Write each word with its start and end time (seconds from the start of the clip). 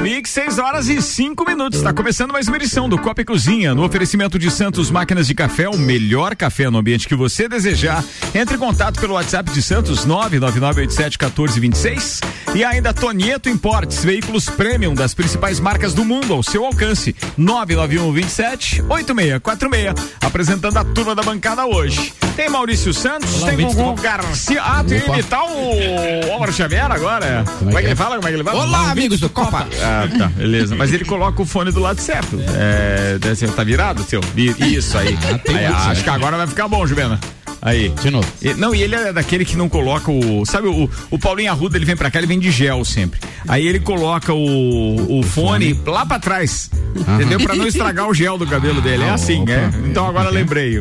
Mix 0.00 0.30
6 0.30 0.58
horas 0.58 0.88
e 0.88 1.02
5 1.02 1.44
minutos. 1.44 1.78
Está 1.78 1.92
começando 1.92 2.32
mais 2.32 2.48
uma 2.48 2.56
edição 2.56 2.88
do 2.88 2.98
Copa 2.98 3.20
e 3.22 3.24
Cozinha. 3.24 3.74
No 3.74 3.84
oferecimento 3.84 4.38
de 4.38 4.50
Santos 4.50 4.90
Máquinas 4.90 5.26
de 5.26 5.34
Café, 5.34 5.68
o 5.68 5.76
melhor 5.76 6.36
café 6.36 6.70
no 6.70 6.78
ambiente 6.78 7.08
que 7.08 7.14
você 7.14 7.48
desejar. 7.48 8.04
Entre 8.34 8.56
em 8.56 8.58
contato 8.58 9.00
pelo 9.00 9.14
WhatsApp 9.14 9.50
de 9.50 9.62
Santos 9.62 10.06
999871426 10.06 12.20
e 12.54 12.64
ainda 12.64 12.94
Tonieto 12.94 13.48
Importes, 13.48 14.04
veículos 14.04 14.48
premium 14.48 14.94
das 14.94 15.14
principais 15.14 15.58
marcas 15.58 15.92
do 15.92 16.04
mundo 16.04 16.32
ao 16.32 16.42
seu 16.42 16.64
alcance. 16.64 17.14
99127 17.36 18.82
8646. 18.82 20.16
Apresentando 20.20 20.76
a 20.76 20.84
turma 20.84 21.14
da 21.14 21.22
bancada 21.22 21.66
hoje. 21.66 22.12
Tem 22.36 22.50
Maurício 22.50 22.92
Santos, 22.92 23.42
Olá, 23.42 23.48
tem 23.48 23.66
Gugu 23.66 23.94
Garcia. 23.94 24.62
Ah, 24.62 24.84
tem 24.84 25.00
que 25.00 25.08
imitar 25.08 25.42
o 25.42 26.34
Omar 26.34 26.52
Xavier 26.52 26.92
agora. 26.92 27.42
Como 27.58 27.70
é, 27.70 27.74
é 27.74 27.80
que 27.80 27.88
ele 27.88 27.96
fala? 27.96 28.16
Como 28.16 28.28
é 28.28 28.30
que 28.30 28.36
ele 28.36 28.44
fala? 28.44 28.62
Olá, 28.62 28.90
amigos 28.90 29.20
do 29.20 29.30
Copa. 29.30 29.66
Ah, 29.86 30.08
tá, 30.18 30.26
beleza. 30.28 30.74
Mas 30.74 30.92
ele 30.92 31.04
coloca 31.04 31.40
o 31.40 31.46
fone 31.46 31.70
do 31.70 31.80
lado 31.80 32.00
certo. 32.00 32.38
É, 32.56 33.18
tá 33.54 33.62
virado, 33.62 34.02
seu? 34.02 34.20
Isso 34.36 34.98
aí. 34.98 35.16
Ah, 35.22 35.52
aí 35.52 35.66
acho 35.66 36.02
que 36.02 36.10
agora 36.10 36.36
vai 36.36 36.46
ficar 36.46 36.66
bom, 36.66 36.86
Juvena. 36.86 37.20
Aí. 37.66 37.88
De 38.00 38.12
novo. 38.12 38.26
E, 38.40 38.54
não, 38.54 38.72
e 38.72 38.80
ele 38.80 38.94
é 38.94 39.12
daquele 39.12 39.44
que 39.44 39.56
não 39.56 39.68
coloca 39.68 40.08
o. 40.08 40.46
Sabe, 40.46 40.68
o, 40.68 40.88
o 41.10 41.18
Paulinho 41.18 41.50
Arruda, 41.50 41.76
ele 41.76 41.84
vem 41.84 41.96
pra 41.96 42.08
cá, 42.12 42.18
ele 42.20 42.26
vem 42.28 42.38
de 42.38 42.48
gel 42.48 42.84
sempre. 42.84 43.18
Aí 43.48 43.66
ele 43.66 43.80
coloca 43.80 44.32
o, 44.32 45.18
o 45.18 45.22
fone, 45.24 45.74
fone 45.74 45.80
lá 45.84 46.06
pra 46.06 46.20
trás. 46.20 46.70
Entendeu? 46.94 47.40
Pra 47.40 47.56
não 47.56 47.66
estragar 47.66 48.08
o 48.08 48.14
gel 48.14 48.38
do 48.38 48.46
cabelo 48.46 48.80
dele. 48.80 49.02
É 49.02 49.10
assim, 49.16 49.44
é. 49.48 49.68
Então 49.90 50.06
agora 50.06 50.30
lembrei. 50.30 50.78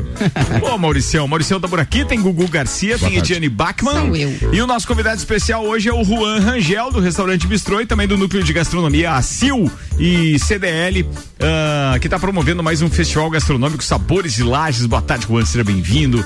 Ô, 0.62 0.78
Mauricião. 0.78 1.28
Mauricião 1.28 1.60
tá 1.60 1.68
por 1.68 1.80
aqui, 1.80 2.06
tem 2.06 2.22
Gugu 2.22 2.48
Garcia, 2.48 3.00
Boa 3.00 3.10
tem 3.10 3.18
Ediane 3.18 3.50
Bachmann. 3.50 4.06
Sou 4.06 4.16
eu. 4.16 4.54
E 4.54 4.62
o 4.62 4.68
nosso 4.68 4.88
convidado 4.88 5.18
especial 5.18 5.66
hoje 5.66 5.90
é 5.90 5.94
o 5.94 6.04
Juan 6.04 6.40
Rangel, 6.40 6.92
do 6.92 7.00
restaurante 7.00 7.48
Bistrô 7.48 7.82
e 7.82 7.88
também 7.88 8.08
do 8.08 8.16
Núcleo 8.16 8.44
de 8.44 8.54
Gastronomia, 8.54 9.14
a 9.14 9.24
CIL 9.24 9.72
e 9.98 10.38
CDL, 10.38 11.02
uh, 11.02 11.08
ah, 11.42 11.98
que 12.00 12.08
tá 12.08 12.20
promovendo 12.20 12.62
mais 12.62 12.84
um 12.84 12.90
festival 12.92 13.28
gastronômico 13.32 13.84
Sabores 13.84 14.36
de 14.36 14.44
Lages. 14.44 14.86
Boa 14.86 15.02
tarde, 15.02 15.26
Juan, 15.28 15.44
seja 15.46 15.64
bem-vindo. 15.64 16.24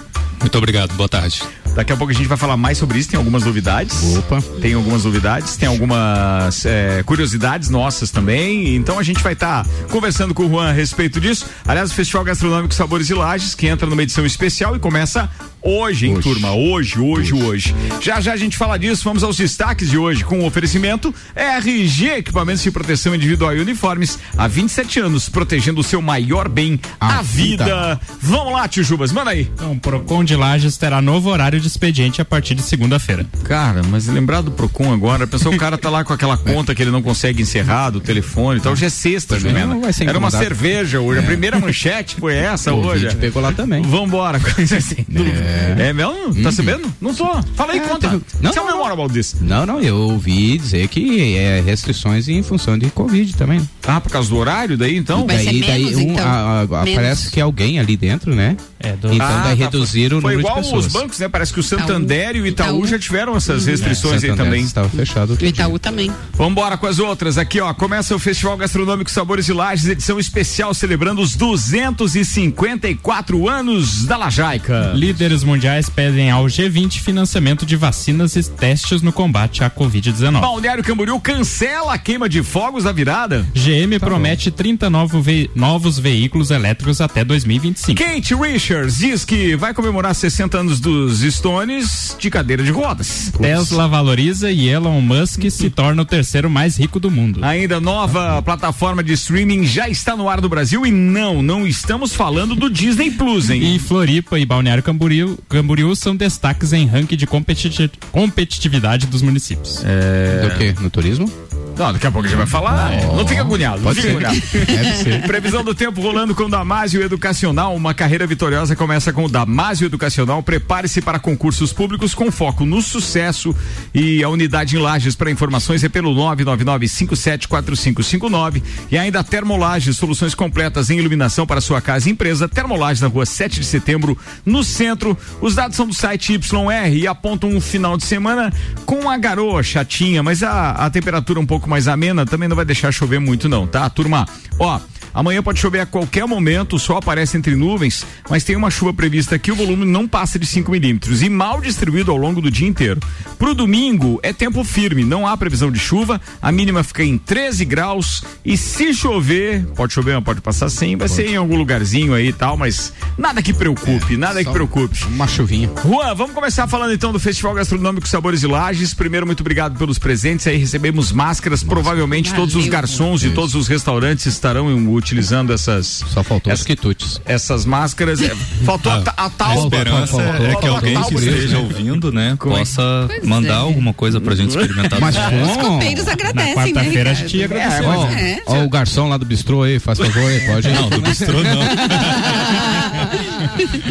Muito 0.50 0.58
obrigado, 0.58 0.96
boa 0.96 1.08
tarde. 1.08 1.44
Daqui 1.80 1.94
a 1.94 1.96
pouco 1.96 2.12
a 2.12 2.14
gente 2.14 2.28
vai 2.28 2.38
falar 2.38 2.58
mais 2.58 2.78
sobre 2.78 3.00
isso, 3.00 3.08
tem 3.08 3.18
algumas 3.18 3.46
novidades. 3.46 4.18
Opa. 4.18 4.42
Tem 4.60 4.74
algumas 4.74 5.06
novidades, 5.06 5.56
tem 5.56 5.70
algumas 5.70 6.66
é, 6.66 7.02
curiosidades 7.04 7.70
nossas 7.70 8.12
também. 8.12 8.76
Então 8.76 9.00
a 9.00 9.04
gente 9.04 9.24
vai 9.24 9.32
estar 9.32 9.64
tá 9.64 9.70
conversando 9.90 10.34
com 10.34 10.46
o 10.46 10.50
Juan 10.50 10.72
a 10.72 10.74
respeito 10.74 11.22
disso. 11.22 11.46
Aliás, 11.66 11.90
o 11.90 11.94
Festival 11.94 12.26
Gastronômico 12.26 12.74
Sabores 12.74 13.10
e 13.10 13.14
Lages, 13.14 13.56
que 13.56 13.66
entra 13.66 13.88
numa 13.88 14.04
edição 14.04 14.26
especial 14.26 14.76
e 14.76 14.80
começa 14.80 15.30
Hoje, 15.62 16.08
hein, 16.08 16.14
hoje. 16.14 16.24
turma? 16.24 16.54
Hoje, 16.54 17.00
hoje, 17.00 17.34
hoje, 17.34 17.74
hoje. 17.74 17.76
Já 18.02 18.22
já 18.22 18.34
a 18.34 18.38
gente 18.38 18.58
fala 18.58 18.78
disso. 18.78 19.04
Vamos 19.04 19.24
aos 19.24 19.36
destaques 19.36 19.90
de 19.90 19.98
hoje 19.98 20.24
com 20.24 20.40
o 20.40 20.46
oferecimento 20.46 21.14
RG 21.36 22.18
Equipamentos 22.18 22.64
de 22.64 22.72
Proteção 22.72 23.14
Individual 23.14 23.56
e 23.56 23.60
Uniformes. 23.60 24.18
Há 24.38 24.48
27 24.48 25.02
anos, 25.02 25.28
protegendo 25.28 25.82
o 25.82 25.84
seu 25.84 26.02
maior 26.02 26.48
bem, 26.48 26.80
a, 27.00 27.20
a 27.20 27.22
vida. 27.22 27.66
vida. 27.66 28.02
Vamos 28.22 28.54
lá, 28.54 28.68
tio 28.70 28.84
Jubas, 28.84 29.12
manda 29.12 29.32
aí. 29.32 29.50
Então, 29.54 29.74
o 29.74 29.80
Procon 29.80 30.24
de 30.24 30.36
Lages 30.36 30.78
terá 30.78 31.02
novo 31.02 31.30
horário 31.30 31.60
de 31.60 31.69
expediente 31.70 32.22
a 32.22 32.26
partir 32.26 32.56
de 32.56 32.62
segunda-feira. 32.62 33.26
Cara, 33.44 33.82
mas 33.90 34.08
lembrar 34.08 34.42
do 34.42 34.52
Procon 34.52 34.94
agora, 34.94 35.26
pensou 35.26 35.54
o 35.54 35.58
cara 35.58 35.78
tá 35.78 35.90
lá 35.90 36.04
com 36.04 36.14
aquela 36.14 36.36
conta 36.38 36.76
que 36.76 36.82
ele 36.82 36.92
não 36.92 37.02
consegue 37.02 37.42
encerrar 37.42 37.90
do 37.92 38.00
telefone 38.00 38.60
e 38.60 38.62
tal. 38.62 38.74
Hoje 38.74 38.86
é 38.86 38.90
sexta, 38.90 39.40
Jumena. 39.40 39.80
Era 40.06 40.18
uma 40.18 40.32
cerveja 40.32 41.00
hoje. 41.00 41.20
É. 41.20 41.24
A 41.24 41.26
primeira 41.26 41.60
manchete 41.60 42.16
foi 42.16 42.36
essa 42.36 42.74
o 42.74 42.86
hoje. 42.86 43.14
pegou 43.16 43.42
lá 43.42 43.52
também. 43.52 43.82
Vambora, 43.84 44.40
coisa 44.56 44.78
assim. 44.78 45.06
É. 45.16 45.84
É, 45.84 45.90
é 45.90 45.94
mesmo? 45.94 46.34
Tá 46.36 46.50
uhum. 46.50 46.52
sabendo? 46.52 46.94
Não 47.00 47.14
tô. 47.14 47.26
Fala 47.56 47.74
aí, 47.74 47.80
é, 47.80 47.82
conta. 47.82 48.10
Tem... 48.10 48.22
Não, 48.42 48.52
Você 48.52 48.60
é 48.60 48.64
não, 48.64 49.08
disso. 49.08 49.38
Não, 49.42 49.66
não, 49.66 49.82
eu 49.82 49.96
ouvi 49.96 50.58
dizer 50.58 50.88
que 50.88 51.38
é 51.38 51.62
restrições 51.62 52.28
em 52.28 52.42
função 52.44 52.78
de 52.78 52.90
Covid 52.90 53.36
também. 53.36 53.62
Ah, 53.86 54.02
por 54.02 54.12
causa 54.12 54.30
do 54.30 54.38
horário 54.38 54.78
daí, 54.78 54.98
então? 54.98 55.26
Vai 55.26 55.44
daí, 55.44 55.62
daí 55.62 55.96
um, 55.96 56.12
então. 56.12 56.26
a, 56.26 56.62
a, 56.62 56.68
parece 56.68 57.32
que 57.32 57.40
alguém 57.40 57.80
ali 57.80 57.96
dentro, 57.96 58.36
né? 58.36 58.56
É, 58.80 58.94
do... 58.94 59.14
Então 59.14 59.28
ah, 59.28 59.42
daí 59.44 59.58
tá, 59.58 59.66
reduzir 59.66 60.14
o 60.14 60.22
número 60.22 60.42
de 60.42 60.44
pessoas. 60.44 60.68
Foi 60.68 60.70
igual 60.70 60.80
os 60.80 60.94
bancos, 60.94 61.20
né? 61.20 61.28
Parece 61.28 61.54
que 61.54 61.60
o 61.60 61.64
Santander 61.64 62.38
e 62.38 62.42
o 62.42 62.48
Itaú, 62.48 62.78
Itaú, 62.78 62.88
já 62.88 62.98
tiveram 62.98 63.36
essas 63.36 63.66
restrições 63.66 64.24
é, 64.24 64.32
aí 64.32 64.38
também. 64.38 64.64
estava 64.64 64.88
fechado. 64.88 65.38
O 65.40 65.46
Itaú 65.46 65.72
dia. 65.72 65.80
também. 65.80 66.10
Vambora 66.34 66.78
com 66.78 66.88
as 66.88 67.00
outras. 67.00 67.38
Aqui, 67.38 67.60
ó, 67.60 67.74
começa 67.74 68.16
o 68.16 68.20
Festival 68.20 68.56
Gastronômico 68.56 69.12
Sabores 69.12 69.50
e 69.50 69.54
Lages, 69.54 69.88
edição 69.88 70.18
especial 70.18 70.74
celebrando 70.74 71.22
os 71.22 71.36
254 71.36 73.50
anos 73.50 74.06
da 74.06 74.16
Lajaica. 74.16 74.94
Líderes 74.96 75.44
mundiais 75.44 75.90
pedem 75.90 76.32
ao 76.32 76.46
G20 76.46 77.00
financiamento 77.00 77.66
de 77.66 77.76
vacinas 77.76 78.36
e 78.36 78.44
testes 78.50 79.02
no 79.02 79.12
combate 79.12 79.64
à 79.64 79.70
Covid-19. 79.70 80.40
Balneário 80.40 80.84
Camboriú 80.84 81.20
cancela 81.20 81.94
a 81.94 81.98
queima 81.98 82.30
de 82.30 82.42
fogos 82.44 82.86
da 82.86 82.92
virada. 82.92 83.46
GM 83.54 84.00
tá 84.00 84.06
promete 84.06 84.50
bom. 84.50 84.58
30 84.58 84.90
novo 84.90 85.22
ve 85.22 85.50
novos 85.54 86.00
veículos 86.00 86.52
elétricos 86.52 87.02
até 87.02 87.24
2025. 87.24 88.02
Kate 88.02 88.36
Richards 88.70 88.98
diz 89.00 89.26
que 89.26 89.56
vai 89.56 89.74
comemorar 89.74 90.14
60 90.14 90.58
anos 90.58 90.80
dos 90.80 91.22
Stones 91.22 92.16
de 92.20 92.30
cadeira 92.30 92.62
de 92.62 92.72
rodas. 92.72 93.32
Tesla 93.40 93.88
valoriza 93.88 94.52
e 94.52 94.68
Elon 94.68 95.02
Musk 95.02 95.50
se 95.50 95.70
torna 95.70 96.02
o 96.02 96.06
terceiro 96.06 96.50
mais 96.50 96.78
rico 96.78 97.00
do 97.00 97.10
mundo. 97.10 97.44
Ainda 97.44 97.80
nova 97.80 98.42
plataforma 98.42 99.02
de 99.02 99.14
streaming 99.14 99.66
já 99.66 99.88
está 99.88 100.16
no 100.16 100.28
ar 100.28 100.42
do 100.42 100.50
Brasil 100.50 100.86
e 100.86 100.92
não, 100.92 101.42
não 101.42 101.66
estamos 101.66 102.14
falando 102.14 102.56
do 102.56 102.70
Disney 102.70 103.10
Plus, 103.10 103.50
hein? 103.50 103.76
E 103.76 103.80
Floripa 103.80 104.38
e 104.38 104.46
Balneário 104.46 104.84
Camboriú, 104.84 105.40
Camboriú 105.48 105.96
são 105.96 106.10
são 106.10 106.16
destaques 106.16 106.74
em 106.74 106.88
ranking 106.88 107.16
de 107.16 107.28
competitividade 107.28 109.06
dos 109.06 109.22
municípios. 109.22 109.84
É... 109.86 110.48
Do 110.48 110.58
que? 110.58 110.82
No 110.82 110.90
turismo? 110.90 111.32
Não, 111.80 111.94
daqui 111.94 112.06
a 112.06 112.12
pouco 112.12 112.28
a 112.28 112.30
gente 112.30 112.38
vai 112.38 112.46
falar. 112.46 112.92
Oh, 113.10 113.16
não 113.16 113.26
fica 113.26 113.40
agoniado. 113.40 113.82
Pode 113.82 114.06
não 114.06 114.18
fica 114.18 114.34
ser. 114.34 115.14
agoniado. 115.14 115.24
Previsão 115.28 115.64
do 115.64 115.74
tempo 115.74 116.02
rolando 116.02 116.36
com 116.36 116.44
o 116.44 116.50
Damásio 116.50 117.02
Educacional. 117.02 117.74
Uma 117.74 117.94
carreira 117.94 118.28
vitoriosa 118.28 118.76
começa 118.76 119.14
com 119.14 119.24
o 119.24 119.30
Damásio 119.30 119.86
Educacional. 119.86 120.44
Prepare-se 120.44 121.02
para 121.02 121.18
concursos 121.20 121.72
públicos 121.72 122.14
com 122.14 122.30
foco 122.30 122.66
no 122.66 122.82
sucesso. 122.82 123.56
E 123.94 124.22
a 124.22 124.28
unidade 124.28 124.76
em 124.76 124.80
Lages 124.80 125.16
para 125.16 125.32
informações 125.32 125.82
é 125.82 125.88
pelo 125.88 126.14
999-574559. 126.16 128.62
E 128.92 128.98
ainda 128.98 129.24
Termolages, 129.24 129.96
soluções 129.96 130.36
completas 130.36 130.90
em 130.90 131.00
iluminação 131.00 131.48
para 131.48 131.62
sua 131.62 131.80
casa 131.80 132.10
e 132.10 132.12
empresa. 132.12 132.50
Termolages 132.50 133.02
na 133.02 133.08
rua 133.08 133.26
7 133.26 133.62
de 133.62 133.66
setembro, 133.66 134.18
no 134.46 134.66
centro. 134.66 135.18
Os 135.40 135.56
dados 135.56 135.78
são 135.78 135.88
do 135.88 135.94
site 135.94 136.34
YR 136.34 136.94
e 136.94 137.08
apontam 137.08 137.50
um 137.50 137.62
final 137.62 137.96
de 137.96 138.04
semana 138.04 138.52
com 138.86 139.10
a 139.10 139.18
garoa 139.18 139.64
chatinha, 139.64 140.22
mas 140.22 140.44
a, 140.44 140.72
a 140.72 140.90
temperatura 140.90 141.40
um 141.40 141.46
pouco 141.46 141.69
mais 141.70 141.88
amena, 141.88 142.26
também 142.26 142.50
não 142.50 142.56
vai 142.56 142.66
deixar 142.66 142.92
chover 142.92 143.20
muito 143.20 143.48
não, 143.48 143.68
tá? 143.68 143.90
Turma, 143.90 144.28
ó, 144.58 144.80
Amanhã 145.20 145.44
pode 145.44 145.60
chover 145.60 145.82
a 145.82 145.86
qualquer 145.86 146.26
momento, 146.26 146.78
o 146.78 146.80
sol 146.80 146.96
aparece 146.96 147.36
entre 147.36 147.54
nuvens, 147.54 148.06
mas 148.30 148.46
tem 148.46 148.56
uma 148.56 148.72
chuva 148.72 148.94
prevista 148.94 149.36
aqui, 149.36 149.52
o 149.52 149.56
volume 149.56 149.84
não 149.84 150.08
passa 150.08 150.40
de 150.40 150.46
5 150.46 150.72
milímetros 150.72 151.22
e 151.22 151.30
mal 151.30 151.60
distribuído 151.60 152.10
ao 152.10 152.16
longo 152.16 152.40
do 152.40 152.50
dia 152.50 152.66
inteiro. 152.66 153.02
Pro 153.38 153.54
domingo 153.54 154.18
é 154.24 154.32
tempo 154.32 154.64
firme, 154.64 155.04
não 155.04 155.28
há 155.28 155.36
previsão 155.36 155.70
de 155.70 155.78
chuva, 155.78 156.22
a 156.42 156.54
mínima 156.54 156.86
fica 156.86 157.04
em 157.04 157.18
13 157.18 157.66
graus 157.66 158.24
e 158.46 158.56
se 158.56 158.94
chover, 158.94 159.66
pode 159.76 159.92
chover, 159.92 160.22
pode 160.22 160.40
passar 160.40 160.70
sem, 160.70 160.96
vai 160.96 161.10
ser 161.10 161.28
em 161.28 161.36
algum 161.36 161.58
lugarzinho 161.58 162.14
aí 162.14 162.30
e 162.30 162.34
tal, 162.34 162.56
mas 162.56 162.94
nada 163.18 163.42
que 163.42 163.54
preocupe, 163.54 164.14
é, 164.14 164.18
nada 164.18 164.42
que 164.42 164.50
preocupe. 164.50 165.04
Uma 165.04 165.28
chuvinha. 165.28 165.70
Juan, 165.84 166.16
vamos 166.16 166.34
começar 166.34 166.66
falando 166.66 166.94
então 166.94 167.12
do 167.12 167.20
Festival 167.20 167.54
Gastronômico 167.56 168.08
Sabores 168.08 168.42
e 168.42 168.48
Lages. 168.48 168.94
Primeiro, 168.94 169.26
muito 169.26 169.42
obrigado 169.42 169.78
pelos 169.78 170.00
presentes 170.00 170.48
aí, 170.48 170.56
recebemos 170.56 171.12
máscaras, 171.12 171.62
Nossa, 171.62 171.74
provavelmente 171.74 172.34
todos 172.34 172.56
os 172.56 172.68
garçons 172.68 173.20
de 173.20 173.32
todos 173.32 173.54
os 173.54 173.68
restaurantes 173.68 174.26
estarão 174.26 174.72
utilizando 175.10 175.52
essas. 175.52 176.04
Só 176.08 176.24
faltou 176.24 176.52
essas, 176.52 176.62
os 176.62 176.68
quitutes. 176.68 177.22
Essas 177.26 177.66
máscaras. 177.66 178.22
É, 178.22 178.30
faltou 178.64 178.92
a, 178.92 179.04
a, 179.18 179.26
a 179.26 179.30
tal. 179.30 179.52
A 179.52 179.56
esperança 179.56 180.22
é 180.22 180.56
que 180.56 180.68
alguém 180.68 181.02
que 181.04 181.16
esteja 181.16 181.58
ouvindo, 181.58 182.12
né, 182.12 182.36
Como 182.38 182.56
é? 182.56 182.60
possa 182.60 183.06
pois 183.08 183.28
mandar 183.28 183.56
é. 183.56 183.58
alguma 183.58 183.94
coisa 183.94 184.22
pra 184.22 184.36
gente 184.36 184.50
experimentar. 184.50 185.00
Mas 185.02 185.16
Os 185.16 185.58
copeiros 185.58 186.08
agradecem, 186.08 186.54
Na 186.54 186.62
né, 186.62 186.74
quarta-feira 186.74 187.12
a 187.12 187.14
gente 187.14 187.38
ia 187.38 187.46
agradecer. 187.46 187.86
Ó, 187.86 188.06
é, 188.06 188.42
ó, 188.46 188.64
o 188.64 188.70
garçom 188.70 189.08
lá 189.10 189.18
do 189.18 189.26
bistrô 189.26 189.64
aí, 189.64 189.80
faz 189.80 189.98
favor 189.98 190.30
aí, 190.30 190.40
pode. 190.42 190.70
Não, 190.70 190.90
do 190.90 191.02
bistrô 191.02 191.42
não. 191.44 191.60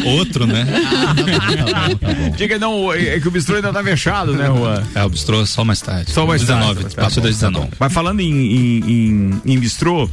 Outro, 0.17 0.47
né? 0.47 0.65
Ah, 0.69 1.13
tá 1.15 1.23
bom, 1.23 1.95
tá 1.95 2.13
bom. 2.13 2.29
Diga 2.31 2.57
não, 2.57 2.93
é 2.93 3.19
que 3.19 3.27
o 3.27 3.31
bistrô 3.31 3.57
ainda 3.57 3.73
tá 3.73 3.83
fechado, 3.83 4.33
né, 4.33 4.45
Juan? 4.47 4.83
É, 4.95 5.03
o 5.03 5.09
bistrô 5.09 5.45
só 5.45 5.65
mais 5.65 5.81
tarde. 5.81 6.11
Só 6.11 6.25
mais 6.25 6.41
19, 6.41 6.65
tarde. 6.65 6.83
19, 6.89 6.93
a 6.97 7.01
partir 7.01 7.21
das 7.21 7.35
19. 7.35 7.69
Mas 7.79 7.93
falando 7.93 8.21
em, 8.21 8.31
em, 8.31 8.79
em, 8.79 9.41
em 9.45 9.59
bistrô, 9.59 10.09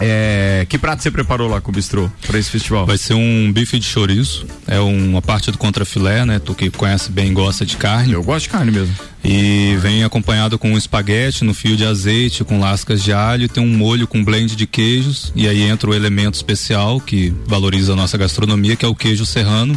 É, 0.00 0.66
que 0.68 0.78
prato 0.78 1.02
você 1.02 1.10
preparou 1.10 1.48
lá 1.48 1.60
com 1.60 1.70
o 1.70 1.74
bistrô 1.74 2.10
para 2.26 2.38
esse 2.38 2.50
festival? 2.50 2.86
Vai 2.86 2.98
ser 2.98 3.14
um 3.14 3.50
bife 3.52 3.78
de 3.78 3.86
chouriço, 3.86 4.46
é 4.66 4.78
uma 4.78 5.22
parte 5.22 5.50
do 5.50 5.58
contrafilé, 5.58 6.24
né? 6.24 6.38
Tu 6.38 6.54
que 6.54 6.70
conhece 6.70 7.10
bem 7.10 7.32
gosta 7.32 7.64
de 7.64 7.76
carne. 7.76 8.12
Eu 8.12 8.22
gosto 8.22 8.44
de 8.44 8.50
carne 8.50 8.70
mesmo. 8.70 8.94
E 9.24 9.76
vem 9.80 10.04
acompanhado 10.04 10.58
com 10.58 10.70
um 10.72 10.78
espaguete 10.78 11.44
no 11.44 11.52
fio 11.52 11.76
de 11.76 11.84
azeite, 11.84 12.44
com 12.44 12.60
lascas 12.60 13.02
de 13.02 13.12
alho, 13.12 13.48
tem 13.48 13.62
um 13.62 13.76
molho 13.76 14.06
com 14.06 14.22
blend 14.22 14.54
de 14.54 14.66
queijos 14.66 15.32
e 15.34 15.48
aí 15.48 15.62
entra 15.62 15.90
o 15.90 15.94
elemento 15.94 16.34
especial 16.34 17.00
que 17.00 17.34
valoriza 17.46 17.94
a 17.94 17.96
nossa 17.96 18.16
gastronomia, 18.16 18.76
que 18.76 18.84
é 18.84 18.88
o 18.88 18.94
queijo 18.94 19.26
serrano, 19.26 19.76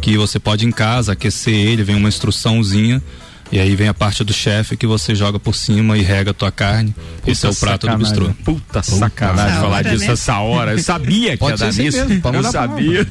que 0.00 0.16
você 0.16 0.40
pode 0.40 0.66
em 0.66 0.72
casa 0.72 1.12
aquecer 1.12 1.54
ele, 1.54 1.84
vem 1.84 1.94
uma 1.94 2.08
instruçãozinha 2.08 3.02
e 3.50 3.58
aí 3.58 3.74
vem 3.74 3.88
a 3.88 3.94
parte 3.94 4.22
do 4.22 4.32
chefe 4.32 4.76
que 4.76 4.86
você 4.86 5.14
joga 5.14 5.38
por 5.38 5.54
cima 5.54 5.96
e 5.96 6.02
rega 6.02 6.32
a 6.32 6.34
tua 6.34 6.52
carne. 6.52 6.94
Puta 7.16 7.30
Esse 7.30 7.46
é 7.46 7.48
o 7.48 7.54
prato 7.54 7.86
sacanagem. 7.86 8.14
do 8.14 8.20
bistrô. 8.20 8.44
Puta, 8.44 8.82
sacanagem 8.82 9.60
falar 9.60 9.82
disso 9.82 10.06
né? 10.06 10.12
essa 10.12 10.38
hora. 10.40 10.72
Eu 10.72 10.78
sabia 10.80 11.30
que 11.32 11.38
Pode 11.38 11.52
ia 11.52 11.56
dar 11.56 11.72
nisso. 11.72 11.98
Eu 11.98 12.42
sabia. 12.44 13.06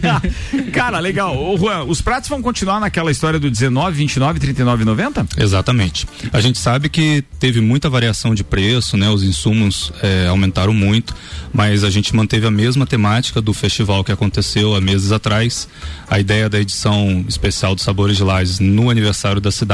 Cara, 0.72 0.98
legal. 1.00 1.36
Ô, 1.36 1.56
Juan, 1.58 1.84
os 1.84 2.00
pratos 2.00 2.30
vão 2.30 2.40
continuar 2.40 2.80
naquela 2.80 3.10
história 3.10 3.38
do 3.38 3.50
19, 3.50 3.96
29, 3.96 4.40
39 4.40 4.84
90? 4.86 5.26
Exatamente. 5.36 6.06
A 6.32 6.40
gente 6.40 6.58
sabe 6.58 6.88
que 6.88 7.22
teve 7.38 7.60
muita 7.60 7.90
variação 7.90 8.34
de 8.34 8.42
preço, 8.42 8.96
né? 8.96 9.10
Os 9.10 9.22
insumos 9.22 9.92
é, 10.02 10.26
aumentaram 10.28 10.72
muito, 10.72 11.14
mas 11.52 11.84
a 11.84 11.90
gente 11.90 12.16
manteve 12.16 12.46
a 12.46 12.50
mesma 12.50 12.86
temática 12.86 13.40
do 13.40 13.52
festival 13.52 14.02
que 14.02 14.12
aconteceu 14.12 14.74
há 14.74 14.80
meses 14.80 15.12
atrás. 15.12 15.68
A 16.08 16.18
ideia 16.18 16.48
da 16.48 16.58
edição 16.58 17.24
especial 17.28 17.74
dos 17.74 17.84
Sabores 17.84 18.16
de 18.16 18.22
Lages 18.22 18.60
no 18.60 18.88
aniversário 18.88 19.40
da 19.40 19.50
cidade 19.50 19.73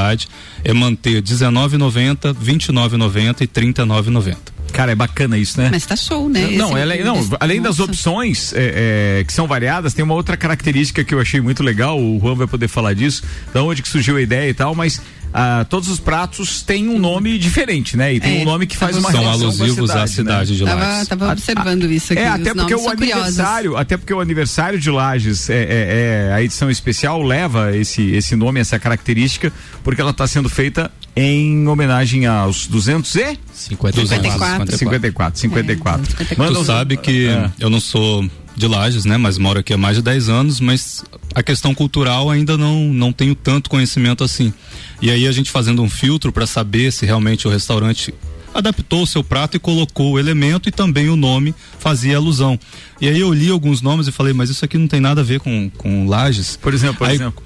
é 0.64 0.72
manter 0.72 1.22
19,90, 1.22 2.34
29,90 2.34 3.42
e 3.42 3.46
39,90. 3.46 4.36
Cara, 4.72 4.92
é 4.92 4.94
bacana 4.94 5.36
isso, 5.36 5.60
né? 5.60 5.68
Mas 5.70 5.84
tá 5.84 5.96
show, 5.96 6.28
né? 6.28 6.48
Não, 6.52 6.76
ela, 6.76 6.94
não 6.96 7.28
além 7.40 7.60
das 7.60 7.80
opções 7.80 8.52
é, 8.54 9.18
é, 9.20 9.24
que 9.24 9.32
são 9.32 9.46
variadas, 9.46 9.92
tem 9.94 10.04
uma 10.04 10.14
outra 10.14 10.36
característica 10.36 11.02
que 11.02 11.14
eu 11.14 11.20
achei 11.20 11.40
muito 11.40 11.62
legal, 11.62 12.00
o 12.00 12.18
Juan 12.20 12.34
vai 12.34 12.46
poder 12.46 12.68
falar 12.68 12.94
disso, 12.94 13.22
da 13.52 13.62
onde 13.62 13.82
que 13.82 13.88
surgiu 13.88 14.16
a 14.16 14.22
ideia 14.22 14.48
e 14.48 14.54
tal, 14.54 14.74
mas 14.74 15.00
ah, 15.32 15.64
todos 15.68 15.88
os 15.88 16.00
pratos 16.00 16.62
têm 16.62 16.88
um 16.88 16.98
nome 16.98 17.38
diferente, 17.38 17.96
né? 17.96 18.14
E 18.14 18.20
tem 18.20 18.38
é, 18.38 18.42
um 18.42 18.44
nome 18.44 18.66
que 18.66 18.76
faz 18.76 18.96
uma 18.96 19.10
são 19.10 19.28
alusivos 19.28 19.90
à 19.90 20.06
cidade 20.06 20.52
né? 20.52 20.58
de 20.58 20.64
Lages. 20.64 21.08
Tava, 21.08 21.24
tava 21.26 21.32
observando 21.32 21.84
isso 21.90 22.12
aqui. 22.12 22.22
É, 22.22 22.28
até 22.28 22.52
porque 22.52 22.74
o 22.74 22.88
aniversário, 22.88 23.76
até 23.76 23.96
porque 23.96 24.12
o 24.12 24.20
aniversário 24.20 24.78
de 24.78 24.90
Lages 24.90 25.48
é, 25.48 25.54
é, 25.54 26.28
é, 26.28 26.32
a 26.32 26.42
edição 26.42 26.70
especial 26.70 27.22
leva 27.22 27.76
esse 27.76 28.10
esse 28.10 28.34
nome, 28.34 28.60
essa 28.60 28.78
característica, 28.78 29.52
porque 29.84 30.00
ela 30.00 30.10
está 30.10 30.26
sendo 30.26 30.48
feita 30.48 30.90
em 31.14 31.66
homenagem 31.68 32.26
aos 32.26 32.66
200 32.66 33.14
e 33.16 33.38
54 33.52 34.06
54 34.06 34.76
54, 34.76 35.40
54. 35.40 36.02
É, 36.02 36.24
54. 36.24 36.54
Tu 36.54 36.64
sabe 36.64 36.96
que 36.96 37.28
é. 37.28 37.50
eu 37.58 37.70
não 37.70 37.80
sou 37.80 38.28
de 38.60 38.68
Lages, 38.68 39.04
né? 39.04 39.16
Mas 39.16 39.38
moro 39.38 39.58
aqui 39.58 39.72
há 39.72 39.78
mais 39.78 39.96
de 39.96 40.02
10 40.02 40.28
anos, 40.28 40.60
mas 40.60 41.04
a 41.34 41.42
questão 41.42 41.74
cultural 41.74 42.30
ainda 42.30 42.56
não, 42.56 42.84
não 42.92 43.12
tenho 43.12 43.34
tanto 43.34 43.70
conhecimento 43.70 44.22
assim. 44.22 44.52
E 45.00 45.10
aí 45.10 45.26
a 45.26 45.32
gente 45.32 45.50
fazendo 45.50 45.82
um 45.82 45.88
filtro 45.88 46.30
para 46.30 46.46
saber 46.46 46.92
se 46.92 47.06
realmente 47.06 47.48
o 47.48 47.50
restaurante 47.50 48.14
adaptou 48.52 49.02
o 49.02 49.06
seu 49.06 49.22
prato 49.24 49.56
e 49.56 49.60
colocou 49.60 50.12
o 50.12 50.18
elemento 50.18 50.68
e 50.68 50.72
também 50.72 51.08
o 51.08 51.16
nome 51.16 51.54
fazia 51.78 52.16
alusão. 52.16 52.58
E 53.00 53.08
aí 53.08 53.18
eu 53.18 53.32
li 53.32 53.48
alguns 53.48 53.80
nomes 53.80 54.06
e 54.06 54.12
falei, 54.12 54.32
mas 54.32 54.50
isso 54.50 54.64
aqui 54.64 54.76
não 54.76 54.88
tem 54.88 55.00
nada 55.00 55.20
a 55.20 55.24
ver 55.24 55.40
com, 55.40 55.70
com 55.76 56.06
Lages. 56.06 56.56
Por 56.56 56.74
exemplo, 56.74 56.98
por 56.98 57.08
aí, 57.08 57.14
exemplo. 57.14 57.42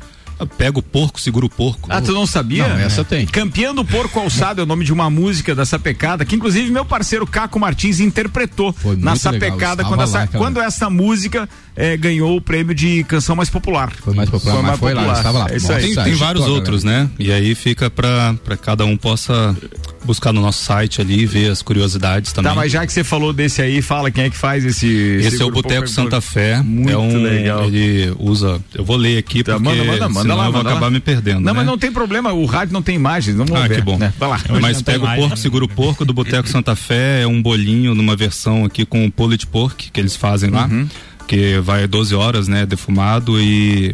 Pega 0.47 0.79
o 0.79 0.83
porco, 0.83 1.21
segura 1.21 1.47
o 1.47 1.51
porco. 1.51 1.89
Ah, 1.91 2.01
tu 2.01 2.13
não 2.13 2.27
sabia? 2.27 2.69
Não, 2.69 2.79
essa 2.79 3.05
tem. 3.05 3.27
Campeão 3.27 3.75
do 3.75 3.85
Porco 3.85 4.19
Alçado 4.19 4.61
é 4.61 4.65
o 4.65 4.67
nome 4.67 4.85
de 4.85 4.93
uma 4.93 5.11
música 5.11 5.55
da 5.55 5.65
Sapecada, 5.65 6.25
que 6.25 6.37
inclusive 6.37 6.71
meu 6.71 6.85
parceiro 6.85 7.27
Caco 7.27 7.59
Martins 7.59 8.01
interpretou 8.01 8.75
na 8.99 9.17
Sapecada 9.17 9.85
quando 9.85 10.03
essa, 10.03 10.27
quando 10.27 10.61
essa 10.61 10.91
música 10.91 11.49
é, 11.77 11.97
ganhou 11.97 12.37
o 12.37 12.41
prêmio 12.41 12.75
de 12.75 13.05
canção 13.05 13.35
mais 13.35 13.51
popular. 13.51 13.93
Foi 13.93 14.15
mais 14.15 14.31
popular, 14.31 14.55
foi 14.55 14.63
mais 14.63 14.79
foi 14.79 14.93
popular. 14.93 15.13
lá, 15.13 15.19
estava 15.19 15.39
lá. 15.39 15.47
É 15.51 15.57
isso 15.57 15.73
aí. 15.73 15.95
Tem, 15.95 16.05
tem 16.05 16.15
vários 16.15 16.47
outros, 16.47 16.85
né? 16.85 17.09
E 17.19 17.33
aí 17.33 17.55
fica 17.55 17.91
para 17.91 18.57
cada 18.61 18.85
um 18.85 18.97
possa 18.97 19.57
buscar 20.05 20.33
no 20.33 20.41
nosso 20.41 20.63
site 20.63 21.01
ali 21.01 21.21
e 21.21 21.27
ver 21.27 21.51
as 21.51 21.63
curiosidades 21.63 22.33
também. 22.33 22.51
Tá, 22.51 22.55
mas 22.55 22.71
já 22.71 22.87
que 22.87 22.93
você 22.93 23.03
falou 23.03 23.33
desse 23.33 23.63
aí, 23.63 23.83
fala 23.83 24.11
quem 24.11 24.25
é 24.25 24.31
que 24.31 24.37
faz 24.37 24.65
esse. 24.65 24.87
Esse, 24.87 25.29
esse 25.29 25.43
é 25.43 25.45
o 25.45 25.51
Boteco 25.51 25.89
Santa 25.89 26.21
Fé. 26.21 26.63
Muito 26.63 26.91
é 26.91 26.99
um, 26.99 27.23
legal. 27.23 27.65
Ele 27.65 28.15
usa. 28.19 28.61
Eu 28.75 28.85
vou 28.85 28.97
ler 28.97 29.19
aqui 29.19 29.43
tá, 29.43 29.55
porque 29.55 29.69
manda, 29.69 29.85
manda, 29.85 30.09
manda 30.09 30.34
lá, 30.35 30.47
eu 30.47 30.53
vou 30.53 30.61
acabar 30.61 30.81
lá. 30.81 30.91
me 30.91 31.01
perdendo. 31.01 31.41
Não, 31.41 31.53
né? 31.53 31.53
mas 31.53 31.67
não 31.67 31.79
tem 31.79 31.93
problema, 31.93 32.33
o 32.33 32.45
rádio 32.45 32.73
não 32.73 32.83
tem 32.83 32.95
imagens, 32.95 33.37
não 33.37 33.47
vou 33.47 33.57
ah, 33.57 33.67
ver. 33.67 33.77
que 33.77 33.83
bom. 33.83 33.99
Né? 33.99 34.13
Vai 34.19 34.29
lá. 34.29 34.41
Mas 34.61 34.83
pega 34.83 35.05
o 35.05 35.17
porco, 35.17 35.37
segura 35.37 35.65
o 35.65 35.69
porco 35.69 36.05
do 36.05 36.13
Boteco 36.13 36.49
Santa 36.49 36.75
Fé, 36.77 37.23
é 37.23 37.27
um 37.27 37.41
bolinho 37.41 37.95
numa 37.95 38.17
versão 38.17 38.65
aqui 38.65 38.85
com 38.85 39.05
o 39.05 39.11
pulled 39.11 39.47
pork 39.47 39.91
que 39.91 40.01
eles 40.01 40.17
fazem 40.17 40.51
lá, 40.51 40.67
uhum. 40.67 40.89
que 41.27 41.59
vai 41.61 41.87
12 41.87 42.15
horas, 42.15 42.49
né, 42.49 42.67
defumado 42.67 43.41
e 43.41 43.93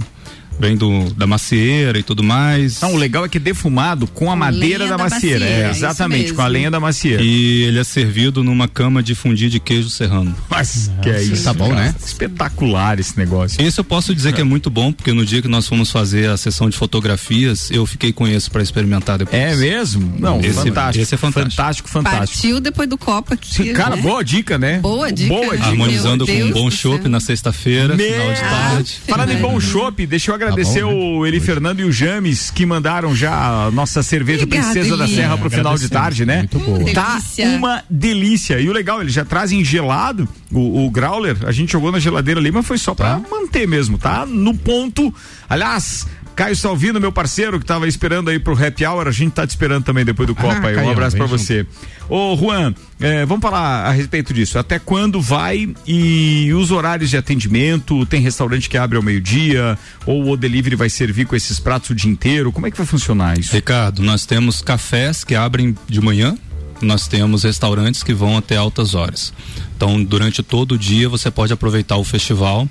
vem 0.61 0.77
do, 0.77 1.11
da 1.15 1.27
macieira 1.27 1.99
e 1.99 2.03
tudo 2.03 2.23
mais. 2.23 2.81
Não, 2.83 2.95
o 2.95 2.97
legal 2.97 3.25
é 3.25 3.29
que 3.29 3.39
é 3.39 3.41
defumado 3.41 4.07
com 4.07 4.31
a 4.31 4.37
madeira 4.37 4.87
da, 4.87 4.97
da, 4.97 5.05
macieira. 5.05 5.41
macieira. 5.41 5.65
É, 5.65 5.69
é 5.69 5.71
exatamente, 5.71 6.35
com 6.35 6.43
a 6.43 6.47
lenha 6.47 6.71
da 6.71 6.79
macieira. 6.79 7.23
E 7.23 7.62
ele 7.62 7.79
é 7.79 7.85
servido 7.85 8.45
numa 8.45 8.69
cama 8.69 9.03
de 9.03 9.15
fundir 9.15 9.49
de 9.49 9.59
queijo 9.59 9.89
serrano. 9.89 10.35
Mas 10.51 10.89
Nossa, 10.89 11.01
que 11.01 11.11
é 11.11 11.23
isso. 11.23 11.45
Tá 11.45 11.55
bom, 11.55 11.71
cara. 11.71 11.81
né? 11.81 11.95
Espetacular 11.99 13.01
esse 13.01 13.17
negócio. 13.17 13.61
Esse 13.62 13.81
eu 13.81 13.85
posso 13.85 14.15
dizer 14.15 14.35
que 14.35 14.41
é 14.41 14.45
muito 14.45 14.69
bom, 14.69 14.93
porque 14.93 15.12
no 15.12 15.25
dia 15.25 15.41
que 15.41 15.49
nós 15.49 15.67
fomos 15.67 15.91
fazer 15.91 16.29
a 16.29 16.37
sessão 16.37 16.69
de 16.69 16.77
fotografias, 16.77 17.71
eu 17.71 17.87
fiquei 17.87 18.13
com 18.13 18.29
esse 18.29 18.51
para 18.51 18.63
experimentar 18.63 19.17
depois. 19.17 19.41
É 19.41 19.56
mesmo? 19.56 20.15
Não, 20.19 20.41
esse, 20.41 20.53
fantástico. 20.53 21.03
Esse 21.03 21.15
é 21.15 21.19
fantástico. 21.19 21.56
Fantástico, 21.56 21.89
fantástico. 21.89 22.43
Partiu 22.43 22.61
depois 22.61 22.89
do 22.89 22.99
copo 22.99 23.33
aqui. 23.33 23.73
Cara, 23.73 23.97
né? 23.97 24.03
boa 24.03 24.23
dica, 24.23 24.59
né? 24.59 24.79
Boa 24.81 25.11
dica. 25.11 25.29
Boa 25.29 25.56
dica. 25.56 25.69
Harmonizando 25.69 26.27
com 26.27 26.33
um 26.33 26.53
bom 26.53 26.71
chopp 26.71 27.09
na 27.09 27.21
sexta-feira, 27.21 27.97
final 27.97 28.33
de 28.33 28.41
tarde. 28.41 29.01
Falando 29.09 29.33
em 29.33 29.41
bom 29.41 29.59
chopp, 29.59 30.06
deixa 30.06 30.31
eu 30.31 30.35
agradecer 30.35 30.50
tá 30.50 30.62
bom, 30.62 30.75
né? 30.75 30.85
o 30.85 31.26
Eli 31.26 31.41
Fernando 31.41 31.81
e 31.81 31.85
o 31.85 31.93
James 31.93 32.50
que 32.50 32.64
mandaram 32.67 33.14
já 33.14 33.67
a 33.67 33.70
nossa 33.70 34.02
cerveja 34.02 34.44
Obrigada, 34.44 34.73
Princesa 34.73 34.97
da 34.97 35.06
Serra 35.08 35.38
pro 35.38 35.50
final 35.50 35.76
de 35.76 35.88
tarde, 35.88 36.25
né? 36.25 36.38
Muito 36.38 36.58
boa. 36.58 36.93
Tá 36.93 37.14
delícia. 37.14 37.49
uma 37.49 37.85
delícia. 37.88 38.61
E 38.61 38.69
o 38.69 38.73
legal, 38.73 39.00
eles 39.00 39.12
já 39.12 39.25
trazem 39.25 39.64
gelado 39.64 40.29
o, 40.52 40.87
o 40.87 40.91
Growler, 40.91 41.37
a 41.47 41.52
gente 41.52 41.73
jogou 41.73 41.93
na 41.93 41.99
geladeira 41.99 42.41
ali, 42.41 42.50
mas 42.50 42.67
foi 42.67 42.79
só 42.79 42.94
tá. 42.94 43.19
pra 43.19 43.31
manter 43.31 43.67
mesmo, 43.67 43.99
tá? 43.99 44.26
No 44.26 44.56
ponto. 44.56 45.14
Aliás, 45.49 46.06
Caio 46.35 46.56
Salvino, 46.56 47.00
meu 47.00 47.12
parceiro, 47.12 47.59
que 47.59 47.65
estava 47.65 47.87
esperando 47.87 48.31
aí 48.31 48.38
pro 48.38 48.55
happy 48.55 48.85
hour, 48.87 49.06
a 49.06 49.11
gente 49.11 49.32
tá 49.32 49.47
te 49.47 49.50
esperando 49.50 49.85
também 49.85 50.05
depois 50.05 50.27
do 50.27 50.35
Copa 50.35 50.61
ah, 50.65 50.69
aí. 50.69 50.77
Um 50.77 50.91
abraço 50.91 51.17
para 51.17 51.27
você. 51.27 51.67
Ô, 52.09 52.37
Juan, 52.37 52.75
é, 52.99 53.25
vamos 53.25 53.43
falar 53.43 53.87
a 53.87 53.91
respeito 53.93 54.32
disso. 54.32 54.59
Até 54.59 54.79
quando 54.79 55.21
vai 55.21 55.73
e 55.87 56.53
os 56.55 56.71
horários 56.71 57.11
de 57.11 57.17
atendimento? 57.17 58.05
Tem 58.06 58.21
restaurante 58.21 58.69
que 58.69 58.77
abre 58.77 58.97
ao 58.97 59.03
meio-dia? 59.03 59.79
Ou 60.06 60.31
o 60.31 60.37
delivery 60.37 60.77
vai 60.77 60.88
servir 60.88 61.27
com 61.27 61.37
esses 61.37 61.61
pratos 61.61 61.91
o 61.91 61.94
dia 61.94 62.10
inteiro? 62.10 62.51
Como 62.51 62.67
é 62.67 62.70
que 62.70 62.77
vai 62.77 62.87
funcionar 62.87 63.39
isso? 63.39 63.55
Ricardo, 63.55 64.03
nós 64.03 64.27
temos 64.27 64.60
cafés 64.60 65.22
que 65.22 65.34
abrem 65.34 65.77
de 65.89 66.01
manhã, 66.01 66.37
nós 66.84 67.08
temos 67.08 67.44
restaurantes 67.44 68.03
que 68.03 68.15
vão 68.15 68.37
até 68.37 68.56
altas 68.56 68.94
horas. 68.94 69.32
Então, 69.77 70.03
durante 70.03 70.43
todo 70.43 70.72
o 70.72 70.79
dia 70.79 71.08
você 71.08 71.31
pode 71.31 71.53
aproveitar 71.53 71.96
o 71.96 72.05
festival 72.05 72.69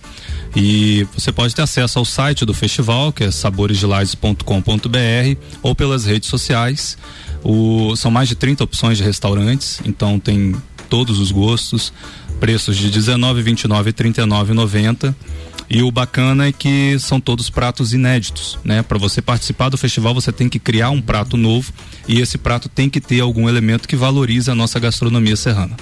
e 0.56 1.08
você 1.14 1.32
pode 1.32 1.56
ter 1.56 1.62
acesso 1.62 2.00
ao 2.00 2.06
site 2.06 2.46
do 2.46 2.54
festival, 2.54 3.12
que 3.12 3.24
é 3.24 3.32
saboresdelages.com.br 3.32 5.40
ou 5.64 5.74
pelas 5.74 6.06
redes 6.06 6.30
sociais. 6.30 6.98
O, 7.44 7.96
são 7.96 8.12
mais 8.12 8.30
de 8.30 8.36
30 8.36 8.64
opções 8.64 8.98
de 8.98 9.04
restaurantes, 9.04 9.82
então 9.86 10.20
tem 10.20 10.56
todos 10.90 11.20
os 11.20 11.32
gostos, 11.32 11.94
preços 12.40 12.78
de 12.78 12.90
19, 12.90 13.42
29 13.42 13.90
e 13.90 13.94
39,90. 13.94 15.16
E 15.70 15.84
o 15.84 15.92
bacana 15.92 16.48
é 16.48 16.52
que 16.52 16.98
são 16.98 17.20
todos 17.20 17.50
pratos 17.50 17.94
inéditos, 17.94 18.58
né? 18.64 18.82
Para 18.82 18.98
você 18.98 19.22
participar 19.22 19.70
do 19.70 19.78
festival, 19.78 20.16
você 20.16 20.32
tem 20.32 20.50
que 20.50 20.58
criar 20.58 20.90
um 20.90 21.02
prato 21.02 21.38
novo 21.38 21.72
e 22.08 22.20
esse 22.20 22.40
prato 22.40 22.68
tem 22.68 22.90
que 22.90 23.00
ter 23.00 23.20
algum 23.20 23.48
elemento 23.48 23.88
que 23.88 23.96
valorize 23.96 24.50
a 24.50 24.56
nossa 24.56 24.80
gastronomia 24.80 25.36
serrana. 25.36 25.78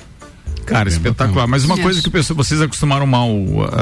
Cara, 0.65 0.89
é 0.89 0.91
espetacular. 0.91 1.47
Mas 1.47 1.63
uma 1.63 1.77
coisa 1.77 2.01
que 2.01 2.09
vocês 2.33 2.61
acostumaram 2.61 3.07
mal 3.07 3.31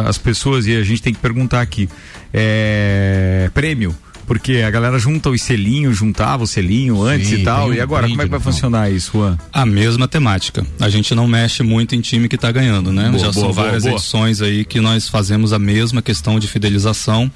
as 0.06 0.20
pessoas 0.20 0.68
e 0.68 0.76
a 0.76 0.84
gente 0.84 1.02
tem 1.02 1.14
que 1.14 1.20
perguntar 1.20 1.62
aqui: 1.62 1.90
é 2.32 3.50
prêmio. 3.54 3.96
Porque 4.26 4.58
a 4.58 4.72
galera 4.72 4.98
junta 4.98 5.30
os 5.30 5.42
selinhos, 5.42 5.98
juntava 5.98 6.44
o 6.44 6.48
selinho 6.48 7.02
antes 7.04 7.30
Sim, 7.30 7.36
e 7.36 7.44
tal. 7.44 7.70
Um 7.70 7.74
e 7.74 7.80
agora, 7.80 8.08
como 8.08 8.22
é 8.22 8.26
que 8.26 8.32
vai 8.32 8.40
funcionar 8.40 8.90
isso, 8.92 9.12
Juan? 9.14 9.38
A 9.54 9.66
mesma 9.66 10.08
temática. 10.08 10.66
A 10.80 10.90
gente 10.90 11.14
não 11.14 11.28
mexe 11.28 11.64
muito 11.64 11.96
em 11.96 12.02
time 12.02 12.28
que 12.28 12.36
está 12.36 12.52
ganhando, 12.52 12.92
né? 12.92 13.10
Boa, 13.10 13.20
Já 13.20 13.32
boa, 13.32 13.46
são 13.46 13.54
várias 13.54 13.84
boa, 13.84 13.96
edições 13.96 14.42
aí 14.42 14.66
que 14.66 14.80
nós 14.80 15.08
fazemos 15.08 15.54
a 15.54 15.60
mesma 15.60 16.02
questão 16.02 16.40
de 16.40 16.48
fidelização. 16.48 17.32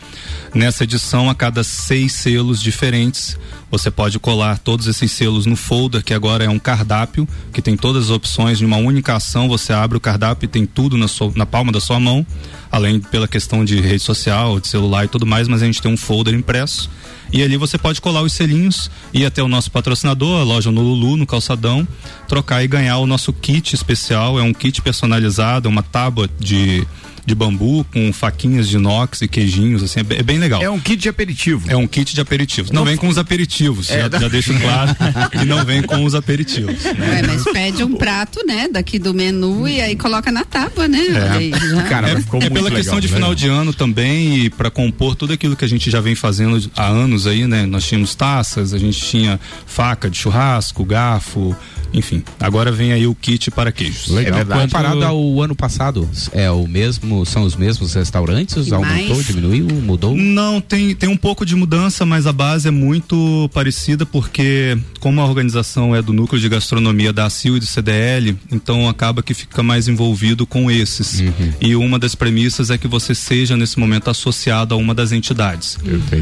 Nessa 0.54 0.84
edição, 0.84 1.30
a 1.30 1.36
cada 1.36 1.64
seis 1.64 2.14
selos 2.14 2.62
diferentes, 2.62 3.38
você 3.72 3.92
pode 3.92 4.18
colar 4.20 4.58
todos 4.58 4.88
esses 4.88 5.12
selos 5.12 5.46
no 5.46 5.56
folder, 5.56 6.04
que 6.04 6.14
agora 6.14 6.44
é 6.44 6.50
um 6.50 6.60
cardápio, 6.60 7.28
que 7.54 7.62
tem 7.62 7.78
todas 7.78 8.06
as 8.06 8.10
opções 8.10 8.58
de 8.58 8.66
uma 8.66 8.78
única 8.78 9.16
ação. 9.16 9.48
Você 9.48 9.72
abre 9.74 9.98
o 9.98 10.02
cardápio 10.02 10.46
e 10.46 10.50
tem 10.50 10.66
tudo 10.66 10.98
na, 10.98 11.08
sua, 11.08 11.32
na 11.36 11.46
palma 11.46 11.72
da 11.72 11.80
sua 11.80 12.00
mão, 12.00 12.26
além 12.72 13.00
pela 13.00 13.28
questão 13.28 13.64
de 13.64 13.80
rede 13.80 14.04
social, 14.04 14.60
de 14.60 14.68
celular 14.68 15.06
e 15.06 15.08
tudo 15.08 15.26
mais, 15.26 15.48
mas 15.48 15.62
a 15.62 15.66
gente 15.66 15.82
tem 15.82 15.92
um 15.92 15.98
folder 15.98 16.34
impresso. 16.34 16.90
E 17.32 17.44
ali 17.44 17.58
você 17.58 17.78
pode 17.78 18.02
colar 18.02 18.24
os 18.24 18.34
selinhos, 18.34 18.90
ir 19.14 19.24
até 19.24 19.44
o 19.44 19.48
nosso 19.48 19.70
patrocinador, 19.70 20.42
a 20.42 20.44
loja 20.44 20.72
no 20.72 20.82
Lulu, 20.82 21.16
no 21.16 21.28
Calçadão, 21.28 21.88
trocar 22.28 22.64
e 22.64 22.68
ganhar 22.68 22.98
o 22.98 23.06
nosso 23.06 23.32
kit 23.32 23.76
especial. 23.76 24.40
É 24.40 24.42
um 24.42 24.54
kit 24.54 24.82
personalizado, 24.82 25.68
é 25.68 25.70
uma 25.70 25.84
tábua 25.84 26.28
de 26.40 26.88
de 27.30 27.36
bambu 27.36 27.86
com 27.94 28.12
faquinhas 28.12 28.68
de 28.68 28.76
inox 28.76 29.22
e 29.22 29.28
queijinhos, 29.28 29.84
assim, 29.84 30.00
é 30.00 30.24
bem 30.24 30.40
legal. 30.40 30.62
É 30.62 30.70
um 30.70 30.80
kit 30.80 30.98
de 30.98 31.10
aperitivo. 31.10 31.70
É 31.70 31.78
um 31.78 31.86
kit 31.86 32.16
de 32.16 32.20
aperitivos. 32.20 32.72
Não, 32.72 32.82
não 32.82 32.86
vem 32.86 32.98
com 32.98 33.08
os 33.08 33.20
aperitivos, 33.20 33.90
é, 33.92 34.02
já, 34.02 34.08
da... 34.08 34.20
já 34.20 34.28
deixo 34.28 34.52
claro 34.60 34.96
que 35.30 35.46
não 35.46 35.64
vem 35.64 35.84
com 35.84 36.04
os 36.04 36.16
aperitivos. 36.16 36.84
Né? 36.84 37.22
mas 37.26 37.44
pede 37.44 37.84
um 37.84 37.96
prato, 37.96 38.44
né, 38.48 38.68
daqui 38.72 38.98
do 38.98 39.14
menu 39.14 39.68
e 39.68 39.80
aí 39.80 39.96
coloca 39.96 40.32
na 40.32 40.44
tábua, 40.44 40.88
né? 40.88 41.06
É, 41.08 41.30
aí, 41.30 41.52
Cara, 41.88 42.10
é, 42.10 42.46
é 42.46 42.50
pela 42.50 42.72
questão 42.72 42.96
legal, 42.96 43.00
de 43.00 43.08
final 43.08 43.36
de 43.36 43.48
ano 43.48 43.74
também 43.74 44.46
e 44.46 44.50
para 44.50 44.72
compor 44.72 45.16
tudo 45.16 45.34
aquilo 45.34 45.56
que 45.56 45.66
a 45.66 45.70
gente 45.70 45.92
já 45.92 46.02
vem 46.02 46.16
fazendo 46.16 46.60
há 46.76 46.88
anos 46.88 47.28
aí, 47.28 47.46
né? 47.46 47.66
Nós 47.68 47.86
tínhamos 47.86 48.16
taças, 48.16 48.74
a 48.74 48.80
gente 48.80 49.00
tinha 49.00 49.40
faca 49.68 50.10
de 50.10 50.18
churrasco, 50.18 50.84
garfo, 50.84 51.56
enfim, 51.94 52.24
agora 52.40 52.72
vem 52.72 52.92
aí 52.92 53.08
o 53.08 53.16
kit 53.16 53.50
para 53.52 53.72
queijos. 53.72 54.08
Legal. 54.10 54.40
É 54.40 54.46
Comparado 54.46 55.04
ao 55.04 55.42
ano 55.42 55.56
passado, 55.56 56.10
é 56.32 56.50
o 56.50 56.68
mesmo, 56.68 57.19
são 57.26 57.44
os 57.44 57.56
mesmos 57.56 57.94
restaurantes? 57.94 58.72
Aumentou, 58.72 59.22
diminuiu, 59.22 59.68
mudou? 59.82 60.16
Não, 60.16 60.60
tem, 60.62 60.96
tem 60.96 61.10
um 61.10 61.18
pouco 61.18 61.46
de 61.46 61.56
mudança, 61.56 62.06
mas 62.06 62.28
a 62.28 62.34
base 62.34 62.68
é 62.68 62.72
muito 62.72 63.50
parecida 63.54 64.06
porque 64.06 64.78
como 65.00 65.22
a 65.22 65.26
organização 65.26 65.96
é 65.96 66.02
do 66.02 66.14
núcleo 66.14 66.42
de 66.42 66.50
gastronomia 66.50 67.14
da 67.14 67.26
ACIL 67.26 67.58
e 67.58 67.60
do 67.60 67.66
CDL, 67.66 68.38
então 68.52 68.88
acaba 68.88 69.24
que 69.24 69.34
fica 69.34 69.64
mais 69.64 69.88
envolvido 69.88 70.46
com 70.46 70.70
esses. 70.70 71.20
Uhum. 71.20 71.54
E 71.62 71.76
uma 71.76 71.98
das 71.98 72.16
premissas 72.16 72.70
é 72.70 72.78
que 72.78 72.88
você 72.88 73.16
seja 73.16 73.56
nesse 73.56 73.80
momento 73.80 74.10
associado 74.10 74.74
a 74.74 74.78
uma 74.78 74.94
das 74.94 75.12
entidades. 75.12 75.78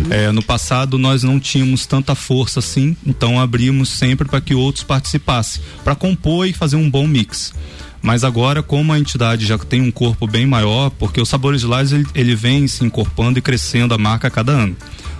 É, 0.10 0.32
no 0.32 0.44
passado 0.44 0.98
nós 0.98 1.24
não 1.24 1.40
tínhamos 1.40 1.86
tanta 1.86 2.16
força 2.16 2.60
assim, 2.60 2.96
então 3.06 3.40
abrimos 3.40 3.90
sempre 3.90 4.28
para 4.28 4.42
que 4.42 4.54
outros 4.54 4.84
participassem 4.84 5.62
para 5.84 5.96
compor 5.96 6.48
e 6.48 6.54
fazer 6.54 6.76
um 6.76 6.90
bom 6.90 7.08
mix. 7.08 7.54
Mas 8.02 8.24
agora, 8.24 8.62
como 8.62 8.94
a 8.94 9.00
entidade 9.00 9.46
já 9.46 9.58
tem 9.58 9.82
um 9.82 9.92
corpo 9.92 10.28
bem 10.28 10.46
maior, 10.46 10.90
porque 10.92 11.20
o 11.20 11.26
Sabores 11.26 11.62
de 11.62 11.68
Lages 11.68 11.92
ele, 11.92 12.08
ele 12.14 12.36
vem 12.36 12.68
se 12.68 12.84
encorpando 12.86 13.40
e 13.40 13.42
crescendo 13.42 13.94
a 13.94 13.98
marca 13.98 14.28
a 14.28 14.32
cada 14.32 14.52
ano. 14.52 14.76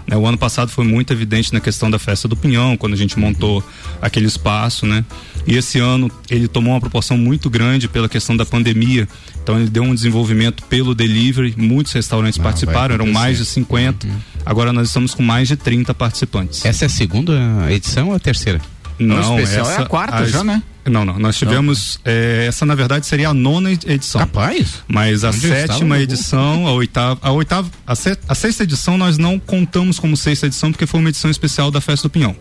Né? 0.08 0.16
O 0.16 0.26
ano 0.26 0.38
passado 0.38 0.70
foi 0.70 0.86
muito 0.86 1.12
evidente 1.12 1.54
na 1.54 1.60
questão 1.60 1.92
da 1.92 2.00
festa 2.00 2.28
do 2.28 2.36
Pinhão, 2.36 2.78
quando 2.78 2.94
a 2.94 2.96
gente 2.96 3.20
montou 3.20 3.64
aquele 4.02 4.26
espaço, 4.26 4.86
né? 4.86 5.04
E 5.46 5.56
esse 5.56 5.80
ano 5.80 6.10
ele 6.30 6.48
tomou 6.48 6.74
uma 6.74 6.80
proporção 6.80 7.18
muito 7.18 7.50
grande 7.50 7.88
pela 7.88 8.08
questão 8.08 8.36
da 8.36 8.46
pandemia. 8.46 9.08
Então 9.44 9.60
ele 9.60 9.70
deu 9.70 9.84
um 9.84 9.94
desenvolvimento 9.94 10.64
pelo 10.64 10.96
delivery, 10.96 11.54
muitos 11.58 11.92
restaurantes 11.92 12.40
ah, 12.40 12.44
participaram, 12.44 12.96
eram 12.96 13.08
mais 13.08 13.38
de 13.38 13.46
50. 13.46 14.08
Uhum. 14.08 14.14
Agora 14.46 14.72
nós 14.72 14.88
estamos 14.88 15.14
com 15.14 15.24
mais 15.24 15.48
de 15.48 15.58
30 15.58 15.94
participantes. 15.94 16.64
Essa 16.66 16.86
é 16.86 16.88
a 16.88 16.90
segunda 16.90 17.34
edição 17.70 18.10
ou 18.10 18.16
a 18.16 18.20
terceira? 18.20 18.62
Não, 18.98 19.40
especial 19.40 19.70
essa, 19.70 19.82
é 19.82 19.84
a 19.84 19.86
quarta 19.86 20.18
a, 20.18 20.26
já, 20.26 20.44
né? 20.44 20.64
Não, 20.90 21.06
não. 21.06 21.20
Nós 21.20 21.38
tivemos. 21.38 22.00
É, 22.06 22.46
essa, 22.48 22.66
na 22.66 22.76
verdade, 22.76 23.06
seria 23.06 23.30
a 23.30 23.34
nona 23.34 23.72
edição. 23.72 24.20
Capaz? 24.20 24.84
Mas 24.88 25.24
a 25.24 25.30
Onde 25.30 25.40
sétima 25.40 26.00
edição, 26.00 26.68
a 26.68 26.72
oitava. 26.72 27.20
A 27.22 27.32
oitava. 27.32 27.70
A, 27.86 27.96
se, 27.96 28.18
a 28.28 28.36
sexta 28.36 28.64
edição 28.64 28.98
nós 28.98 29.18
não 29.18 29.40
contamos 29.40 30.00
como 30.00 30.16
sexta 30.16 30.48
edição, 30.48 30.72
porque 30.72 30.86
foi 30.86 31.00
uma 31.00 31.10
edição 31.10 31.30
especial 31.30 31.70
da 31.72 31.82
Festa 31.82 32.08
do 32.08 32.12
Pinhão. 32.12 32.36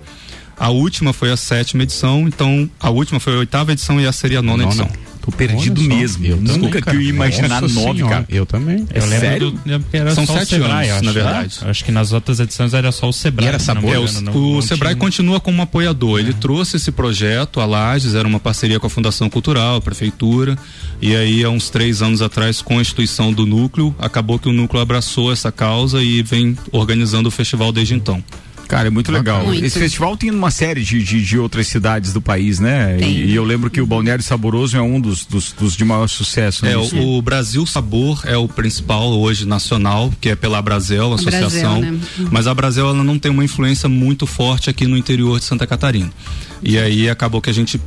A 0.59 0.71
última 0.71 1.13
foi 1.13 1.31
a 1.31 1.37
sétima 1.37 1.83
edição, 1.83 2.27
então 2.27 2.69
a 2.81 2.89
última 2.89 3.21
foi 3.21 3.35
a 3.35 3.39
oitava 3.39 3.73
edição 3.73 4.01
e 4.01 4.07
essa 4.07 4.19
seria 4.19 4.39
a 4.39 4.43
nona, 4.43 4.65
nona. 4.65 4.71
edição. 4.71 4.91
Tô 5.27 5.33
perdido 5.33 5.83
mesmo. 5.83 6.25
Eu 6.25 6.37
nunca 6.37 6.81
que 6.81 6.89
eu 6.89 7.01
ia 7.01 7.11
imaginar 7.11 7.61
Nossa 7.61 7.75
nove, 7.75 7.99
senhora. 7.99 8.15
cara. 8.15 8.27
Eu 8.29 8.47
também. 8.47 8.87
É 8.95 8.99
eu 8.99 9.03
sério? 9.03 9.51
Do, 9.51 9.85
era 9.93 10.15
São 10.15 10.25
só 10.25 10.35
sete 10.35 10.51
Sebrae, 10.51 10.89
anos, 10.89 11.03
na 11.03 11.11
verdade. 11.11 11.59
Acho 11.63 11.85
que 11.85 11.91
nas 11.91 12.13
outras 12.13 12.39
edições 12.39 12.73
era 12.73 12.93
só 12.93 13.09
o 13.09 13.13
Sebrae. 13.13 13.47
E 13.47 13.49
era 13.49 13.59
sabor. 13.59 13.93
É, 13.93 13.99
o, 13.99 14.13
não, 14.23 14.33
o 14.33 14.55
não 14.55 14.63
Sebrae 14.63 14.95
tinha... 14.95 15.01
continua 15.01 15.41
como 15.41 15.61
apoiador. 15.61 16.21
É. 16.21 16.23
Ele 16.23 16.33
trouxe 16.33 16.77
esse 16.77 16.93
projeto, 16.93 17.61
a 17.61 17.67
Lages, 17.67 18.15
era 18.15 18.27
uma 18.27 18.39
parceria 18.39 18.79
com 18.79 18.87
a 18.87 18.91
Fundação 18.91 19.29
Cultural, 19.29 19.79
a 19.79 19.81
Prefeitura. 19.81 20.57
E 21.03 21.17
aí, 21.17 21.43
há 21.43 21.51
uns 21.51 21.71
três 21.71 22.03
anos 22.03 22.23
atrás, 22.23 22.63
com 22.63 22.79
a 22.79 22.81
instituição 22.81 23.33
do 23.33 23.45
núcleo, 23.45 23.93
acabou 23.99 24.39
que 24.39 24.49
o 24.49 24.53
núcleo 24.53 24.81
abraçou 24.81 25.33
essa 25.33 25.51
causa 25.51 26.01
e 26.01 26.23
vem 26.23 26.57
organizando 26.71 27.29
o 27.29 27.33
festival 27.33 27.73
desde 27.73 27.95
então. 27.95 28.23
Cara, 28.69 28.89
é 28.89 28.91
muito 28.91 29.13
legal. 29.13 29.45
Muito. 29.45 29.65
Esse 29.65 29.79
festival 29.79 30.17
tem 30.17 30.31
uma 30.31 30.51
série 30.51 30.83
de, 30.83 31.03
de, 31.03 31.23
de 31.23 31.39
outras 31.39 31.67
cidades 31.67 32.13
do 32.13 32.21
país, 32.21 32.59
né? 32.59 32.99
E, 33.01 33.27
e, 33.27 33.35
eu 33.35 33.45
lembro 33.45 33.71
que 33.71 33.81
o 33.81 33.87
Balneário 33.87 34.23
Saboroso 34.23 34.77
é 34.77 34.83
um 34.83 35.01
dos, 35.01 35.25
dos, 35.25 35.53
dos 35.53 35.77
de 35.77 35.85
maior 35.85 36.09
sucesso. 36.09 36.65
Né? 36.65 36.73
É, 36.73 36.77
o, 36.77 37.17
o, 37.17 37.23
Brasil 37.23 37.65
Sabor 37.67 38.23
é 38.25 38.37
o 38.37 38.49
principal 38.49 39.11
hoje 39.13 39.47
nacional, 39.47 40.13
que 40.21 40.31
é 40.31 40.37
pela 40.37 40.61
Brasil, 40.61 41.13
a 41.13 41.15
associação. 41.15 41.81
Brasil, 41.81 42.01
né? 42.19 42.29
Mas 42.31 42.47
a 42.47 42.55
Brasil 42.55 42.85
ela 42.85 43.05
não 43.05 43.19
tem 43.19 43.31
uma 43.31 43.45
influência 43.45 43.89
muito 43.89 44.27
forte 44.27 44.69
aqui 44.69 44.87
no 44.87 44.97
interior 44.97 45.39
de 45.39 45.45
Santa 45.45 45.67
Catarina. 45.67 46.11
E 46.63 46.79
aí 46.79 47.09
acabou 47.09 47.41
que 47.41 47.51
a 47.51 47.55
gente 47.55 47.81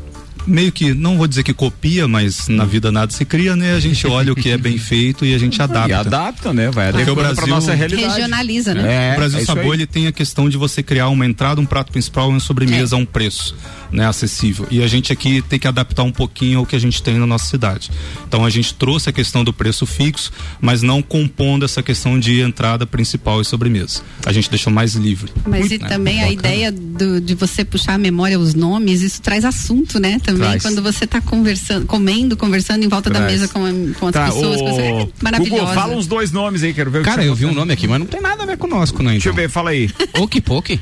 meio 0.45 0.71
que, 0.71 0.93
não 0.93 1.17
vou 1.17 1.27
dizer 1.27 1.43
que 1.43 1.53
copia, 1.53 2.07
mas 2.07 2.47
na 2.47 2.65
vida 2.65 2.91
nada 2.91 3.11
se 3.11 3.25
cria, 3.25 3.55
né? 3.55 3.73
A 3.73 3.79
gente 3.79 4.05
olha 4.07 4.33
o 4.33 4.35
que 4.35 4.49
é 4.49 4.57
bem 4.57 4.77
feito 4.79 5.25
e 5.25 5.33
a 5.33 5.37
gente 5.37 5.61
adapta. 5.61 5.89
E 5.89 5.93
adapta, 5.93 6.53
né? 6.53 6.69
Vai 6.71 6.89
adequando 6.89 7.15
para 7.15 7.33
Brasil, 7.33 7.47
nossa 7.47 7.73
realidade. 7.73 8.07
Regionaliza, 8.07 8.73
né? 8.73 9.09
É, 9.09 9.13
o 9.13 9.15
Brasil 9.17 9.39
é 9.39 9.45
Sabor, 9.45 9.73
ele 9.73 9.87
tem 9.87 10.07
a 10.07 10.11
questão 10.11 10.49
de 10.49 10.57
você 10.57 10.81
criar 10.81 11.09
uma 11.09 11.25
entrada, 11.25 11.59
um 11.61 11.65
prato 11.65 11.91
principal 11.91 12.29
e 12.29 12.33
uma 12.33 12.39
sobremesa 12.39 12.95
é. 12.95 12.97
a 12.97 13.01
um 13.01 13.05
preço 13.05 13.55
né, 13.91 14.05
acessível. 14.05 14.67
E 14.69 14.83
a 14.83 14.87
gente 14.87 15.11
aqui 15.11 15.41
tem 15.41 15.59
que 15.59 15.67
adaptar 15.67 16.03
um 16.03 16.11
pouquinho 16.11 16.59
ao 16.59 16.65
que 16.65 16.75
a 16.75 16.79
gente 16.79 17.01
tem 17.01 17.17
na 17.17 17.25
nossa 17.25 17.45
cidade. 17.45 17.89
Então 18.27 18.45
a 18.45 18.49
gente 18.49 18.73
trouxe 18.73 19.09
a 19.09 19.13
questão 19.13 19.43
do 19.43 19.51
preço 19.51 19.85
fixo, 19.85 20.31
mas 20.61 20.81
não 20.81 21.01
compondo 21.01 21.65
essa 21.65 21.81
questão 21.81 22.19
de 22.19 22.41
entrada 22.41 22.85
principal 22.85 23.41
e 23.41 23.45
sobremesa. 23.45 24.01
A 24.25 24.31
gente 24.31 24.49
deixou 24.49 24.71
mais 24.71 24.93
livre. 24.93 25.31
Mas 25.45 25.61
Muito, 25.61 25.75
e 25.75 25.77
né? 25.79 25.87
também 25.87 26.15
Bacana. 26.15 26.29
a 26.29 26.33
ideia 26.33 26.71
do, 26.71 27.21
de 27.21 27.35
você 27.35 27.65
puxar 27.65 27.93
a 27.93 27.97
memória 27.97 28.39
os 28.39 28.53
nomes, 28.53 29.01
isso 29.01 29.21
traz 29.21 29.43
assunto, 29.43 29.99
né? 29.99 30.19
Também 30.23 30.49
traz. 30.49 30.63
quando 30.63 30.81
você 30.81 31.05
está 31.05 31.21
conversando, 31.21 31.85
comendo, 31.85 32.37
conversando 32.37 32.83
em 32.83 32.87
volta 32.87 33.09
traz. 33.09 33.25
da 33.25 33.31
mesa 33.31 33.47
com, 33.47 33.93
com 33.99 34.07
as 34.07 34.13
tá, 34.13 34.25
pessoas. 34.25 34.61
O... 34.61 34.79
É 34.79 35.07
maravilhosa. 35.21 35.63
Hugo, 35.63 35.73
fala 35.73 35.95
uns 35.95 36.07
dois 36.07 36.31
nomes 36.31 36.63
aí, 36.63 36.73
quero 36.73 36.91
ver. 36.91 37.03
Cara, 37.03 37.23
eu 37.23 37.35
vi 37.35 37.45
um 37.45 37.53
nome 37.53 37.73
aqui, 37.73 37.87
mas 37.87 37.99
não 37.99 38.07
tem 38.07 38.21
nada 38.21 38.43
a 38.43 38.45
ver 38.45 38.57
conosco, 38.57 38.97
não. 39.01 39.11
Então. 39.11 39.13
Deixa 39.13 39.29
eu 39.29 39.33
ver, 39.33 39.49
fala 39.49 39.71
aí. 39.71 39.89
Okipoki. 40.17 40.79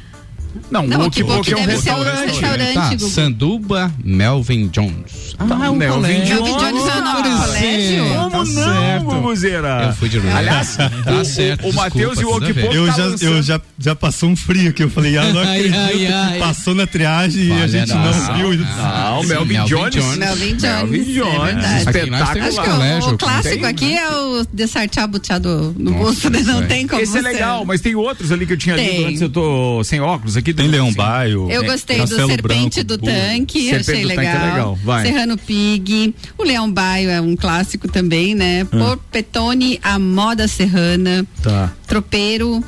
Não, 0.70 0.86
não 0.86 1.08
o 1.08 1.12
Kiboki 1.12 1.54
é 1.54 1.58
um 1.58 1.66
restaurante. 1.66 2.24
Um 2.24 2.26
restaurante 2.28 2.98
tá. 2.98 3.10
Sanduba 3.10 3.92
Melvin 4.04 4.68
Jones. 4.68 5.36
Ah, 5.40 5.46
tá, 5.46 5.66
é 5.66 5.70
um 5.70 5.76
Melvin 5.76 6.02
colégio. 6.02 6.26
Jones. 6.26 6.52
Melvin 6.52 6.60
Jones 6.60 6.88
é 6.88 6.98
um 6.98 7.42
colégio. 7.42 8.06
Como 8.32 8.54
tá 8.54 8.62
não, 8.62 9.04
Guguzeira? 9.04 9.84
Eu 9.88 9.94
fui 9.94 10.10
de 10.10 10.18
novo. 10.20 10.36
Aliás, 10.36 10.76
tá 10.76 11.24
certo. 11.24 11.68
O 11.68 11.74
Matheus 11.74 12.20
e 12.20 12.26
o 12.26 12.36
Okipoki 12.36 12.76
Eu 12.76 12.88
já 12.88 13.04
eu 13.22 13.44
já 13.44 13.62
já 13.80 13.96
passou 13.96 14.30
um 14.30 14.36
frio 14.36 14.70
aqui. 14.70 14.84
Eu 14.84 14.90
falei, 14.90 15.18
ah, 15.18 15.32
não 15.32 15.42
acredito 15.42 15.76
ai, 15.76 16.08
ai, 16.08 16.40
passou 16.40 16.74
na 16.74 16.88
triagem 16.88 17.46
e 17.46 17.62
a 17.62 17.68
gente 17.68 17.94
não 17.94 18.36
viu. 18.36 18.58
Não, 18.58 19.24
Melvin 19.24 19.66
Jones. 19.66 20.18
Melvin 20.18 20.56
Jones. 20.56 20.90
Melvin 20.90 21.14
Jones. 21.14 21.66
É 21.66 21.78
Espetáculo. 21.80 23.14
O 23.14 23.18
clássico 23.18 23.66
aqui 23.66 23.96
é 23.96 24.10
o 24.10 24.46
Dessartear 24.52 25.08
buteado 25.08 25.76
no 25.78 25.94
bolso, 25.94 26.30
né? 26.30 26.42
Não 26.42 26.66
tem 26.66 26.88
como 26.88 27.02
Esse 27.02 27.18
é 27.18 27.22
legal, 27.22 27.66
mas 27.66 27.82
tem 27.82 27.96
outros 27.96 28.32
ali 28.32 28.46
que 28.46 28.54
eu 28.54 28.58
tinha 28.58 28.76
lido 28.76 29.06
antes, 29.06 29.22
eu 29.22 29.30
tô 29.30 29.84
sem 29.84 30.00
óculos 30.00 30.37
aqui. 30.40 30.54
Tem 30.54 30.68
Leão 30.68 30.94
Baio. 30.94 31.50
Eu 31.50 31.64
gostei 31.64 32.00
do 32.00 32.08
Serpente 32.08 32.84
do 32.84 32.98
Tanque, 32.98 33.74
achei 33.74 34.04
legal. 34.04 34.78
Serrano 35.02 35.38
Pig. 35.38 36.14
O 36.38 36.44
Leão 36.44 36.72
Baio 36.72 37.10
é 37.10 37.22
um 37.22 37.36
clássico 37.36 37.88
também, 37.88 38.36
né? 38.36 38.64
Porpetone, 38.66 39.80
a 39.84 39.98
moda 40.00 40.48
serrana. 40.48 41.26
Tá. 41.42 41.72
Tropeiro, 41.88 42.64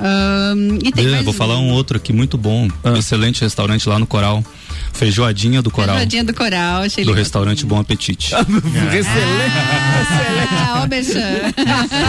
um, 0.00 0.78
e 0.82 0.92
tem 0.92 1.12
é, 1.12 1.22
vou 1.22 1.32
falar 1.32 1.58
um 1.58 1.70
outro 1.70 1.96
aqui 1.96 2.12
muito 2.12 2.38
bom, 2.38 2.68
ah. 2.84 2.90
um 2.90 2.96
excelente 2.96 3.40
restaurante 3.40 3.88
lá 3.88 3.98
no 3.98 4.06
Coral. 4.06 4.44
Feijoadinha 4.92 5.60
do 5.60 5.70
Coral. 5.70 5.96
Feijoadinha 5.96 6.24
do 6.24 6.34
Coral, 6.34 6.82
achei 6.82 7.04
Do 7.04 7.10
legal. 7.10 7.22
restaurante 7.22 7.66
Bom 7.66 7.78
Apetite. 7.78 8.32
excelente. 8.34 9.54
Ah, 9.56 9.87
ó, 10.74 10.88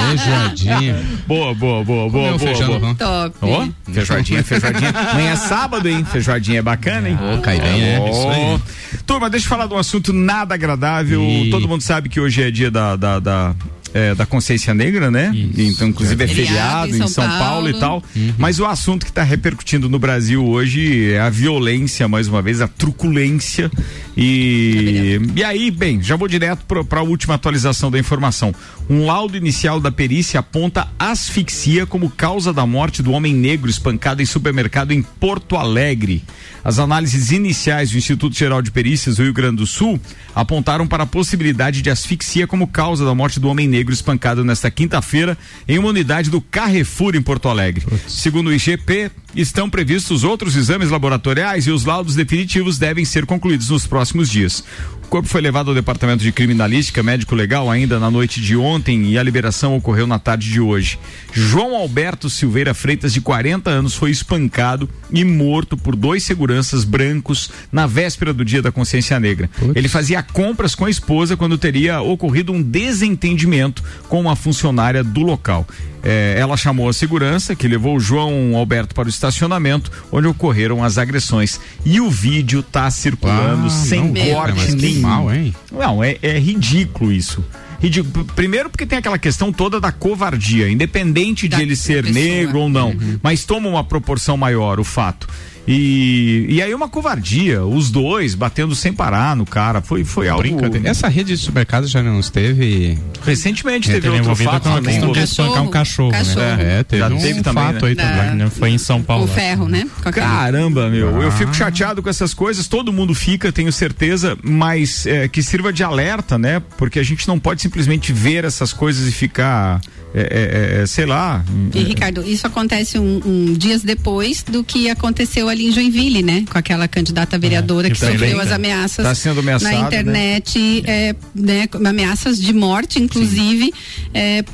Feijoadinha. 0.10 1.04
Boa, 1.28 1.54
boa, 1.54 1.84
boa, 1.84 2.10
boa, 2.10 2.30
boa. 2.30 2.40
Feijão, 2.40 2.80
boa. 2.80 2.96
Top. 2.96 3.36
Oh, 3.42 3.92
feijoadinha, 3.92 4.44
feijoadinha. 4.44 4.90
Amanhã 4.90 5.32
é 5.32 5.36
sábado, 5.36 5.88
hein? 5.88 6.06
Feijoadinha 6.06 6.60
é 6.60 6.62
bacana, 6.62 7.10
hein? 7.10 7.18
Oh, 7.22 7.42
cai 7.42 7.60
bem, 7.60 7.84
é. 7.84 8.00
Oh. 8.00 8.10
Isso 8.10 8.30
aí. 8.30 8.60
Turma, 9.06 9.30
deixa 9.30 9.46
eu 9.46 9.50
falar 9.50 9.68
de 9.68 9.74
um 9.74 9.78
assunto 9.78 10.14
nada 10.14 10.56
agradável. 10.56 11.22
E... 11.22 11.50
Todo 11.50 11.68
mundo 11.68 11.82
sabe 11.82 12.10
que 12.10 12.20
hoje 12.20 12.44
é 12.44 12.52
dia 12.52 12.72
da, 12.72 12.96
da, 12.96 13.20
da 13.20 13.56
é, 13.94 14.14
da 14.16 14.26
consciência 14.26 14.74
negra, 14.74 15.10
né? 15.10 15.32
Isso. 15.34 15.62
Então, 15.62 15.88
inclusive 15.88 16.24
é 16.24 16.28
feriado, 16.28 16.96
em 16.96 16.98
São, 16.98 17.06
em 17.06 17.10
São 17.10 17.24
Paulo. 17.24 17.40
Paulo. 17.40 17.70
e 17.70 17.80
tal. 17.80 18.04
Uhum. 18.16 18.34
Mas 18.38 18.60
o 18.60 18.66
assunto 18.66 19.06
que 19.06 19.12
está 19.12 19.24
repercutindo 19.24 19.90
no 19.90 20.00
Brasil 20.00 20.46
hoje 20.46 21.12
é 21.12 21.20
a 21.20 21.30
violência, 21.30 22.08
mais 22.08 22.28
uma 22.28 22.42
vez, 22.42 22.62
a 22.62 22.68
truculência. 22.68 23.72
E, 24.16 25.20
e 25.36 25.44
aí, 25.44 25.72
bem, 25.72 26.02
já 26.02 26.16
vou 26.16 26.28
direto 26.28 26.66
para 26.66 27.00
a 27.00 27.04
última 27.04 27.36
atualização 27.36 27.90
da 27.90 27.98
informação. 27.98 28.54
Um 28.90 29.06
laudo 29.06 29.38
inicial 29.38 29.80
da 29.80 29.92
perícia 29.92 30.40
aponta 30.40 30.88
asfixia 30.98 31.86
como 31.86 32.10
causa 32.10 32.52
da 32.52 32.66
morte 32.66 33.02
do 33.02 33.12
homem 33.12 33.34
negro 33.34 33.70
espancado 33.70 34.22
em 34.22 34.26
supermercado 34.26 34.92
em 34.92 35.02
Porto 35.02 35.56
Alegre. 35.56 36.24
As 36.64 36.80
análises 36.80 37.32
iniciais 37.32 37.92
do 37.92 37.98
Instituto 37.98 38.36
Geral 38.36 38.62
de 38.62 38.72
Perícias 38.72 39.16
do 39.16 39.24
Rio 39.24 39.34
Grande 39.34 39.58
do 39.58 39.66
Sul 39.66 40.00
apontaram 40.36 40.86
para 40.86 41.04
a 41.04 41.08
possibilidade 41.08 41.82
de 41.82 41.90
asfixia 41.90 42.46
como 42.46 42.68
causa 42.68 43.06
da 43.06 43.16
morte 43.16 43.40
do 43.40 43.48
homem 43.48 43.68
negro 43.68 43.79
negro 43.80 43.94
espancado 43.94 44.44
nesta 44.44 44.70
quinta-feira 44.70 45.38
em 45.68 45.80
uma 45.80 45.90
unidade 45.90 46.30
do 46.30 46.42
Carrefour 46.42 47.16
em 47.16 47.22
Porto 47.22 47.48
Alegre. 47.48 47.86
Segundo 48.08 48.48
o 48.48 48.54
IGP, 48.54 49.10
estão 49.36 49.70
previstos 49.70 50.24
outros 50.24 50.56
exames 50.56 50.90
laboratoriais 50.90 51.68
e 51.68 51.72
os 51.72 51.86
laudos 51.86 52.16
definitivos 52.16 52.78
devem 52.78 53.06
ser 53.06 53.26
concluídos 53.26 53.70
nos 53.70 53.86
próximos 53.86 54.30
dias. 54.30 54.64
O 55.04 55.10
corpo 55.10 55.28
foi 55.28 55.42
levado 55.42 55.70
ao 55.70 55.74
departamento 55.74 56.22
de 56.22 56.32
criminalística 56.32 57.02
médico 57.02 57.34
legal 57.34 57.70
ainda 57.72 58.00
na 58.00 58.12
noite 58.12 58.40
de 58.40 58.56
ontem 58.56 59.06
e 59.06 59.18
a 59.18 59.24
liberação 59.24 59.76
ocorreu 59.76 60.06
na 60.06 60.20
tarde 60.20 60.48
de 60.52 60.62
hoje. 60.62 61.00
João 61.34 61.76
Alberto 61.76 62.30
Silveira 62.30 62.76
Freitas, 62.76 63.12
de 63.12 63.20
40 63.20 63.72
anos, 63.72 63.96
foi 63.96 64.12
espancado 64.12 64.88
e 65.12 65.26
morto 65.26 65.76
por 65.76 65.96
dois 65.96 66.22
seguranças 66.22 66.84
brancos 66.84 67.50
na 67.72 67.88
véspera 67.88 68.32
do 68.32 68.46
dia 68.46 68.62
da 68.62 68.72
consciência 68.72 69.20
negra. 69.20 69.50
Putz. 69.58 69.76
Ele 69.76 69.88
fazia 69.88 70.22
compras 70.22 70.76
com 70.76 70.86
a 70.86 70.92
esposa 70.92 71.36
quando 71.36 71.58
teria 71.58 72.02
ocorrido 72.02 72.52
um 72.52 72.62
desentendimento 72.62 73.84
com 74.08 74.22
uma 74.22 74.36
funcionária 74.36 75.04
do 75.04 75.22
local. 75.22 75.66
É, 76.04 76.36
ela 76.38 76.56
chamou 76.56 76.90
a 76.90 76.94
segurança, 76.94 77.56
que 77.56 77.68
levou 77.68 77.96
o 77.96 78.00
João 78.00 78.56
Alberto 78.56 78.96
para 78.96 79.08
o 79.08 79.10
estacionamento, 79.10 79.92
onde 80.12 80.28
ocorreram 80.28 80.84
as 80.84 80.98
agressões. 80.98 81.60
E 81.86 82.00
o 82.00 82.10
vídeo 82.10 82.62
está 82.62 82.90
circulando 82.90 83.68
ah, 83.68 83.70
sem 83.70 84.14
corte 84.14 84.76
nenhum. 84.76 85.02
Mal, 85.02 85.34
hein? 85.34 85.54
Não, 85.72 86.04
é, 86.04 86.18
é 86.22 86.40
ridículo 86.40 87.12
isso 87.12 87.44
ridículo. 87.80 88.26
Primeiro 88.36 88.70
porque 88.70 88.86
tem 88.86 89.00
aquela 89.00 89.18
questão 89.18 89.52
toda 89.52 89.80
da 89.80 89.92
covardia, 89.92 90.70
independente 90.70 91.48
da, 91.48 91.58
de 91.58 91.64
ele 91.64 91.76
ser 91.76 92.04
negro 92.04 92.60
ou 92.60 92.70
não, 92.70 92.90
uhum. 92.90 93.20
mas 93.24 93.46
toma 93.46 93.70
uma 93.70 93.84
proporção 93.84 94.36
maior 94.38 94.80
o 94.80 94.84
fato. 94.84 95.28
E, 95.68 96.46
e 96.50 96.62
aí 96.62 96.74
uma 96.74 96.90
covardia, 96.90 97.64
os 97.64 97.92
dois 97.92 98.34
batendo 98.34 98.76
sem 98.76 98.92
parar 98.92 99.36
no 99.36 99.46
cara, 99.46 99.82
foi, 99.82 100.04
foi 100.04 100.28
algo... 100.28 100.44
Essa 100.84 101.08
rede 101.08 101.36
de 101.36 101.38
supermercados 101.38 101.90
já 101.90 102.02
não 102.02 102.20
esteve... 102.20 102.98
Recentemente 103.24 103.88
teve, 103.88 104.02
teve 104.02 104.16
outro 104.16 104.36
fato 104.36 104.70
com 104.70 104.76
a 104.76 104.82
questão 104.82 105.12
de 105.12 105.20
espancar 105.20 105.64
um 105.64 105.70
cachorro, 105.70 106.12
cachorro. 106.12 106.40
né? 106.40 106.80
É, 106.80 106.84
teve 106.84 107.02
já 107.02 107.08
um 107.10 107.18
teve 107.18 107.42
também, 107.42 107.64
fato 107.64 107.82
né? 107.84 107.90
aí 107.90 107.96
também. 107.96 108.36
Né? 108.36 108.50
Foi 108.50 108.70
em 108.70 108.78
São 108.78 109.02
Paulo. 109.02 109.26
O 109.26 109.28
ferro, 109.28 109.68
né? 109.68 109.88
Caramba, 110.12 110.90
meu, 110.90 111.20
ah. 111.20 111.24
eu 111.24 111.32
fico 111.32 111.54
chateado 111.54 112.02
com 112.02 112.10
essas 112.10 112.34
coisas, 112.34 112.68
todo 112.68 112.92
mundo 112.92 113.14
fica, 113.14 113.52
tenho 113.52 113.72
certeza, 113.72 114.38
mas 114.42 115.06
é, 115.06 115.28
que 115.28 115.44
sirva 115.44 115.72
de 115.72 115.84
alerta, 115.84 116.38
né? 116.38 116.62
Porque 116.78 117.00
a 117.00 117.04
gente 117.04 117.28
não 117.28 117.40
pode 117.40 117.62
simplesmente 117.62 118.12
ver 118.14 118.46
essas 118.46 118.74
coisas 118.74 119.08
e 119.08 119.12
ficar 119.12 119.82
é, 120.14 120.22
é, 120.22 120.82
é, 120.82 120.86
sei 120.88 121.06
lá. 121.06 121.44
E 121.74 121.84
Ricardo, 121.84 122.24
isso 122.24 122.48
acontece 122.48 122.98
um, 122.98 123.22
um, 123.26 123.54
dias 123.54 123.84
depois 123.84 124.42
do 124.42 124.64
que 124.64 124.90
aconteceu 124.90 125.49
ali 125.50 125.68
em 125.68 125.72
Joinville, 125.72 126.22
né? 126.22 126.46
Com 126.50 126.58
aquela 126.58 126.88
candidata 126.88 127.38
vereadora 127.38 127.88
é, 127.88 127.92
que 127.92 127.98
sofreu 127.98 128.40
as 128.40 128.52
ameaças 128.52 129.06
tá 129.06 129.16
sendo 129.16 129.42
na 129.42 129.60
né? 129.60 129.80
internet, 129.80 130.84
né? 130.86 131.14
né? 131.36 131.90
ameaças 131.90 132.40
de 132.40 132.54
morte, 132.54 133.00
inclusive, 133.00 133.74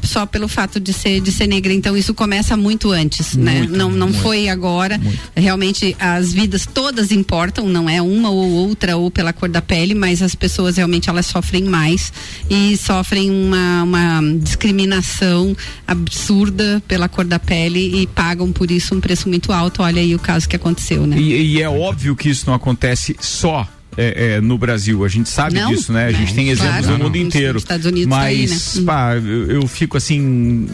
só 0.04 0.26
pelo 0.26 0.48
fato 0.48 0.80
de 0.80 0.94
ser 0.94 1.22
de 1.22 1.32
ser 1.32 1.48
negra. 1.48 1.74
Então 1.74 1.96
isso 1.96 2.14
começa 2.14 2.56
muito 2.56 2.92
antes, 2.92 3.36
né? 3.36 3.60
muito, 3.60 3.72
né? 3.72 3.78
Não 3.78 3.92
não 3.92 4.08
muito, 4.08 4.22
foi 4.22 4.50
agora. 4.50 4.98
Muito. 4.98 5.20
Realmente 5.36 5.96
as 6.00 6.32
vidas 6.32 6.66
todas 6.66 7.12
importam, 7.12 7.68
não 7.68 7.90
é 7.90 8.02
uma 8.02 8.30
ou 8.30 8.50
outra 8.52 8.98
ou 8.98 9.10
pela 9.10 9.34
cor 9.34 9.50
da 9.50 9.62
pele, 9.62 9.94
mas 9.94 10.22
as 10.22 10.36
pessoas 10.36 10.78
realmente 10.78 11.10
elas 11.10 11.26
sofrem 11.26 11.64
mais 11.64 12.12
e 12.50 12.78
sofrem 12.78 13.30
uma, 13.30 13.84
uma 13.84 14.22
discriminação 14.40 15.56
absurda 15.88 16.82
pela 16.88 17.08
cor 17.08 17.26
da 17.26 17.40
pele 17.40 18.02
e 18.02 18.08
pagam 18.08 18.52
por 18.52 18.72
isso 18.72 18.96
um 18.96 19.02
preço 19.02 19.28
muito 19.28 19.52
alto. 19.52 19.82
Olha 19.82 20.02
aí 20.02 20.14
o 20.16 20.20
caso 20.20 20.48
que 20.48 20.56
aconteceu, 20.56 20.85
né? 20.94 21.18
E, 21.18 21.56
e 21.56 21.62
é 21.62 21.70
óbvio 21.70 22.16
que 22.16 22.30
isso 22.30 22.46
não 22.48 22.54
acontece 22.54 23.16
só 23.20 23.68
é, 23.98 24.36
é, 24.36 24.42
no 24.42 24.58
Brasil. 24.58 25.04
A 25.06 25.08
gente 25.08 25.30
sabe 25.30 25.56
não, 25.56 25.70
disso, 25.70 25.92
né? 25.92 26.08
A 26.08 26.12
gente 26.12 26.34
tem 26.34 26.50
exemplos 26.50 26.86
claro, 26.86 26.98
no 26.98 27.06
mundo 27.06 27.18
inteiro. 27.18 27.58
Estados 27.58 27.86
Unidos 27.86 28.08
mas, 28.08 28.74
tá 28.74 28.80
aí, 28.80 28.80
né? 28.80 28.86
pá, 28.86 29.16
eu, 29.16 29.52
eu, 29.52 29.68
fico 29.68 29.98
assim, 29.98 30.68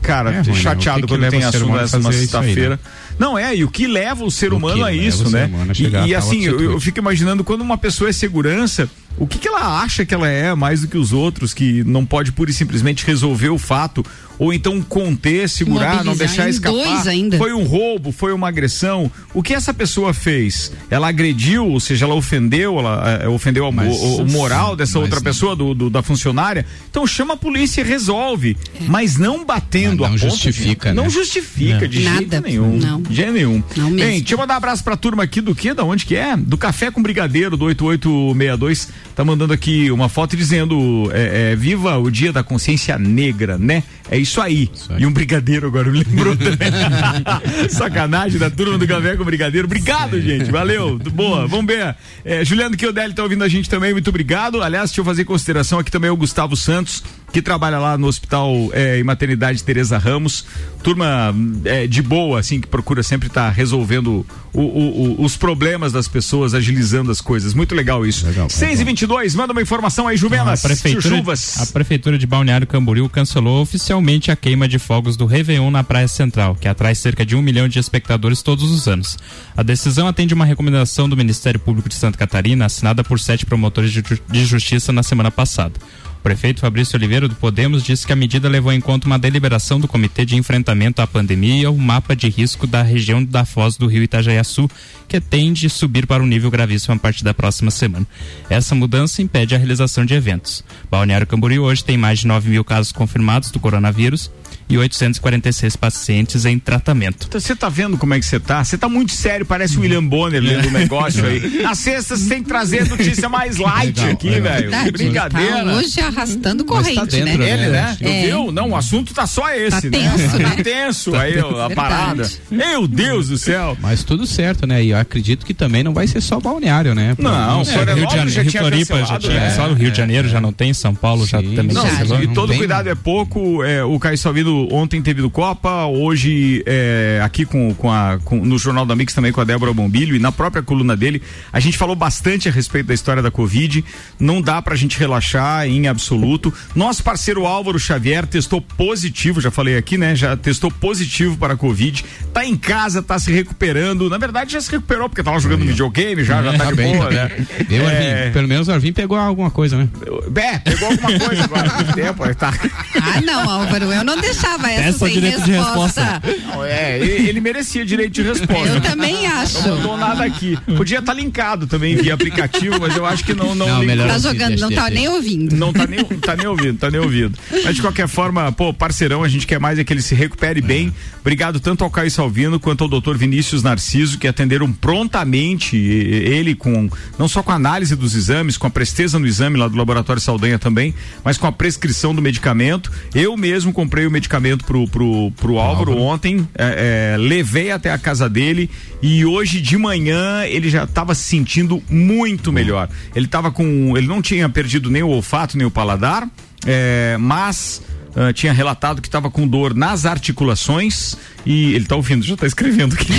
cara, 0.00 0.32
é 0.32 0.40
ruim, 0.40 0.54
chateado 0.54 1.06
quando 1.06 1.28
tem 1.28 1.44
assunto 1.44 1.72
nessa 1.72 2.00
sexta-feira. 2.00 2.78
Não, 3.18 3.38
é, 3.38 3.54
e 3.54 3.64
o 3.64 3.70
que 3.70 3.86
leva 3.86 4.24
o 4.24 4.30
ser 4.30 4.52
o 4.52 4.56
humano 4.56 4.84
a 4.84 4.92
isso, 4.92 5.30
né? 5.30 5.50
A 5.68 6.04
e, 6.06 6.10
e 6.10 6.14
assim, 6.14 6.44
eu, 6.44 6.60
eu, 6.60 6.80
fico 6.80 6.98
imaginando 6.98 7.44
quando 7.44 7.60
uma 7.60 7.76
pessoa 7.76 8.08
é 8.08 8.12
segurança, 8.12 8.88
o 9.18 9.26
que, 9.26 9.38
que 9.38 9.48
ela 9.48 9.82
acha 9.82 10.04
que 10.04 10.14
ela 10.14 10.28
é 10.28 10.54
mais 10.54 10.80
do 10.80 10.88
que 10.88 10.96
os 10.96 11.12
outros, 11.12 11.52
que 11.52 11.84
não 11.84 12.06
pode 12.06 12.32
pura 12.32 12.50
e 12.50 12.54
simplesmente 12.54 13.06
resolver 13.06 13.50
o 13.50 13.58
fato, 13.58 14.04
ou 14.42 14.52
então 14.52 14.82
conter, 14.82 15.48
segurar, 15.48 16.02
não 16.02 16.16
deixar 16.16 16.48
escapar. 16.48 17.04
Foi 17.38 17.52
um 17.52 17.62
roubo, 17.62 18.10
foi 18.10 18.32
uma 18.32 18.48
agressão. 18.48 19.08
O 19.32 19.40
que 19.40 19.54
essa 19.54 19.72
pessoa 19.72 20.12
fez? 20.12 20.72
Ela 20.90 21.08
agrediu, 21.08 21.68
ou 21.68 21.78
seja, 21.78 22.06
ela 22.06 22.16
ofendeu, 22.16 22.76
ela 22.76 23.20
é, 23.22 23.28
ofendeu 23.28 23.70
mas, 23.70 23.96
o, 23.96 24.22
o, 24.22 24.26
moral 24.26 24.74
dessa 24.74 24.98
outra 24.98 25.20
pessoa, 25.20 25.54
do, 25.54 25.72
do, 25.74 25.88
da 25.88 26.02
funcionária. 26.02 26.66
Então 26.90 27.06
chama 27.06 27.34
a 27.34 27.36
polícia 27.36 27.82
e 27.82 27.84
resolve. 27.84 28.56
É. 28.74 28.84
Mas 28.88 29.16
não 29.16 29.44
batendo 29.44 30.02
não, 30.02 30.08
não 30.08 30.14
a 30.14 30.16
justifica, 30.16 30.88
ponta, 30.88 30.94
Não 30.94 31.04
né? 31.04 31.10
justifica 31.10 31.86
de 31.86 32.00
Nada. 32.00 32.16
jeito 32.16 32.40
nenhum. 32.40 32.76
Não. 32.78 33.00
De 33.00 33.14
jeito 33.14 33.32
nenhum. 33.32 33.62
Não 33.76 33.90
mesmo. 33.90 33.96
Bem, 34.04 34.18
deixa 34.18 34.34
eu 34.34 34.38
mandar 34.38 34.54
um 34.54 34.56
abraço 34.56 34.82
pra 34.82 34.96
turma 34.96 35.22
aqui 35.22 35.40
do 35.40 35.54
que? 35.54 35.72
Da 35.72 35.84
onde 35.84 36.04
que 36.04 36.16
é? 36.16 36.36
Do 36.36 36.58
Café 36.58 36.90
com 36.90 37.00
Brigadeiro, 37.00 37.56
do 37.56 37.66
8862. 37.66 38.88
Tá 39.14 39.24
mandando 39.24 39.52
aqui 39.52 39.88
uma 39.92 40.08
foto 40.08 40.36
dizendo: 40.36 41.08
é, 41.12 41.52
é, 41.52 41.56
Viva 41.56 41.96
o 41.96 42.10
Dia 42.10 42.32
da 42.32 42.42
Consciência 42.42 42.98
Negra, 42.98 43.56
né? 43.56 43.84
É 44.12 44.18
isso 44.18 44.42
aí. 44.42 44.70
isso 44.70 44.92
aí. 44.92 45.02
E 45.02 45.06
um 45.06 45.12
brigadeiro 45.12 45.68
agora, 45.68 45.90
me 45.90 46.04
lembrou 46.04 46.36
também. 46.36 46.70
Sacanagem 47.70 48.38
da 48.38 48.50
turma 48.50 48.76
do 48.76 48.86
Café 48.86 49.16
com 49.16 49.24
Brigadeiro. 49.24 49.66
Obrigado, 49.66 50.16
Sim. 50.16 50.22
gente. 50.22 50.50
Valeu. 50.50 50.98
Boa. 50.98 51.46
Vamos 51.46 51.64
ver. 51.64 51.96
É, 52.22 52.44
Juliano 52.44 52.76
Kiodelli 52.76 53.14
tá 53.14 53.22
ouvindo 53.22 53.42
a 53.42 53.48
gente 53.48 53.70
também. 53.70 53.90
Muito 53.94 54.08
obrigado. 54.10 54.62
Aliás, 54.62 54.90
deixa 54.90 55.00
eu 55.00 55.04
fazer 55.06 55.24
consideração 55.24 55.78
aqui 55.78 55.90
também 55.90 56.10
o 56.10 56.16
Gustavo 56.16 56.54
Santos 56.54 57.02
que 57.32 57.40
trabalha 57.40 57.78
lá 57.78 57.96
no 57.96 58.06
Hospital 58.06 58.52
é, 58.72 58.98
e 58.98 59.04
Maternidade 59.04 59.64
Tereza 59.64 59.96
Ramos. 59.96 60.44
Turma 60.82 61.34
é, 61.64 61.86
de 61.86 62.02
boa, 62.02 62.38
assim, 62.38 62.60
que 62.60 62.66
procura 62.66 63.02
sempre 63.02 63.28
estar 63.28 63.46
tá 63.46 63.50
resolvendo 63.50 64.26
o, 64.52 64.60
o, 64.60 65.20
o, 65.20 65.24
os 65.24 65.36
problemas 65.36 65.92
das 65.92 66.06
pessoas, 66.06 66.52
agilizando 66.54 67.10
as 67.10 67.20
coisas. 67.20 67.54
Muito 67.54 67.74
legal 67.74 68.04
isso. 68.04 68.26
Legal, 68.26 68.50
6 68.50 68.80
e 68.80 68.84
22 68.84 69.34
manda 69.34 69.52
uma 69.52 69.62
informação 69.62 70.06
aí, 70.06 70.16
Juvenas. 70.16 70.62
A 70.62 70.68
prefeitura, 70.68 71.22
a 71.58 71.66
prefeitura 71.66 72.18
de 72.18 72.26
Balneário 72.26 72.66
Camboriú 72.66 73.08
cancelou 73.08 73.62
oficialmente 73.62 74.30
a 74.30 74.36
queima 74.36 74.68
de 74.68 74.78
fogos 74.78 75.16
do 75.16 75.24
Réveillon 75.24 75.70
na 75.70 75.82
Praia 75.82 76.08
Central, 76.08 76.54
que 76.54 76.68
atrai 76.68 76.94
cerca 76.94 77.24
de 77.24 77.34
um 77.34 77.40
milhão 77.40 77.66
de 77.66 77.78
espectadores 77.78 78.42
todos 78.42 78.70
os 78.70 78.86
anos. 78.86 79.16
A 79.56 79.62
decisão 79.62 80.06
atende 80.06 80.34
uma 80.34 80.44
recomendação 80.44 81.08
do 81.08 81.16
Ministério 81.16 81.58
Público 81.58 81.88
de 81.88 81.94
Santa 81.94 82.18
Catarina, 82.18 82.66
assinada 82.66 83.02
por 83.02 83.18
sete 83.18 83.46
promotores 83.46 83.90
de, 83.90 84.02
de 84.02 84.44
justiça 84.44 84.92
na 84.92 85.02
semana 85.02 85.30
passada. 85.30 85.74
O 86.22 86.30
prefeito 86.32 86.60
Fabrício 86.60 86.96
Oliveira 86.96 87.26
do 87.26 87.34
Podemos 87.34 87.82
disse 87.82 88.06
que 88.06 88.12
a 88.12 88.16
medida 88.16 88.48
levou 88.48 88.72
em 88.72 88.80
conta 88.80 89.08
uma 89.08 89.18
deliberação 89.18 89.80
do 89.80 89.88
Comitê 89.88 90.24
de 90.24 90.36
Enfrentamento 90.36 91.02
à 91.02 91.06
Pandemia 91.06 91.68
o 91.68 91.76
mapa 91.76 92.14
de 92.14 92.28
risco 92.28 92.64
da 92.64 92.80
região 92.80 93.24
da 93.24 93.44
foz 93.44 93.76
do 93.76 93.88
rio 93.88 94.04
Itajaiaçu, 94.04 94.70
que 95.08 95.20
tende 95.20 95.66
a 95.66 95.68
subir 95.68 96.06
para 96.06 96.22
um 96.22 96.26
nível 96.26 96.48
gravíssimo 96.48 96.94
a 96.94 96.96
partir 96.96 97.24
da 97.24 97.34
próxima 97.34 97.72
semana. 97.72 98.06
Essa 98.48 98.72
mudança 98.72 99.20
impede 99.20 99.56
a 99.56 99.58
realização 99.58 100.06
de 100.06 100.14
eventos. 100.14 100.62
Balneário 100.88 101.26
Camboriú 101.26 101.64
hoje 101.64 101.82
tem 101.82 101.98
mais 101.98 102.20
de 102.20 102.28
9 102.28 102.50
mil 102.50 102.62
casos 102.62 102.92
confirmados 102.92 103.50
do 103.50 103.58
coronavírus 103.58 104.30
e 104.72 104.78
846 104.78 105.76
pacientes 105.76 106.46
em 106.46 106.58
tratamento. 106.58 107.26
Então, 107.28 107.38
você 107.38 107.54
tá 107.54 107.68
vendo 107.68 107.98
como 107.98 108.14
é 108.14 108.18
que 108.18 108.24
você 108.24 108.40
tá? 108.40 108.64
Você 108.64 108.78
tá 108.78 108.88
muito 108.88 109.12
sério, 109.12 109.44
parece 109.44 109.76
o 109.76 109.82
William 109.82 110.02
Bonner 110.02 110.42
lendo 110.42 110.68
o 110.68 110.70
negócio 110.72 111.26
aí. 111.26 111.62
Na 111.62 111.74
sexta 111.74 112.16
você 112.16 112.26
tem 112.26 112.42
que 112.42 112.48
trazer 112.48 112.88
notícia 112.88 113.28
mais 113.28 113.58
light 113.58 113.98
legal, 113.98 114.12
aqui, 114.12 114.40
velho. 114.40 114.70
Que 114.84 114.90
brincadeira. 114.90 115.64
Tá 115.64 115.72
hoje 115.74 116.00
arrastando 116.00 116.64
corrente, 116.64 116.94
tá 116.94 117.04
dentro, 117.04 117.38
né? 117.38 117.50
Ele, 117.52 117.68
né? 117.68 117.96
É. 118.00 118.26
Viu? 118.26 118.50
Não, 118.50 118.70
o 118.70 118.76
assunto 118.76 119.12
tá 119.12 119.26
só 119.26 119.50
esse, 119.50 119.90
tá 119.90 119.98
né? 119.98 120.10
Tenso, 120.10 120.38
né? 120.38 120.50
Tá 120.56 120.62
tenso 120.62 121.10
tá 121.12 121.20
aí 121.20 121.38
a 121.38 121.70
parada. 121.74 122.30
Meu 122.50 122.88
Deus 122.88 123.28
do 123.28 123.36
céu. 123.36 123.76
Mas 123.78 124.02
tudo 124.02 124.26
certo, 124.26 124.66
né? 124.66 124.82
E 124.82 124.90
eu 124.90 124.98
acredito 124.98 125.44
que 125.44 125.52
também 125.52 125.84
não 125.84 125.92
vai 125.92 126.06
ser 126.06 126.22
só 126.22 126.40
balneário, 126.40 126.94
né? 126.94 127.14
Não, 127.18 127.60
é, 127.60 127.94
Rio 127.94 128.06
de 128.06 128.14
Janeiro, 128.14 128.30
já 128.30 128.44
tinha 128.44 128.62
Floripa 128.62 129.04
já 129.04 129.18
tinha, 129.18 129.34
né? 129.34 129.50
só 129.50 129.68
o 129.68 129.74
Rio 129.74 129.90
de 129.90 129.98
Janeiro 129.98 130.28
já 130.28 130.40
não 130.40 130.52
tem, 130.52 130.72
São 130.72 130.94
Paulo 130.94 131.26
já 131.26 131.42
também 131.42 131.74
não, 131.74 132.22
E 132.22 132.28
todo 132.28 132.54
cuidado 132.54 132.88
é 132.88 132.94
pouco. 132.94 133.62
É, 133.62 133.84
o 133.84 133.98
Caio 133.98 134.16
Salvino 134.16 134.61
ontem 134.70 135.00
teve 135.00 135.22
do 135.22 135.30
Copa, 135.30 135.86
hoje 135.86 136.62
é, 136.66 137.20
aqui 137.22 137.44
com, 137.44 137.74
com 137.74 137.90
a, 137.90 138.18
com, 138.24 138.36
no 138.36 138.58
Jornal 138.58 138.84
da 138.84 138.94
Mix 138.94 139.14
também 139.14 139.32
com 139.32 139.40
a 139.40 139.44
Débora 139.44 139.72
Bombilho 139.72 140.14
e 140.14 140.18
na 140.18 140.30
própria 140.30 140.62
coluna 140.62 140.96
dele, 140.96 141.22
a 141.52 141.60
gente 141.60 141.78
falou 141.78 141.96
bastante 141.96 142.48
a 142.48 142.52
respeito 142.52 142.86
da 142.86 142.94
história 142.94 143.22
da 143.22 143.30
Covid. 143.30 143.84
Não 144.18 144.42
dá 144.42 144.60
pra 144.60 144.76
gente 144.76 144.98
relaxar 144.98 145.66
em 145.66 145.86
absoluto. 145.86 146.52
Nosso 146.74 147.02
parceiro 147.02 147.46
Álvaro 147.46 147.78
Xavier 147.78 148.26
testou 148.26 148.60
positivo, 148.60 149.40
já 149.40 149.50
falei 149.50 149.76
aqui, 149.76 149.96
né? 149.96 150.14
Já 150.14 150.36
testou 150.36 150.70
positivo 150.70 151.36
para 151.36 151.54
a 151.54 151.56
Covid. 151.56 152.04
Tá 152.32 152.44
em 152.44 152.56
casa, 152.56 153.02
tá 153.02 153.18
se 153.18 153.32
recuperando. 153.32 154.10
Na 154.10 154.18
verdade, 154.18 154.52
já 154.52 154.60
se 154.60 154.70
recuperou, 154.70 155.08
porque 155.08 155.22
tava 155.22 155.38
jogando 155.38 155.64
videogame, 155.64 156.24
já, 156.24 156.42
já 156.42 156.52
tá, 156.52 156.64
tá 156.64 156.70
de 156.70 156.76
bem, 156.76 156.96
boa, 156.96 157.06
tá 157.06 157.14
né? 157.14 157.46
Eu, 157.70 157.88
é... 157.88 158.22
Arvin, 158.22 158.32
pelo 158.32 158.48
menos 158.48 158.68
o 158.68 158.72
Arvin 158.72 158.92
pegou 158.92 159.16
alguma 159.16 159.50
coisa, 159.50 159.76
né? 159.76 159.88
É, 160.36 160.58
pegou 160.58 160.88
alguma 160.88 161.18
coisa 161.18 161.44
agora. 161.44 161.70
tempo, 161.94 162.34
tá. 162.34 162.52
Ah, 163.00 163.20
não, 163.20 163.48
Álvaro, 163.48 163.92
eu 163.92 164.04
não 164.04 164.16
deixei 164.20 164.41
deixava 164.42 164.70
essa, 164.70 164.88
essa 164.88 164.98
sem 165.06 165.14
direito 165.14 165.40
resposta. 165.40 166.02
de 166.02 166.26
resposta. 166.26 166.52
Não, 166.52 166.64
é, 166.64 166.98
ele, 166.98 167.40
merecia 167.40 167.84
direito 167.86 168.12
de 168.12 168.22
resposta. 168.22 168.74
Eu 168.74 168.80
também 168.80 169.26
acho. 169.26 169.66
Não 169.66 169.76
mandou 169.76 169.96
nada 169.96 170.24
aqui. 170.24 170.58
Podia 170.76 170.98
estar 170.98 171.14
linkado 171.14 171.66
também 171.66 171.96
via 171.96 172.14
aplicativo, 172.14 172.78
mas 172.80 172.96
eu 172.96 173.06
acho 173.06 173.24
que 173.24 173.34
não 173.34 173.54
não, 173.54 173.66
Não, 173.66 173.82
melhor 173.82 174.08
Tá 174.08 174.14
assim, 174.14 174.28
jogando, 174.28 174.58
não 174.58 174.70
tá 174.70 174.90
nem 174.90 175.08
ouvindo. 175.08 175.56
Não 175.56 175.72
tá 175.72 175.86
nem, 175.86 176.04
tá 176.04 176.36
nem 176.36 176.46
ouvindo, 176.46 176.78
tá 176.78 176.90
nem 176.90 177.00
ouvindo. 177.00 177.38
Mas 177.64 177.76
de 177.76 177.82
qualquer 177.82 178.08
forma, 178.08 178.50
pô, 178.52 178.74
parceirão, 178.74 179.22
a 179.22 179.28
gente 179.28 179.46
quer 179.46 179.60
mais 179.60 179.78
é 179.78 179.84
que 179.84 179.92
ele 179.92 180.02
se 180.02 180.14
recupere 180.14 180.60
bem. 180.60 180.92
Obrigado 181.20 181.60
tanto 181.60 181.84
ao 181.84 181.90
Caio 181.90 182.10
Salvino 182.10 182.58
quanto 182.58 182.82
ao 182.82 182.88
doutor 182.88 183.16
Vinícius 183.16 183.62
Narciso, 183.62 184.18
que 184.18 184.26
atenderam 184.26 184.72
prontamente 184.72 185.76
ele 185.76 186.54
com, 186.54 186.90
não 187.18 187.28
só 187.28 187.42
com 187.42 187.52
a 187.52 187.54
análise 187.54 187.94
dos 187.94 188.14
exames, 188.14 188.56
com 188.56 188.66
a 188.66 188.70
presteza 188.70 189.18
no 189.18 189.26
exame 189.26 189.56
lá 189.56 189.68
do 189.68 189.76
Laboratório 189.76 190.20
Saldanha 190.20 190.58
também, 190.58 190.94
mas 191.24 191.38
com 191.38 191.46
a 191.46 191.52
prescrição 191.52 192.14
do 192.14 192.20
medicamento. 192.20 192.90
Eu 193.14 193.36
mesmo 193.36 193.72
comprei 193.72 194.06
o 194.06 194.10
medicamento 194.10 194.31
pro, 194.64 194.86
pro, 194.88 195.30
pro 195.32 195.58
Álvaro. 195.58 195.96
Ontem, 195.98 196.48
é, 196.56 197.14
é, 197.14 197.16
levei 197.16 197.70
até 197.70 197.90
a 197.90 197.98
casa 197.98 198.28
dele 198.28 198.70
e 199.02 199.24
hoje 199.24 199.60
de 199.60 199.76
manhã 199.76 200.44
ele 200.44 200.68
já 200.68 200.84
estava 200.84 201.14
se 201.14 201.22
sentindo 201.22 201.82
muito 201.90 202.52
melhor. 202.52 202.88
Ele 203.14 203.26
estava 203.26 203.50
com, 203.50 203.96
ele 203.96 204.06
não 204.06 204.22
tinha 204.22 204.48
perdido 204.48 204.90
nem 204.90 205.02
o 205.02 205.08
olfato 205.08 205.56
nem 205.56 205.66
o 205.66 205.70
paladar, 205.70 206.28
é, 206.66 207.16
mas 207.18 207.82
ah, 208.14 208.32
tinha 208.32 208.52
relatado 208.52 209.00
que 209.00 209.08
estava 209.08 209.30
com 209.30 209.46
dor 209.46 209.74
nas 209.74 210.04
articulações 210.04 211.16
e 211.44 211.74
ele 211.74 211.84
está 211.84 211.96
ouvindo, 211.96 212.24
já 212.24 212.34
está 212.34 212.46
escrevendo 212.46 212.94
aqui. 212.94 213.12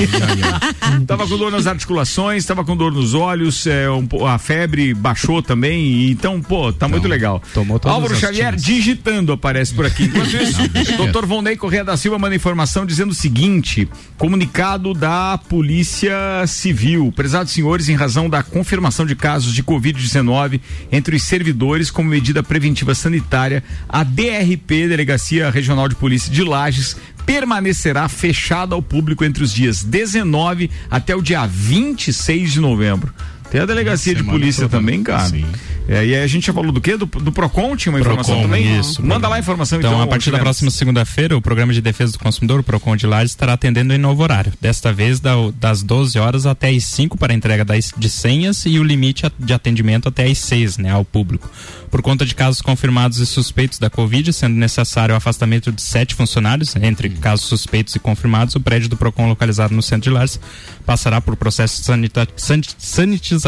tava 1.05 1.27
com 1.27 1.38
dor 1.38 1.51
nas 1.51 1.67
articulações, 1.67 2.45
tava 2.45 2.63
com 2.63 2.75
dor 2.75 2.91
nos 2.91 3.13
olhos, 3.13 3.67
é, 3.67 3.89
um 3.89 4.07
a 4.25 4.38
febre 4.38 4.93
baixou 4.93 5.41
também, 5.41 6.09
então, 6.09 6.41
pô, 6.41 6.71
tá 6.71 6.88
muito 6.88 7.07
legal. 7.07 7.41
tomou 7.53 7.79
Álvaro 7.83 8.15
Xavier 8.15 8.55
digitando 8.55 9.31
aparece 9.31 9.73
por 9.73 9.86
aqui. 9.86 10.05
Enquanto 10.05 10.36
isso, 10.38 10.62
doutor 10.97 11.25
Vonei 11.25 11.55
Correia 11.55 11.83
da 11.83 11.97
Silva 11.97 12.17
manda 12.17 12.36
informação 12.36 12.86
dizendo 12.86 13.12
o 13.12 13.15
seguinte: 13.15 13.88
comunicado 14.17 14.93
da 14.93 15.38
Polícia 15.38 16.13
Civil. 16.47 17.12
Prezados 17.15 17.51
senhores, 17.51 17.89
em 17.89 17.95
razão 17.95 18.29
da 18.29 18.43
confirmação 18.43 19.05
de 19.05 19.15
casos 19.15 19.53
de 19.53 19.63
Covid-19 19.63 20.59
entre 20.91 21.15
os 21.15 21.23
servidores 21.23 21.91
como 21.91 22.09
medida 22.09 22.43
preventiva 22.43 22.95
sanitária, 22.95 23.63
a 23.88 24.03
DRP, 24.03 24.88
Delegacia 24.88 25.49
Regional 25.49 25.88
de 25.88 25.95
Polícia 25.95 26.31
de 26.31 26.43
Lages, 26.43 26.95
permanecerá 27.25 28.07
fechada 28.07 28.75
ao 28.75 28.81
público 28.81 29.23
entre 29.23 29.43
os 29.43 29.53
dias 29.53 29.83
19 29.83 30.69
até 30.89 31.15
o 31.15 31.21
dia 31.21 31.45
26 31.45 32.53
de 32.53 32.59
novembro. 32.59 33.13
Tem 33.53 33.61
a 33.61 33.65
delegacia 33.67 34.15
de 34.15 34.23
polícia 34.23 34.63
toda. 34.63 34.77
também, 34.79 35.03
cara. 35.03 35.29
Sim. 35.29 35.45
É, 35.87 36.05
e 36.05 36.15
aí 36.15 36.23
a 36.23 36.27
gente 36.27 36.47
já 36.47 36.53
falou 36.53 36.71
do 36.71 36.79
quê? 36.81 36.95
Do, 36.97 37.05
do 37.05 37.31
Procon 37.31 37.75
tinha 37.75 37.91
uma 37.91 37.99
informação 37.99 38.35
Procon, 38.35 38.49
também? 38.49 38.79
isso, 38.79 39.01
Manda 39.01 39.15
Procon. 39.19 39.29
lá 39.29 39.35
a 39.35 39.39
informação 39.39 39.77
Então, 39.79 39.91
então. 39.91 40.01
a 40.01 40.07
partir 40.07 40.31
da 40.31 40.39
próxima 40.39 40.71
segunda-feira, 40.71 41.35
o 41.37 41.41
Programa 41.41 41.71
de 41.73 41.81
Defesa 41.81 42.13
do 42.13 42.19
Consumidor, 42.19 42.61
o 42.61 42.63
PROCON 42.63 42.95
de 42.95 43.05
Lages, 43.05 43.31
estará 43.33 43.53
atendendo 43.53 43.93
em 43.93 43.97
novo 43.97 44.23
horário. 44.23 44.53
Desta 44.61 44.91
vez, 44.93 45.19
da- 45.19 45.33
das 45.59 45.83
12 45.83 46.17
horas 46.17 46.45
até 46.45 46.69
as 46.69 46.85
5 46.85 47.17
para 47.17 47.33
a 47.33 47.35
entrega 47.35 47.63
das, 47.65 47.91
de 47.97 48.09
senhas 48.09 48.65
e 48.65 48.79
o 48.79 48.83
limite 48.83 49.29
de 49.37 49.53
atendimento 49.53 50.07
até 50.07 50.25
as 50.25 50.37
6, 50.39 50.77
né, 50.77 50.89
ao 50.91 51.03
público. 51.05 51.51
Por 51.91 52.01
conta 52.01 52.25
de 52.25 52.33
casos 52.33 52.61
confirmados 52.61 53.19
e 53.19 53.25
suspeitos 53.25 53.77
da 53.77 53.89
Covid, 53.89 54.31
sendo 54.33 54.55
necessário 54.55 55.13
o 55.13 55.17
afastamento 55.17 55.69
de 55.71 55.81
sete 55.81 56.15
funcionários, 56.15 56.75
entre 56.77 57.09
casos 57.09 57.45
suspeitos 57.45 57.93
e 57.95 57.99
confirmados, 57.99 58.55
o 58.55 58.59
prédio 58.59 58.87
do 58.89 58.95
PROCON 58.97 59.27
localizado 59.27 59.75
no 59.75 59.81
centro 59.83 60.09
de 60.09 60.09
Lages 60.09 60.39
passará 60.85 61.19
por 61.21 61.35
processo 61.35 61.81
de 61.81 61.85
sanita- 61.85 62.27
san- 62.37 62.61
sanitização 62.77 63.42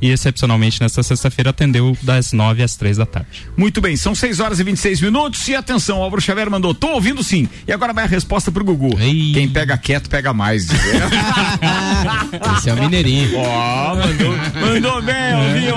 e, 0.00 0.10
excepcionalmente, 0.10 0.80
nesta 0.80 1.02
sexta-feira, 1.02 1.50
atendeu 1.50 1.96
das 2.02 2.32
9 2.32 2.62
às 2.62 2.76
3 2.76 2.96
da 2.96 3.06
tarde. 3.06 3.46
Muito 3.56 3.80
bem, 3.80 3.96
são 3.96 4.14
6 4.14 4.40
horas 4.40 4.60
e 4.60 4.64
26 4.64 5.00
minutos. 5.00 5.46
E 5.48 5.54
atenção, 5.54 5.98
o 5.98 6.02
Álvaro 6.02 6.22
Xavier 6.22 6.50
mandou: 6.50 6.74
tô 6.74 6.88
ouvindo 6.92 7.22
sim. 7.22 7.48
E 7.66 7.72
agora 7.72 7.92
vai 7.92 8.04
a 8.04 8.06
resposta 8.06 8.50
pro 8.50 8.64
Gugu. 8.64 8.98
Ei. 8.98 9.32
Quem 9.32 9.48
pega 9.48 9.76
quieto, 9.76 10.08
pega 10.08 10.32
mais. 10.32 10.68
Esse 12.56 12.70
é 12.70 12.74
o 12.74 12.76
Mineirinho. 12.76 13.38
Ó, 13.38 13.94
mandou, 13.96 14.36
mandou 14.60 15.02
bem, 15.02 15.34
ouviu? 15.34 15.74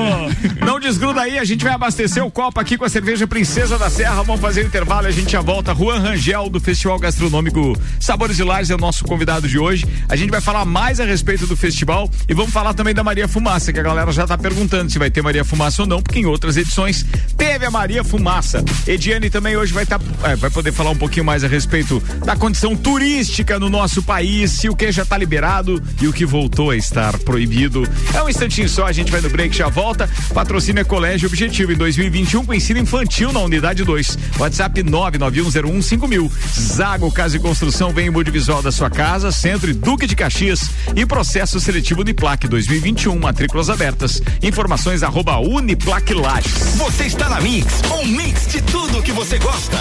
Não 0.65 0.79
desgruda 0.79 1.21
aí, 1.21 1.38
a 1.38 1.43
gente 1.43 1.63
vai 1.63 1.73
abastecer 1.73 2.23
o 2.23 2.32
copo 2.32 2.60
aqui 2.60 2.77
com 2.77 2.86
a 2.86 2.89
cerveja 2.89 3.27
Princesa 3.27 3.77
da 3.77 3.89
Serra. 3.89 4.23
Vamos 4.23 4.41
fazer 4.41 4.63
o 4.63 4.67
intervalo, 4.67 5.08
a 5.08 5.12
gente 5.12 5.32
já 5.32 5.41
volta. 5.41 5.73
Juan 5.73 5.99
Rangel, 5.99 6.49
do 6.49 6.60
Festival 6.60 6.99
Gastronômico 6.99 7.77
Sabores 7.99 8.38
de 8.38 8.43
Lages, 8.43 8.71
é 8.71 8.75
o 8.75 8.77
nosso 8.77 9.03
convidado 9.03 9.47
de 9.47 9.58
hoje. 9.58 9.86
A 10.08 10.15
gente 10.15 10.29
vai 10.29 10.41
falar 10.41 10.65
mais 10.65 10.99
a 10.99 11.06
respeito 11.06 11.47
do 11.47 11.56
festival 11.58 12.10
e 12.27 12.34
vamos 12.34 12.51
falar 12.51 12.73
também 12.73 12.93
da 12.93 13.03
Maria 13.03 13.27
Fumaça, 13.33 13.73
que 13.73 13.79
a 13.79 13.83
galera 13.83 14.11
já 14.11 14.27
tá 14.27 14.37
perguntando 14.37 14.91
se 14.91 14.99
vai 14.99 15.09
ter 15.09 15.23
Maria 15.23 15.43
Fumaça 15.43 15.81
ou 15.81 15.87
não, 15.87 16.03
porque 16.03 16.19
em 16.19 16.25
outras 16.27 16.55
edições 16.55 17.03
teve 17.35 17.65
a 17.65 17.71
Maria 17.71 18.03
Fumaça. 18.03 18.63
Ediane 18.85 19.27
também 19.27 19.57
hoje 19.57 19.73
vai, 19.73 19.87
tá, 19.87 19.99
é, 20.23 20.35
vai 20.35 20.51
poder 20.51 20.71
falar 20.71 20.91
um 20.91 20.95
pouquinho 20.95 21.25
mais 21.25 21.43
a 21.43 21.47
respeito 21.47 21.99
da 22.23 22.35
condição 22.35 22.75
turística 22.75 23.57
no 23.57 23.71
nosso 23.71 24.03
país, 24.03 24.51
se 24.51 24.69
o 24.69 24.75
que 24.75 24.91
já 24.91 25.03
tá 25.03 25.17
liberado 25.17 25.81
e 25.99 26.07
o 26.07 26.13
que 26.13 26.27
voltou 26.27 26.69
a 26.69 26.77
estar 26.77 27.17
proibido. 27.19 27.89
É 28.13 28.21
um 28.21 28.29
instantinho 28.29 28.69
só, 28.69 28.85
a 28.85 28.91
gente 28.91 29.11
vai 29.11 29.19
no 29.19 29.31
break, 29.31 29.57
já 29.57 29.67
volta. 29.67 30.07
Patrocínio 30.31 30.81
é 30.81 30.83
Colégio 30.83 31.27
Objetivo 31.27 31.71
em 31.71 31.75
2021 31.75 32.45
com 32.45 32.53
ensino 32.53 32.81
infantil 32.81 33.33
na 33.33 33.39
unidade 33.39 33.83
2. 33.83 34.15
WhatsApp 34.37 34.83
991015000. 34.83 36.31
Zago 36.55 37.11
Casa 37.11 37.37
e 37.37 37.39
Construção 37.39 37.91
vem 37.91 38.09
em 38.09 38.11
Budivisual 38.11 38.61
da 38.61 38.71
sua 38.71 38.91
casa, 38.91 39.31
Centro 39.31 39.71
e 39.71 39.73
Duque 39.73 40.05
de 40.05 40.15
Caxias 40.15 40.69
e 40.95 41.03
processo 41.03 41.59
seletivo 41.59 42.01
Uniplac 42.01 42.47
2021, 42.47 43.22
matrículas 43.23 43.69
abertas. 43.69 44.21
Informações 44.41 45.01
arroba 45.01 45.38
Uniplac 45.39 46.13
Lages. 46.13 46.75
Você 46.75 47.05
está 47.05 47.29
na 47.29 47.39
Mix, 47.39 47.81
um 47.91 48.05
mix 48.05 48.47
de 48.47 48.62
tudo 48.62 49.01
que 49.01 49.12
você 49.12 49.39
gosta. 49.39 49.77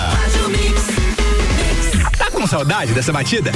Tá 2.17 2.31
com 2.31 2.47
saudade 2.47 2.93
dessa 2.93 3.13
batida? 3.13 3.51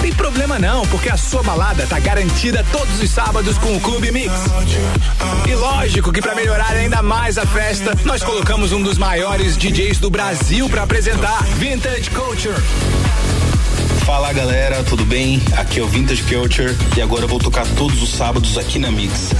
Tem 0.00 0.12
problema 0.12 0.58
não, 0.58 0.86
porque 0.88 1.08
a 1.08 1.16
sua 1.16 1.42
balada 1.42 1.86
tá 1.86 1.98
garantida 1.98 2.64
todos 2.70 3.00
os 3.00 3.10
sábados 3.10 3.58
com 3.58 3.74
o 3.74 3.80
Clube 3.80 4.12
Mix. 4.12 4.32
E 5.48 5.54
lógico 5.54 6.12
que 6.12 6.20
para 6.20 6.34
melhorar 6.34 6.76
ainda 6.76 7.02
mais 7.02 7.38
a 7.38 7.46
festa, 7.46 7.92
nós 8.04 8.22
colocamos 8.22 8.70
um 8.70 8.82
dos 8.82 8.98
maiores 8.98 9.56
DJs 9.56 9.98
do 9.98 10.10
Brasil 10.10 10.68
para 10.68 10.82
apresentar 10.82 11.42
Vintage 11.58 12.10
Culture. 12.10 12.54
Fala 14.04 14.34
galera, 14.34 14.84
tudo 14.84 15.02
bem? 15.06 15.40
Aqui 15.56 15.80
é 15.80 15.82
o 15.82 15.88
Vintage 15.88 16.22
Culture 16.24 16.76
e 16.94 17.00
agora 17.00 17.24
eu 17.24 17.28
vou 17.28 17.38
tocar 17.38 17.66
todos 17.68 18.02
os 18.02 18.10
sábados 18.10 18.58
aqui 18.58 18.78
na 18.78 18.90
Mix. 18.90 19.30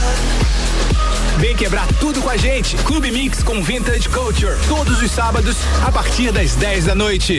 Vem 1.37 1.55
quebrar 1.55 1.87
tudo 2.00 2.22
com 2.22 2.31
a 2.31 2.37
gente. 2.38 2.74
Clube 2.79 3.11
Mix 3.11 3.42
com 3.42 3.62
Vintage 3.62 4.09
Culture. 4.09 4.57
Todos 4.66 5.03
os 5.03 5.11
sábados, 5.11 5.57
a 5.87 5.92
partir 5.92 6.33
das 6.33 6.55
10 6.55 6.87
da 6.87 6.94
noite. 6.94 7.38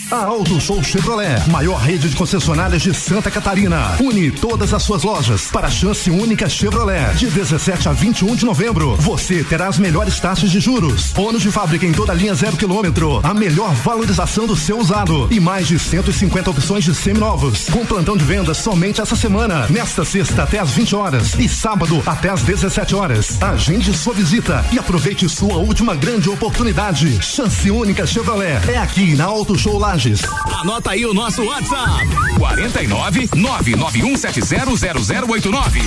A 0.11 0.25
Auto 0.25 0.59
Show 0.59 0.83
Chevrolet, 0.83 1.39
maior 1.47 1.77
rede 1.77 2.09
de 2.09 2.17
concessionárias 2.17 2.81
de 2.81 2.93
Santa 2.93 3.31
Catarina. 3.31 3.95
Une 3.97 4.29
todas 4.29 4.73
as 4.73 4.83
suas 4.83 5.03
lojas 5.03 5.47
para 5.49 5.67
a 5.67 5.71
chance 5.71 6.11
única 6.11 6.49
Chevrolet. 6.49 7.15
De 7.15 7.27
17 7.27 7.87
a 7.87 7.93
21 7.93 8.35
de 8.35 8.43
novembro, 8.43 8.97
você 8.97 9.41
terá 9.41 9.69
as 9.69 9.79
melhores 9.79 10.19
taxas 10.19 10.51
de 10.51 10.59
juros. 10.59 11.13
Bônus 11.13 11.41
de 11.41 11.49
fábrica 11.49 11.85
em 11.85 11.93
toda 11.93 12.11
a 12.11 12.15
linha 12.15 12.35
zero 12.35 12.57
quilômetro. 12.57 13.21
A 13.23 13.33
melhor 13.33 13.73
valorização 13.75 14.45
do 14.45 14.53
seu 14.53 14.79
usado. 14.79 15.29
E 15.31 15.39
mais 15.39 15.69
de 15.69 15.79
150 15.79 16.49
opções 16.49 16.83
de 16.83 16.93
seminovos. 16.93 17.69
Com 17.69 17.85
plantão 17.85 18.17
de 18.17 18.25
vendas 18.25 18.57
somente 18.57 18.99
essa 18.99 19.15
semana. 19.15 19.65
Nesta 19.69 20.03
sexta 20.03 20.43
até 20.43 20.59
às 20.59 20.71
20 20.71 20.93
horas. 20.93 21.39
E 21.39 21.47
sábado 21.47 22.03
até 22.05 22.29
às 22.29 22.41
17 22.41 22.93
horas. 22.95 23.41
Agende 23.41 23.93
sua 23.93 24.13
visita 24.13 24.65
e 24.73 24.77
aproveite 24.77 25.29
sua 25.29 25.55
última 25.55 25.95
grande 25.95 26.29
oportunidade. 26.29 27.23
Chance 27.23 27.71
única 27.71 28.05
Chevrolet. 28.05 28.59
É 28.69 28.77
aqui 28.77 29.15
na 29.15 29.23
Auto 29.23 29.57
Show 29.57 29.79
Lages. 30.01 30.21
Anota 30.59 30.89
aí 30.91 31.05
o 31.05 31.13
nosso 31.13 31.43
WhatsApp: 31.43 32.07
49 32.39 33.27
991700089. 33.27 35.83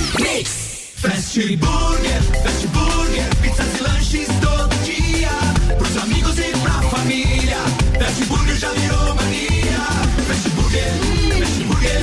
Fast 0.95 1.57
Burger, 1.57 2.21
Fast 2.41 2.65
Burger, 2.67 3.35
pizzas 3.41 3.67
e 3.77 3.83
lanches 3.83 4.27
todo 4.39 4.73
dia. 4.85 5.29
Pros 5.77 5.97
amigos 5.97 6.39
e 6.39 6.53
pra 6.59 6.81
família. 6.83 7.57
Fast 7.99 8.23
Burger 8.25 8.55
já 8.55 8.71
virou 8.71 9.15
mania. 9.15 9.79
Fast 10.27 10.47
Burger, 10.49 10.93
Fast 11.39 11.63
Burger, 11.65 12.01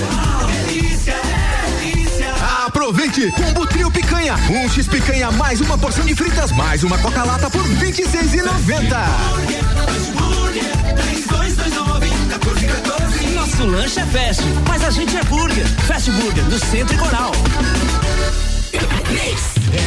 delícia, 0.67 1.17
delícia. 1.81 2.31
Aproveite! 2.67 3.33
Combo 3.33 3.67
Trio 3.67 3.91
Picanha. 3.91 4.35
Um 4.51 4.69
X 4.69 4.87
picanha 4.87 5.31
mais 5.31 5.63
uma 5.63 5.79
porção 5.79 6.05
de 6.05 6.15
fritas 6.15 6.53
mais 6.53 6.85
uma 6.85 6.99
Coca-Lata 6.99 7.49
por 7.49 7.63
R$ 7.63 7.91
26,90. 7.91 8.91
Fast 9.87 10.11
Burger, 10.13 10.63
3229 10.95 11.22
1414. 11.22 11.22
Mas 14.69 14.85
a 14.85 14.91
gente 14.91 15.17
é 15.17 15.25
burger. 15.25 15.67
Fast 15.87 16.11
Burger, 16.11 16.45
no 16.45 16.59
Centro 16.59 16.95
e 16.95 16.99
Coral. 16.99 17.33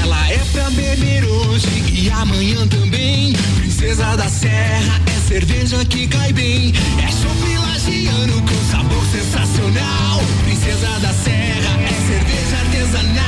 Ela 0.02 0.32
é 0.32 0.40
pra 0.52 0.68
beber 0.72 1.24
hoje 1.26 1.68
e 1.94 2.10
amanhã 2.10 2.68
também. 2.68 3.34
Princesa 3.60 4.18
da 4.18 4.28
Serra 4.28 5.00
é 5.16 5.28
cerveja 5.28 5.86
que 5.86 6.08
cai 6.08 6.34
bem. 6.34 6.74
É 7.04 7.12
chopp 7.12 7.58
lagiano 7.70 8.42
com 8.42 8.72
sabor 8.72 9.06
sensacional. 9.12 10.20
Princesa 10.44 11.00
da 11.02 11.14
Serra 11.14 11.80
é 11.84 11.94
cerveja 12.08 12.58
artesanal. 12.66 13.26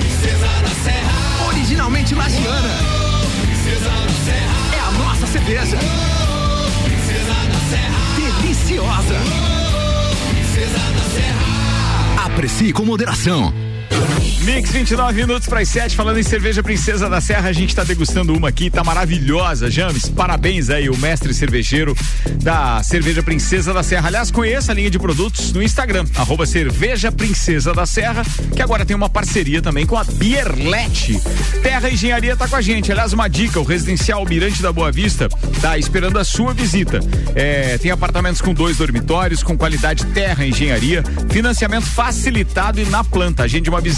Princesa 0.00 0.46
da 0.62 0.84
Serra, 0.84 1.46
Originalmente 1.48 2.14
lagiana. 2.14 2.78
Princesa 3.42 3.90
da 3.90 4.24
Serra, 4.24 4.74
É 4.74 4.80
a 4.80 4.90
nossa 4.92 5.26
cerveja. 5.26 5.66
Serra, 5.66 6.39
Deliciosa. 8.50 9.14
Princesa 10.28 10.78
da 10.78 11.04
Serra. 11.04 12.24
Aprecie 12.26 12.72
com 12.72 12.84
moderação. 12.84 13.54
Mix 14.42 14.70
29 14.70 15.20
minutos 15.20 15.46
para 15.46 15.60
as 15.60 15.68
7, 15.68 15.94
falando 15.94 16.18
em 16.18 16.22
cerveja 16.22 16.62
Princesa 16.62 17.10
da 17.10 17.20
Serra, 17.20 17.50
a 17.50 17.52
gente 17.52 17.68
está 17.68 17.84
degustando 17.84 18.34
uma 18.34 18.48
aqui, 18.48 18.70
tá 18.70 18.82
maravilhosa, 18.82 19.70
James. 19.70 20.08
Parabéns 20.08 20.70
aí, 20.70 20.88
o 20.88 20.96
mestre 20.96 21.34
cervejeiro 21.34 21.94
da 22.42 22.82
Cerveja 22.82 23.22
Princesa 23.22 23.74
da 23.74 23.82
Serra. 23.82 24.08
Aliás, 24.08 24.30
conheça 24.30 24.72
a 24.72 24.74
linha 24.74 24.90
de 24.90 24.98
produtos 24.98 25.52
no 25.52 25.62
Instagram, 25.62 26.06
arroba 26.16 26.46
Cerveja 26.46 27.12
Princesa 27.12 27.74
da 27.74 27.84
Serra, 27.84 28.22
que 28.56 28.62
agora 28.62 28.86
tem 28.86 28.96
uma 28.96 29.10
parceria 29.10 29.60
também 29.60 29.84
com 29.84 29.96
a 29.96 30.04
Bierlet. 30.04 31.20
Terra 31.62 31.90
Engenharia 31.90 32.34
tá 32.34 32.48
com 32.48 32.56
a 32.56 32.62
gente. 32.62 32.90
Aliás, 32.90 33.12
uma 33.12 33.28
dica: 33.28 33.60
o 33.60 33.64
residencial 33.64 34.24
Mirante 34.24 34.62
da 34.62 34.72
Boa 34.72 34.90
Vista 34.90 35.28
tá 35.60 35.76
esperando 35.76 36.18
a 36.18 36.24
sua 36.24 36.54
visita. 36.54 37.00
É, 37.34 37.76
tem 37.76 37.90
apartamentos 37.90 38.40
com 38.40 38.54
dois 38.54 38.78
dormitórios, 38.78 39.42
com 39.42 39.56
qualidade 39.56 40.06
Terra 40.06 40.46
Engenharia, 40.46 41.04
financiamento 41.28 41.86
facilitado 41.86 42.80
e 42.80 42.86
na 42.86 43.04
planta. 43.04 43.44
Agende 43.44 43.68
uma 43.68 43.80
visita. 43.80 43.89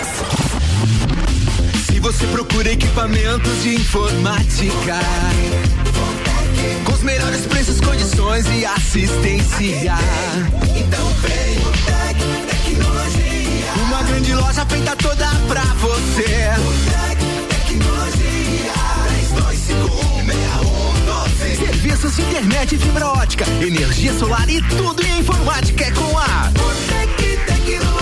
Se 1.88 2.00
você 2.00 2.28
procura 2.28 2.72
equipamentos 2.72 3.64
de 3.64 3.78
informática, 3.78 5.00
com 6.84 6.94
os 6.94 7.02
melhores 7.02 7.48
preços, 7.48 7.82
condições 7.82 8.46
e 8.46 8.64
assistência, 8.64 9.96
então 10.78 11.10
vem 11.16 11.58
o 11.58 11.72
Tec 11.84 12.20
Tecnologia. 12.48 13.74
Uma 13.88 14.04
grande 14.04 14.36
loja 14.36 14.64
feita 14.68 14.96
toda 14.98 15.28
pra 15.48 15.64
você. 15.64 16.22
O 16.60 16.74
Tec 16.92 17.18
Tecnologia. 17.50 18.16
32516112. 20.26 20.55
Serviços 21.66 22.16
de 22.16 22.22
internet 22.22 22.78
fibra 22.78 23.08
ótica, 23.08 23.44
energia 23.60 24.14
solar 24.14 24.48
e 24.48 24.62
tudo 24.62 25.04
em 25.04 25.20
informática 25.20 25.86
é 25.86 25.92
com 25.92 26.16
a 26.16 26.52
Tec 26.88 27.46
Tecnologia. 27.48 27.95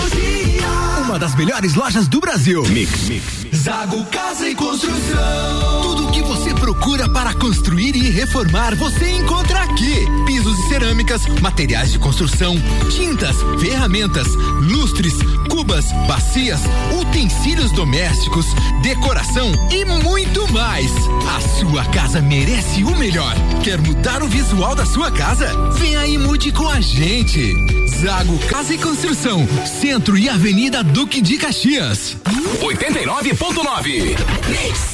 Uma 1.04 1.18
das 1.18 1.34
melhores 1.34 1.74
lojas 1.74 2.08
do 2.08 2.18
Brasil. 2.18 2.62
Mix. 2.64 3.10
Zago 3.54 4.04
Casa 4.06 4.48
e 4.48 4.54
Construção. 4.54 5.82
Tudo 5.82 6.08
o 6.08 6.10
que 6.10 6.22
você 6.22 6.54
procura 6.54 7.08
para 7.08 7.34
construir 7.34 7.94
e 7.94 8.08
reformar, 8.10 8.74
você 8.74 9.10
encontra 9.10 9.60
aqui. 9.60 10.06
Pisos 10.24 10.58
e 10.58 10.68
cerâmicas, 10.68 11.26
materiais 11.42 11.92
de 11.92 11.98
construção, 11.98 12.56
tintas, 12.90 13.36
ferramentas, 13.60 14.26
lustres, 14.62 15.14
cubas, 15.50 15.84
bacias, 16.08 16.60
utensílios 16.98 17.70
domésticos, 17.72 18.46
decoração 18.82 19.52
e 19.70 19.84
muito 19.84 20.50
mais. 20.52 20.90
A 21.36 21.40
sua 21.58 21.84
casa 21.86 22.22
merece 22.22 22.82
o 22.82 22.96
melhor. 22.96 23.34
Quer 23.62 23.78
mudar 23.80 24.22
o 24.22 24.28
visual 24.28 24.74
da 24.74 24.86
sua 24.86 25.10
casa? 25.10 25.48
Venha 25.72 26.06
e 26.06 26.16
mude 26.16 26.50
com 26.50 26.68
a 26.68 26.80
gente. 26.80 27.83
Zago 28.00 28.38
Casa 28.48 28.74
e 28.74 28.78
Construção, 28.78 29.46
Centro 29.80 30.18
e 30.18 30.28
Avenida 30.28 30.82
Duque 30.82 31.20
de 31.20 31.38
Caxias. 31.38 32.16
89.9. 32.60 34.93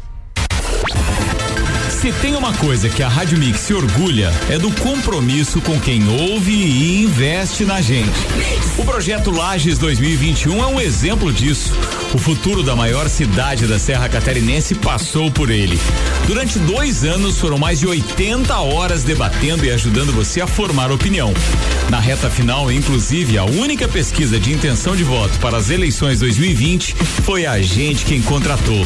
Se 2.01 2.11
tem 2.13 2.35
uma 2.35 2.51
coisa 2.51 2.89
que 2.89 3.03
a 3.03 3.07
Rádio 3.07 3.37
Mix 3.37 3.59
se 3.59 3.75
orgulha 3.75 4.31
é 4.49 4.57
do 4.57 4.71
compromisso 4.81 5.61
com 5.61 5.79
quem 5.79 6.09
ouve 6.09 6.51
e 6.51 7.03
investe 7.03 7.63
na 7.63 7.79
gente. 7.79 8.09
O 8.75 8.83
projeto 8.83 9.29
Lages 9.29 9.77
2021 9.77 10.63
é 10.63 10.65
um 10.65 10.81
exemplo 10.81 11.31
disso. 11.31 11.71
O 12.13 12.17
futuro 12.17 12.61
da 12.61 12.75
maior 12.75 13.07
cidade 13.07 13.65
da 13.65 13.79
Serra 13.79 14.09
Catarinense 14.09 14.75
passou 14.75 15.31
por 15.31 15.49
ele. 15.49 15.79
Durante 16.27 16.59
dois 16.59 17.05
anos 17.05 17.39
foram 17.39 17.57
mais 17.57 17.79
de 17.79 17.87
80 17.87 18.53
horas 18.59 19.03
debatendo 19.03 19.63
e 19.63 19.71
ajudando 19.71 20.11
você 20.11 20.41
a 20.41 20.47
formar 20.47 20.91
opinião. 20.91 21.33
Na 21.89 22.01
reta 22.01 22.29
final, 22.29 22.69
inclusive, 22.69 23.37
a 23.37 23.45
única 23.45 23.87
pesquisa 23.87 24.37
de 24.37 24.51
intenção 24.51 24.93
de 24.93 25.05
voto 25.05 25.39
para 25.39 25.57
as 25.57 25.69
eleições 25.69 26.19
2020 26.19 26.95
foi 26.95 27.45
a 27.45 27.61
gente 27.61 28.03
quem 28.03 28.21
contratou. 28.21 28.85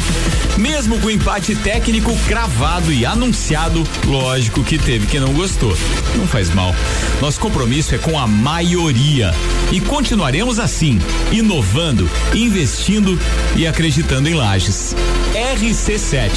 Mesmo 0.57 0.99
com 0.99 1.07
o 1.07 1.11
empate 1.11 1.55
técnico 1.55 2.15
cravado 2.27 2.93
e 2.93 3.05
anunciado, 3.05 3.83
lógico 4.05 4.63
que 4.63 4.77
teve 4.77 5.07
quem 5.07 5.19
não 5.19 5.33
gostou. 5.33 5.75
Não 6.15 6.27
faz 6.27 6.53
mal. 6.53 6.75
Nosso 7.19 7.39
compromisso 7.39 7.95
é 7.95 7.97
com 7.97 8.19
a 8.19 8.27
maioria. 8.27 9.33
E 9.71 9.81
continuaremos 9.81 10.59
assim, 10.59 10.99
inovando, 11.31 12.09
investindo 12.33 13.14
e 13.55 13.65
acreditando 13.67 14.29
em 14.29 14.33
lajes. 14.33 14.95
RC7. 15.33 16.31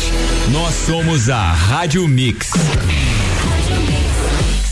Nós 0.50 0.74
somos 0.74 1.28
a 1.28 1.52
Rádio 1.52 2.06
Mix. 2.08 2.50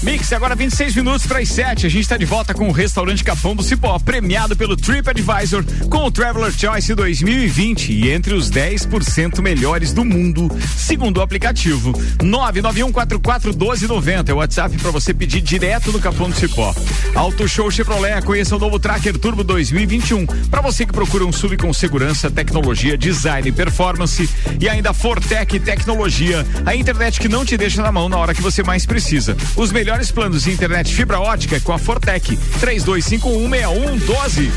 Mix, 0.06 0.32
agora 0.32 0.54
26 0.54 0.94
minutos 0.94 1.26
para 1.26 1.40
as 1.40 1.48
7. 1.48 1.84
A 1.84 1.88
gente 1.88 2.02
está 2.02 2.16
de 2.16 2.24
volta 2.24 2.54
com 2.54 2.68
o 2.68 2.72
restaurante 2.72 3.24
Capão 3.24 3.56
do 3.56 3.62
Cipó, 3.64 3.98
premiado 3.98 4.54
pelo 4.54 4.76
TripAdvisor 4.76 5.64
com 5.90 6.04
o 6.04 6.12
Traveler 6.12 6.52
Choice 6.52 6.94
2020 6.94 7.92
e 7.92 8.12
entre 8.12 8.32
os 8.32 8.48
10% 8.48 9.42
melhores 9.42 9.92
do 9.92 10.04
mundo, 10.04 10.48
segundo 10.76 11.16
o 11.16 11.22
aplicativo. 11.22 11.92
991441290 12.20 14.28
é 14.28 14.32
o 14.32 14.36
WhatsApp 14.36 14.78
para 14.78 14.92
você 14.92 15.12
pedir 15.12 15.40
direto 15.40 15.90
no 15.90 15.98
Capão 15.98 16.30
do 16.30 16.36
Cipó. 16.36 16.72
Auto 17.12 17.48
Show 17.48 17.68
Chevrolet, 17.68 18.24
conheça 18.24 18.54
o 18.54 18.60
novo 18.60 18.78
Tracker 18.78 19.18
Turbo 19.18 19.42
2021. 19.42 20.24
Para 20.48 20.60
você 20.60 20.86
que 20.86 20.92
procura 20.92 21.26
um 21.26 21.32
sub 21.32 21.56
com 21.56 21.72
segurança, 21.72 22.30
tecnologia, 22.30 22.96
design, 22.96 23.50
performance 23.50 24.30
e 24.60 24.68
ainda 24.68 24.94
Fortec 24.94 25.58
Tecnologia, 25.58 26.46
a 26.64 26.76
internet 26.76 27.18
que 27.18 27.28
não 27.28 27.44
te 27.44 27.56
deixa 27.56 27.82
na 27.82 27.90
mão 27.90 28.08
na 28.08 28.18
hora 28.18 28.32
que 28.32 28.40
você 28.40 28.62
mais 28.62 28.86
precisa. 28.86 29.36
Os 29.56 29.72
melhores 29.72 29.95
planos 30.12 30.44
de 30.44 30.50
internet 30.50 30.94
fibra 30.94 31.18
ótica 31.18 31.58
com 31.60 31.72
a 31.72 31.78
Fortec. 31.78 32.36
32516112. 32.60 34.50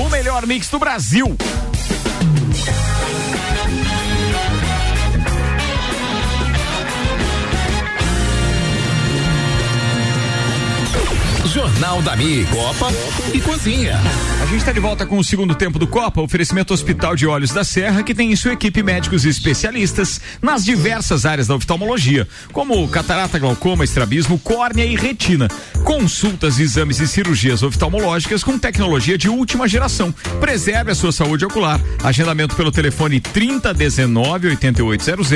O 0.00 0.08
melhor 0.08 0.46
mix 0.46 0.70
do 0.70 0.78
Brasil. 0.78 1.36
Jornal 11.76 12.00
da 12.00 12.16
Mi, 12.16 12.42
Copa 12.46 12.90
e 13.34 13.40
Cozinha. 13.42 14.00
A 14.40 14.46
gente 14.46 14.60
está 14.60 14.72
de 14.72 14.80
volta 14.80 15.04
com 15.04 15.18
o 15.18 15.24
segundo 15.24 15.54
tempo 15.54 15.78
do 15.78 15.86
Copa, 15.86 16.22
oferecimento 16.22 16.72
Hospital 16.72 17.14
de 17.14 17.26
Olhos 17.26 17.52
da 17.52 17.64
Serra, 17.64 18.02
que 18.02 18.14
tem 18.14 18.32
em 18.32 18.36
sua 18.36 18.54
equipe 18.54 18.82
médicos 18.82 19.26
e 19.26 19.28
especialistas 19.28 20.18
nas 20.40 20.64
diversas 20.64 21.26
áreas 21.26 21.48
da 21.48 21.54
oftalmologia, 21.54 22.26
como 22.50 22.88
catarata, 22.88 23.38
glaucoma, 23.38 23.84
estrabismo, 23.84 24.38
córnea 24.38 24.86
e 24.86 24.96
retina. 24.96 25.48
Consultas, 25.84 26.58
exames 26.58 26.98
e 26.98 27.06
cirurgias 27.06 27.62
oftalmológicas 27.62 28.42
com 28.42 28.58
tecnologia 28.58 29.18
de 29.18 29.28
última 29.28 29.68
geração. 29.68 30.14
Preserve 30.40 30.92
a 30.92 30.94
sua 30.94 31.12
saúde 31.12 31.44
ocular. 31.44 31.78
Agendamento 32.02 32.56
pelo 32.56 32.72
telefone 32.72 33.20
3019 33.20 34.48
8800 34.48 35.30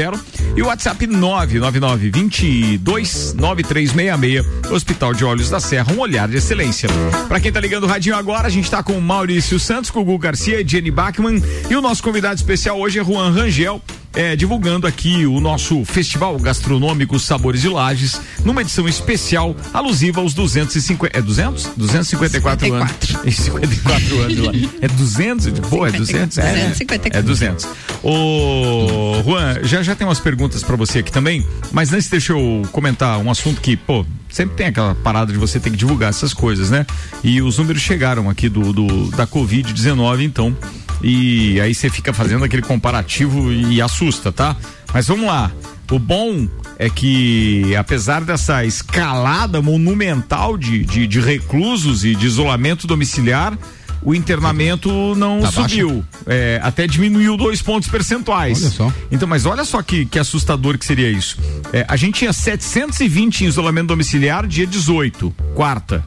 e 0.57 0.63
o 0.63 0.67
WhatsApp 0.69 1.07
999 1.07 2.11
22 2.11 3.35
9366. 3.35 4.71
Hospital 4.71 5.13
de 5.13 5.25
Olhos 5.25 5.51
da 5.51 5.61
Serra, 5.61 5.93
um 5.93 5.99
olhar 5.99 6.30
de 6.31 6.37
excelência. 6.37 6.89
Para 7.29 7.41
quem 7.41 7.53
tá 7.53 7.61
ligando 7.61 7.85
o 7.85 7.87
radinho 7.87 8.17
agora, 8.17 8.47
a 8.47 8.51
gente 8.51 8.71
tá 8.71 8.83
com 8.83 8.93
o 8.97 9.03
Maurício 9.03 9.59
Santos, 9.59 9.91
com 9.91 10.01
o 10.01 10.05
Gu 10.05 10.19
Garcia 10.19 10.61
e 10.61 10.67
Jenny 10.67 10.91
Bachmann 10.91 11.43
e 11.69 11.77
o 11.77 11.81
nosso 11.83 12.03
convidado 12.03 12.37
especial 12.37 12.79
hoje 12.79 12.99
é 12.99 13.05
Juan 13.05 13.31
Rangel. 13.31 13.83
É, 14.13 14.35
divulgando 14.35 14.89
aqui 14.89 15.25
o 15.25 15.39
nosso 15.39 15.85
Festival 15.85 16.37
Gastronômico 16.41 17.17
Sabores 17.21 17.61
de 17.61 17.69
Lages, 17.69 18.21
numa 18.45 18.61
edição 18.61 18.89
especial 18.89 19.55
alusiva 19.73 20.21
aos 20.21 20.35
250. 20.35 21.17
É 21.17 21.23
200? 21.23 21.71
254 21.77 22.75
anos. 22.75 22.91
54 23.25 24.19
anos 24.21 24.39
lá. 24.39 24.53
É 24.81 24.89
200? 24.89 25.61
Pô, 25.61 25.87
é 25.87 25.93
200? 25.93 26.39
É, 26.39 26.53
254. 26.71 27.21
é 27.21 27.23
200. 27.23 27.69
Ô, 28.03 29.23
Juan, 29.25 29.61
já 29.63 29.81
já 29.81 29.95
tem 29.95 30.05
umas 30.05 30.19
perguntas 30.19 30.65
pra 30.65 30.75
você 30.75 30.99
aqui 30.99 31.13
também, 31.13 31.47
mas 31.71 31.93
antes 31.93 32.09
deixa 32.09 32.33
eu 32.33 32.63
comentar 32.73 33.17
um 33.19 33.31
assunto 33.31 33.61
que, 33.61 33.77
pô, 33.77 34.05
sempre 34.31 34.57
tem 34.57 34.67
aquela 34.67 34.95
parada 34.95 35.33
de 35.33 35.39
você 35.39 35.59
ter 35.59 35.71
que 35.71 35.77
divulgar 35.77 36.11
essas 36.11 36.33
coisas, 36.33 36.71
né? 36.71 36.87
E 37.23 37.43
os 37.43 37.59
números 37.59 37.83
chegaram 37.83 38.31
aqui 38.31 38.49
do, 38.49 38.73
do 38.73 39.11
da 39.11 39.27
Covid-19, 39.27 40.23
então. 40.23 40.57
E 41.03 41.61
aí 41.61 41.75
você 41.75 41.89
fica 41.89 42.13
fazendo 42.13 42.45
aquele 42.45 42.63
comparativo 42.63 43.53
e 43.53 43.81
assusta, 43.81 44.31
tá? 44.31 44.57
Mas 44.93 45.07
vamos 45.07 45.27
lá. 45.27 45.51
O 45.91 45.99
bom 45.99 46.47
é 46.79 46.89
que, 46.89 47.75
apesar 47.75 48.25
dessa 48.25 48.65
escalada 48.65 49.61
monumental 49.61 50.57
de, 50.57 50.85
de, 50.85 51.07
de 51.07 51.21
reclusos 51.21 52.05
e 52.05 52.15
de 52.15 52.27
isolamento 52.27 52.87
domiciliar, 52.87 53.59
o 54.03 54.15
internamento 54.15 55.15
não 55.15 55.41
Tá 55.41 55.53
subiu. 55.53 56.05
É, 56.27 56.59
até 56.63 56.87
diminuiu 56.87 57.37
dois 57.37 57.61
pontos 57.63 57.89
percentuais. 57.89 58.63
Olha 58.63 58.71
só. 58.71 58.93
Então, 59.11 59.29
mas 59.29 59.45
olha 59.47 59.65
só 59.65 59.83
que, 59.83 60.07
que 60.07 60.19
assustador 60.19 60.79
que 60.79 60.87
seria 60.87 61.11
isso. 61.11 61.37
É, 61.73 61.85
a 61.89 61.97
gente 61.97 62.21
tinha 62.21 62.33
720 62.33 63.43
em 63.43 63.47
isolamento 63.47 63.89
domiciliar 63.89 64.47
dia 64.47 64.67
18, 64.67 65.35
quarta. 65.55 66.05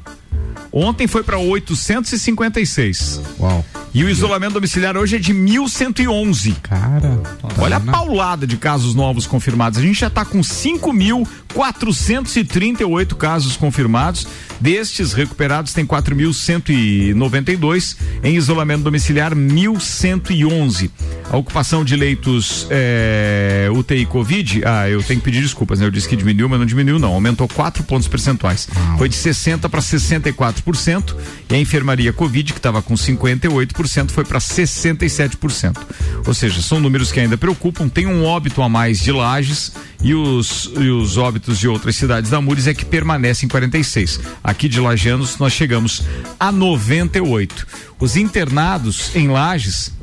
Ontem 0.71 1.05
foi 1.05 1.21
para 1.21 1.37
856. 1.37 3.21
Uau. 3.39 3.63
E 3.93 4.03
o 4.03 4.09
isolamento 4.09 4.53
domiciliar 4.53 4.97
hoje 4.97 5.17
é 5.17 5.19
de 5.19 5.31
1111. 5.31 6.53
Cara, 6.63 7.21
Olha 7.59 7.77
a 7.77 7.79
tá, 7.79 7.91
paulada 7.91 8.47
de 8.47 8.57
casos 8.57 8.95
novos 8.95 9.27
confirmados. 9.27 9.77
A 9.77 9.83
gente 9.83 9.99
já 9.99 10.07
está 10.07 10.25
com 10.25 10.41
5.438 10.41 13.13
casos 13.15 13.55
confirmados. 13.55 14.25
Destes 14.63 15.11
recuperados, 15.11 15.73
tem 15.73 15.85
4.192. 15.85 17.97
Em 18.23 18.37
isolamento 18.37 18.83
domiciliar, 18.83 19.35
1.111. 19.35 20.89
A 21.29 21.35
ocupação 21.35 21.83
de 21.83 21.97
leitos 21.97 22.65
é, 22.69 23.67
UTI 23.73 24.05
Covid, 24.05 24.61
ah, 24.65 24.89
eu 24.89 25.03
tenho 25.03 25.19
que 25.19 25.25
pedir 25.25 25.41
desculpas, 25.41 25.81
né? 25.81 25.85
Eu 25.85 25.91
disse 25.91 26.07
que 26.07 26.15
diminuiu, 26.15 26.47
mas 26.47 26.59
não 26.59 26.65
diminuiu, 26.65 26.97
não. 26.97 27.11
Aumentou 27.11 27.45
4 27.45 27.83
pontos 27.83 28.07
percentuais. 28.07 28.69
Foi 28.97 29.09
de 29.09 29.17
60% 29.17 29.67
para 29.67 29.81
64%. 29.81 31.13
E 31.49 31.55
a 31.55 31.59
enfermaria 31.59 32.13
Covid, 32.13 32.53
que 32.53 32.59
estava 32.59 32.81
com 32.81 32.93
58%, 32.93 34.11
foi 34.11 34.23
para 34.23 34.39
67%. 34.39 35.77
Ou 36.25 36.33
seja, 36.33 36.61
são 36.61 36.79
números 36.79 37.11
que 37.11 37.19
ainda 37.19 37.37
preocupam. 37.37 37.89
Tem 37.89 38.07
um 38.07 38.23
óbito 38.23 38.61
a 38.61 38.69
mais 38.69 39.01
de 39.01 39.11
lajes 39.11 39.73
e 40.03 40.13
os, 40.13 40.69
e 40.75 40.89
os 40.89 41.17
óbitos 41.17 41.57
de 41.57 41.67
outras 41.67 41.95
cidades 41.95 42.29
da 42.29 42.41
Mures 42.41 42.67
é 42.67 42.73
que 42.73 42.83
permanecem 42.83 43.47
em 43.47 43.49
46. 43.49 44.19
Aqui 44.43 44.67
de 44.67 44.79
Lajanos 44.79 45.37
nós 45.37 45.53
chegamos 45.53 46.03
a 46.37 46.51
98. 46.51 47.65
Os 47.99 48.17
internados 48.17 49.15
em 49.15 49.29
Lages 49.29 49.93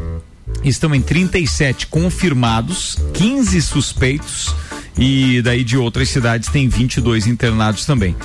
estão 0.65 0.95
em 0.95 1.03
37 1.03 1.87
confirmados, 1.87 2.97
15 3.13 3.61
suspeitos 3.61 4.55
e 4.97 5.43
daí 5.43 5.63
de 5.63 5.77
outras 5.77 6.09
cidades 6.09 6.49
tem 6.49 6.67
22 6.69 7.27
internados 7.27 7.85
também. 7.85 8.17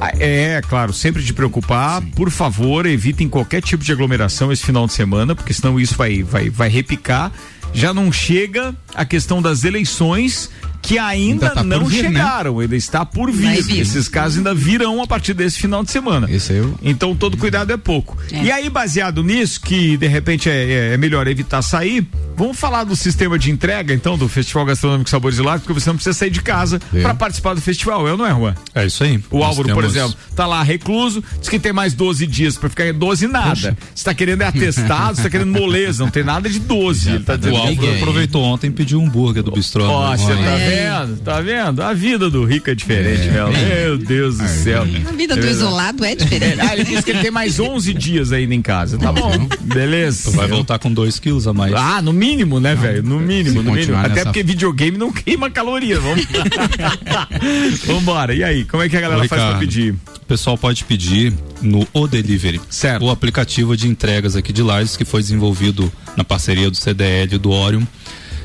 Ah, 0.00 0.12
É, 0.18 0.60
claro, 0.68 0.92
sempre 0.92 1.22
de 1.22 1.32
preocupar. 1.32 2.02
Por 2.14 2.30
favor, 2.30 2.84
evitem 2.84 3.28
qualquer 3.28 3.62
tipo 3.62 3.82
de 3.82 3.90
aglomeração 3.90 4.52
esse 4.52 4.64
final 4.64 4.86
de 4.86 4.92
semana, 4.92 5.34
porque 5.34 5.54
senão 5.54 5.80
isso 5.80 5.94
vai, 5.96 6.22
vai, 6.22 6.50
vai 6.50 6.68
repicar. 6.68 7.32
Já 7.72 7.92
não 7.92 8.12
chega 8.12 8.74
a 8.94 9.04
questão 9.04 9.42
das 9.42 9.64
eleições 9.64 10.50
que 10.86 10.98
ainda, 10.98 11.46
Ainda 11.46 11.50
tá 11.50 11.54
por 11.62 11.64
não 11.66 11.84
vir, 11.84 12.02
né? 12.04 12.08
chegaram, 12.10 12.58
ainda 12.60 12.76
está 12.76 13.04
por 13.04 13.30
vir. 13.30 13.62
vir. 13.62 13.80
Esses 13.80 14.08
casos 14.08 14.38
ainda 14.38 14.54
virão 14.54 15.02
a 15.02 15.06
partir 15.06 15.34
desse 15.34 15.58
final 15.58 15.82
de 15.82 15.90
semana. 15.90 16.28
Eu- 16.50 16.74
Então 16.82 17.14
todo 17.14 17.36
cuidado 17.36 17.72
é 17.72 17.76
pouco. 17.76 18.16
É. 18.32 18.44
E 18.44 18.50
aí, 18.52 18.70
baseado 18.70 19.22
nisso, 19.22 19.60
que 19.60 19.96
de 19.96 20.06
repente 20.06 20.48
é, 20.48 20.54
é- 20.90 20.94
é 20.94 20.96
melhor 20.96 21.26
evitar 21.26 21.60
sair, 21.62 22.06
vamos 22.36 22.56
falar 22.58 22.84
do 22.84 22.94
sistema 22.94 23.38
de 23.38 23.50
entrega, 23.50 23.92
então, 23.94 24.16
do 24.16 24.28
Festival 24.28 24.64
Gastronômico 24.66 25.10
Sabores 25.10 25.36
de 25.36 25.42
Lago, 25.42 25.62
porque 25.64 25.78
você 25.78 25.88
não 25.90 25.96
precisa 25.96 26.14
sair 26.16 26.30
de 26.30 26.40
casa 26.42 26.80
É. 26.94 27.02
para 27.02 27.14
participar 27.14 27.54
do 27.54 27.60
festival, 27.60 28.06
é, 28.08 28.16
não 28.16 28.26
é, 28.26 28.30
Juan? 28.30 28.54
É 28.74 28.86
isso 28.86 29.02
aí. 29.02 29.20
O 29.30 29.38
Nós 29.38 29.48
Álvaro, 29.48 29.68
por 29.74 29.82
temos- 29.82 29.96
exemplo, 29.96 30.16
tá 30.34 30.46
lá 30.46 30.62
recluso, 30.62 31.22
diz 31.40 31.48
que 31.48 31.58
tem 31.58 31.72
mais 31.72 31.94
12 31.94 32.26
dias 32.26 32.56
para 32.56 32.68
ficar 32.68 32.86
em 32.86 32.94
12 32.94 33.26
nada. 33.26 33.76
Você 33.94 34.04
tá 34.04 34.14
querendo 34.14 34.42
é 34.42 34.46
atestado, 34.46 35.16
você 35.16 35.22
tá 35.22 35.30
querendo 35.30 35.52
moleza, 35.52 36.04
não 36.04 36.10
tem 36.10 36.22
nada 36.22 36.48
de 36.48 36.58
12. 36.60 37.08
Ele 37.10 37.24
tá 37.24 37.34
O. 37.42 37.56
Álvaro 37.56 37.96
aproveitou 37.96 38.42
ontem 38.44 38.68
e 38.68 38.70
pediu 38.70 39.00
um 39.00 39.06
hambúrguer 39.06 39.42
do 39.42 39.50
bistrô. 39.50 39.84
Ó, 39.88 40.10
né? 40.10 40.16
você 40.16 40.34
tá 40.34 40.40
É. 40.58 40.75
vendo? 40.76 41.16
Tá 41.22 41.40
vendo? 41.40 41.82
A 41.82 41.92
vida 41.92 42.30
do 42.30 42.44
rico 42.44 42.70
é 42.70 42.74
diferente, 42.74 43.28
meu. 43.30 43.48
Meu 43.50 43.98
Deus 43.98 44.38
do 44.38 44.46
céu. 44.48 44.82
A 44.82 45.12
vida 45.12 45.36
do 45.36 45.46
isolado 45.46 46.04
é 46.04 46.14
diferente. 46.14 46.60
Ah, 46.60 46.72
ele 46.74 46.84
disse 46.84 47.02
que 47.02 47.10
ele 47.10 47.20
tem 47.20 47.30
mais 47.30 47.58
11 47.58 47.92
dias 47.94 48.32
ainda 48.32 48.54
em 48.54 48.62
casa. 48.62 48.98
Tá 48.98 49.12
bom, 49.12 49.32
beleza. 49.62 50.30
Vai 50.32 50.46
voltar 50.48 50.78
com 50.78 50.92
dois 50.92 51.18
quilos 51.18 51.46
a 51.46 51.52
mais. 51.52 51.72
Ah, 51.74 52.00
no 52.02 52.12
mínimo, 52.12 52.60
né, 52.60 52.74
velho? 52.74 53.02
No 53.02 53.18
mínimo, 53.18 53.62
no 53.62 53.72
mínimo. 53.72 53.96
Até 53.96 54.08
nessa- 54.10 54.24
porque 54.26 54.42
videogame 54.42 54.96
não 54.98 55.12
queima 55.12 55.50
caloria. 55.50 55.98
Vamos. 56.00 56.26
Vambora. 57.86 58.34
E 58.34 58.42
aí, 58.44 58.64
como 58.64 58.82
é 58.82 58.88
que 58.88 58.96
a 58.96 59.00
galera 59.00 59.24
Ô, 59.24 59.28
faz 59.28 59.42
pra 59.42 59.58
pedir? 59.58 59.92
O 59.92 60.26
pessoal 60.26 60.58
pode 60.58 60.84
pedir 60.84 61.32
no 61.62 61.86
O 61.92 62.06
Delivery. 62.06 62.60
Certo. 62.68 63.04
O 63.04 63.10
aplicativo 63.10 63.76
de 63.76 63.88
entregas 63.88 64.34
aqui 64.36 64.52
de 64.52 64.62
Lages 64.62 64.96
que 64.96 65.04
foi 65.04 65.20
desenvolvido 65.22 65.90
na 66.16 66.24
parceria 66.24 66.70
do 66.70 66.76
CDL 66.76 67.34
e 67.34 67.38
do 67.38 67.50
Orion. 67.50 67.82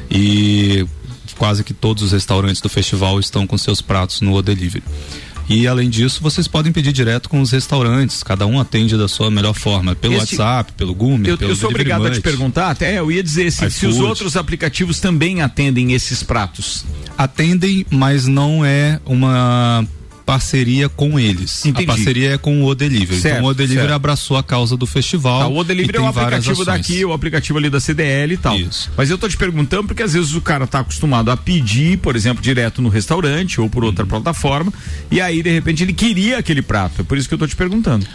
E 0.10 0.86
quase 1.38 1.64
que 1.64 1.74
todos 1.74 2.04
os 2.04 2.12
restaurantes 2.12 2.62
do 2.62 2.70
festival 2.70 3.20
estão 3.20 3.46
com 3.48 3.58
seus 3.58 3.82
pratos 3.82 4.22
no 4.22 4.34
O 4.34 4.42
Delivery. 4.42 4.84
E 5.50 5.68
além 5.68 5.90
disso, 5.90 6.22
vocês 6.22 6.48
podem 6.48 6.72
pedir 6.72 6.94
direto 6.94 7.28
com 7.28 7.42
os 7.42 7.52
restaurantes. 7.52 8.24
Cada 8.24 8.46
um 8.46 8.58
atende 8.60 8.96
da 8.96 9.08
sua 9.10 9.30
melhor 9.30 9.54
forma, 9.54 9.94
pelo 9.96 10.14
Esse- 10.14 10.38
WhatsApp, 10.38 10.72
pelo 10.74 10.94
Gume, 10.96 11.28
Eu, 11.28 11.38
pelo 11.38 11.52
eu 11.52 11.56
sou 11.56 11.70
Delivery 11.70 11.92
obrigado 11.92 12.02
a 12.08 12.10
te 12.12 12.16
Munch. 12.16 12.22
perguntar, 12.24 12.70
até 12.72 12.98
eu 13.00 13.12
ia 13.12 13.22
dizer 13.22 13.52
se, 13.52 13.70
se 13.70 13.86
os 13.86 14.00
outros 14.00 14.38
aplicativos 14.38 15.00
também 15.02 15.42
atendem 15.42 15.92
esses 15.92 16.24
pratos. 16.24 16.86
atendem, 17.18 17.86
mas 17.90 18.28
não 18.28 18.64
é 18.64 19.00
uma 19.06 19.86
parceria 20.32 20.88
com 20.88 21.20
eles. 21.20 21.66
Entendi. 21.66 21.84
A 21.84 21.94
parceria 21.94 22.32
é 22.36 22.38
com 22.38 22.64
o 22.64 22.74
Delivery. 22.74 23.20
Certo, 23.20 23.38
então 23.40 23.50
o 23.50 23.54
Delivery 23.54 23.82
certo. 23.82 23.94
abraçou 23.96 24.38
a 24.38 24.44
causa 24.44 24.78
do 24.78 24.86
festival. 24.86 25.42
Tá, 25.42 25.48
o 25.50 25.64
Delivery 25.64 25.98
e 25.98 26.00
é 26.00 26.02
o 26.02 26.08
aplicativo 26.08 26.64
daqui, 26.64 27.04
o 27.04 27.12
aplicativo 27.12 27.58
ali 27.58 27.70
da 27.70 27.80
CDL 27.82 28.34
e 28.34 28.38
tal. 28.38 28.58
Isso. 28.58 28.90
Mas 28.96 29.10
eu 29.10 29.18
tô 29.18 29.28
te 29.28 29.36
perguntando 29.36 29.88
porque 29.88 30.04
às 30.04 30.14
vezes 30.14 30.34
o 30.34 30.40
cara 30.42 30.66
tá 30.66 30.80
acostumado 30.80 31.30
a 31.32 31.36
pedir, 31.36 31.98
por 31.98 32.16
exemplo, 32.16 32.42
direto 32.42 32.82
no 32.82 32.88
restaurante 32.88 33.60
ou 33.60 33.70
por 33.70 33.84
Uhum. 33.84 33.90
outra 33.90 34.06
plataforma, 34.06 34.72
e 35.12 35.20
aí 35.20 35.44
de 35.44 35.52
repente 35.52 35.84
ele 35.84 35.92
queria 35.94 36.38
aquele 36.38 36.62
prato. 36.62 37.02
É 37.02 37.04
por 37.04 37.18
isso 37.18 37.28
que 37.28 37.34
eu 37.34 37.40
tô 37.40 37.46
te 37.48 37.56
perguntando. 37.56 38.06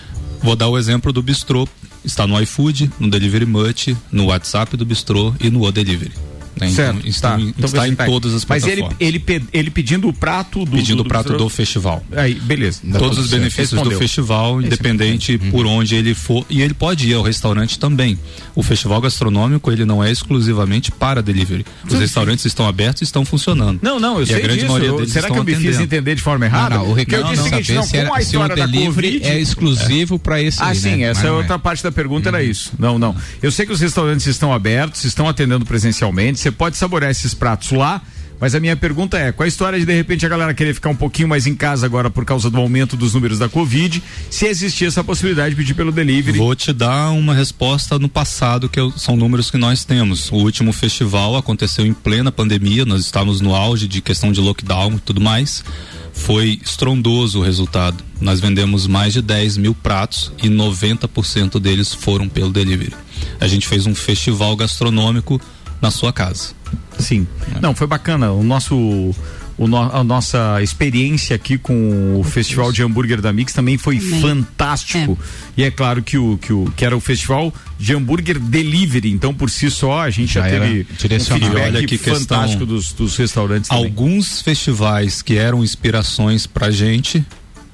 Vou 0.43 0.57
dar 0.57 0.69
o 0.69 0.79
exemplo 0.79 1.13
do 1.13 1.23
Bistrô. 1.23 1.69
Está 2.05 2.27
no 2.27 2.41
iFood, 2.41 2.91
no 3.01 3.11
Delivery 3.11 3.45
Much, 3.45 3.97
no 4.13 4.27
WhatsApp 4.27 4.77
do 4.77 4.87
Bistrô 4.87 5.35
e 5.41 5.51
no 5.51 5.65
O 5.65 5.73
Delivery. 5.73 6.13
Né? 6.61 6.69
certo, 6.69 6.99
Então, 6.99 7.09
está, 7.11 7.31
tá. 7.33 7.41
em- 7.41 7.49
Então 7.49 7.65
está 7.67 7.89
em 7.89 7.95
tá- 7.95 8.05
todas 8.07 8.35
as 8.35 8.45
Mas 8.45 8.65
ele, 8.65 8.83
plataformas. 8.83 8.97
ele, 9.01 9.45
ele 9.53 9.71
pedindo 9.71 10.09
o 10.09 10.13
prato 10.13 10.65
do. 10.65 10.71
pedindo 10.77 11.03
o 11.03 11.05
prato 11.05 11.25
bistrô- 11.31 11.39
do 11.45 11.49
festival. 11.49 12.05
Aí, 12.17 12.35
beleza. 12.35 12.81
Todos 12.99 13.19
os 13.19 13.29
benefícios 13.31 13.73
Respondeu. 13.73 13.93
do 13.93 13.99
festival, 13.99 14.61
independente 14.63 15.39
Uhum. 15.43 15.51
por 15.51 15.67
onde 15.67 15.95
ele 15.95 16.15
for. 16.15 16.45
E 16.49 16.63
ele 16.63 16.75
pode 16.75 17.09
ir 17.09 17.15
ao 17.15 17.23
restaurante 17.23 17.79
também. 17.79 18.19
O 18.55 18.63
festival 18.63 19.01
gastronômico, 19.01 19.71
ele 19.71 19.85
não 19.85 20.03
é 20.03 20.11
exclusivamente 20.11 20.91
para 20.91 21.23
delivery. 21.23 21.65
Os 21.85 21.93
Sim. 21.93 21.99
restaurantes 21.99 22.45
estão 22.45 22.67
abertos 22.67 23.03
e 23.03 23.05
estão 23.05 23.25
funcionando. 23.25 23.79
Não, 23.83 23.99
não, 24.01 24.17
eu 24.19 24.23
e 24.23 24.27
sei 24.27 24.37
a 24.37 24.41
grande 24.41 24.61
disso. 24.61 24.73
maioria 24.73 24.93
deles 24.97 25.13
será 25.13 25.31
que 25.31 25.39
eu 25.39 25.45
me 25.45 25.55
fiz 25.55 25.79
entender 25.79 26.15
de 26.15 26.23
forma 26.23 26.47
errada? 26.47 26.77
Não, 26.77 26.85
não, 26.85 26.91
o 26.91 26.95
Ricardo 26.95 27.29
disse 27.31 27.41
o 27.41 27.45
quer 27.45 27.51
seguinte, 27.51 27.73
não, 27.75 27.83
se, 27.83 27.97
era, 27.97 28.09
a 28.09 28.13
se 28.15 28.19
o 28.19 28.21
história 28.41 28.57
da 28.57 28.67
delivery 28.67 29.13
Covid... 29.19 29.27
é 29.27 29.41
exclusivo 29.41 30.19
para 30.19 30.41
esse 30.43 30.63
Ah, 30.63 30.69
aí, 30.69 30.77
sim, 30.77 30.97
né? 30.97 31.03
essa 31.05 31.21
Mas 31.21 31.25
é 31.25 31.31
não 31.31 31.37
outra 31.39 31.59
parte 31.59 31.83
da 31.83 31.93
pergunta, 31.93 32.29
era 32.29 32.43
isso. 32.43 32.73
Não, 32.79 32.99
não. 32.99 33.15
Eu 33.43 33.51
sei 33.51 33.67
que 33.67 33.73
os 33.73 33.81
restaurantes 33.81 34.27
estão 34.27 34.53
abertos, 34.53 35.05
estão 35.05 35.29
atendendo 35.29 35.65
presencialmente, 35.65 36.39
você 36.47 36.53
pode 36.53 36.77
saborear 36.77 37.11
esses 37.11 37.35
pratos 37.35 37.73
lá, 37.73 38.01
mas 38.39 38.55
a 38.55 38.61
minha 38.61 38.77
pergunta 38.77 39.19
é, 39.19 39.33
qual 39.33 39.45
a 39.45 39.49
história 39.49 39.79
de 39.81 39.85
de 39.87 39.93
repente 39.95 40.25
a 40.25 40.29
galera 40.29 40.55
querer 40.55 40.75
ficar 40.75 40.91
um 40.91 40.95
pouquinho 40.95 41.27
mais 41.27 41.45
em 41.47 41.55
casa 41.57 41.87
agora 41.87 42.09
por 42.09 42.25
causa 42.25 42.49
do 42.49 42.59
aumento 42.59 42.97
dos 42.97 43.15
números 43.15 43.39
da 43.41 43.49
Covid, 43.49 44.01
se 44.31 44.47
existir 44.47 44.85
essa 44.85 45.03
possibilidade 45.03 45.51
de 45.51 45.57
pedir 45.57 45.75
pelo 45.75 45.91
delivery? 45.91 46.39
Vou 46.39 46.55
te 46.55 46.73
dar 46.73 47.11
uma 47.11 47.35
resposta 47.35 47.99
no 47.99 48.09
passado, 48.09 48.69
que 48.69 48.79
eu- 48.79 48.93
são 48.97 49.17
números 49.17 49.51
que 49.51 49.57
nós 49.59 49.85
temos. 49.85 50.31
O 50.31 50.37
último 50.37 50.73
festival 50.73 51.35
aconteceu 51.37 51.85
em 51.85 51.93
plena 51.95 52.31
pandemia, 52.31 52.85
nós 52.85 53.01
estávamos 53.01 53.41
no 53.41 53.55
auge 53.55 53.89
de 53.89 54.01
questão 54.01 54.31
de 54.31 54.41
lockdown 54.41 54.95
e 54.97 55.01
tudo 55.01 55.21
mais. 55.21 55.65
Foi 56.13 56.61
estrondoso 56.65 57.41
o 57.41 57.43
resultado. 57.43 58.05
Nós 58.21 58.39
vendemos 58.41 58.87
mais 58.87 59.13
de 59.13 59.21
10 59.21 59.57
mil 59.57 59.75
pratos 59.75 60.31
e 60.43 60.49
90% 60.49 61.59
deles 61.59 61.93
foram 61.93 62.29
pelo 62.29 62.51
delivery. 62.53 62.93
A 63.41 63.47
gente 63.47 63.67
fez 63.67 63.87
um 63.87 63.95
festival 63.95 64.55
gastronômico 64.57 65.41
na 65.81 65.91
sua 65.91 66.13
casa. 66.13 66.51
Sim. 66.99 67.27
Não, 67.61 67.75
foi 67.75 67.87
bacana. 67.87 68.33
O 68.33 68.43
nosso. 68.43 68.75
O 69.59 69.67
no- 69.67 69.79
a 69.91 70.05
nossa 70.05 70.63
experiência 70.63 71.35
aqui 71.35 71.57
com 71.57 72.21
o 72.21 72.23
Festival 72.23 72.71
de 72.71 72.83
Hambúrguer 72.83 73.23
da 73.23 73.33
Mix 73.33 73.55
também 73.55 73.79
foi 73.79 73.99
Também. 73.99 74.21
fantástico. 74.21 75.19
E 75.57 75.65
é 75.65 75.71
claro 75.71 76.03
que 76.03 76.19
o, 76.19 76.37
que 76.37 76.53
o 76.53 76.71
que 76.77 76.85
era 76.85 76.95
o 76.95 77.01
Festival 77.01 77.55
de 77.79 77.95
Hambúrguer 77.95 78.39
Delivery. 78.39 79.11
Então, 79.11 79.33
por 79.33 79.49
si 79.49 79.71
só, 79.71 80.01
a 80.03 80.11
gente 80.11 80.35
já, 80.35 80.43
Já 80.43 80.61
teve 80.61 80.81
um 80.91 80.95
direcionado. 80.99 81.57
Olha 81.59 81.87
que 81.87 81.97
fantástico 81.97 82.67
dos, 82.67 82.93
dos 82.93 83.17
restaurantes 83.17 83.71
também. 83.71 83.85
Alguns 83.87 84.43
festivais 84.43 85.23
que 85.23 85.39
eram 85.39 85.65
inspirações 85.65 86.47
pra 86.47 86.71
gente 86.71 87.25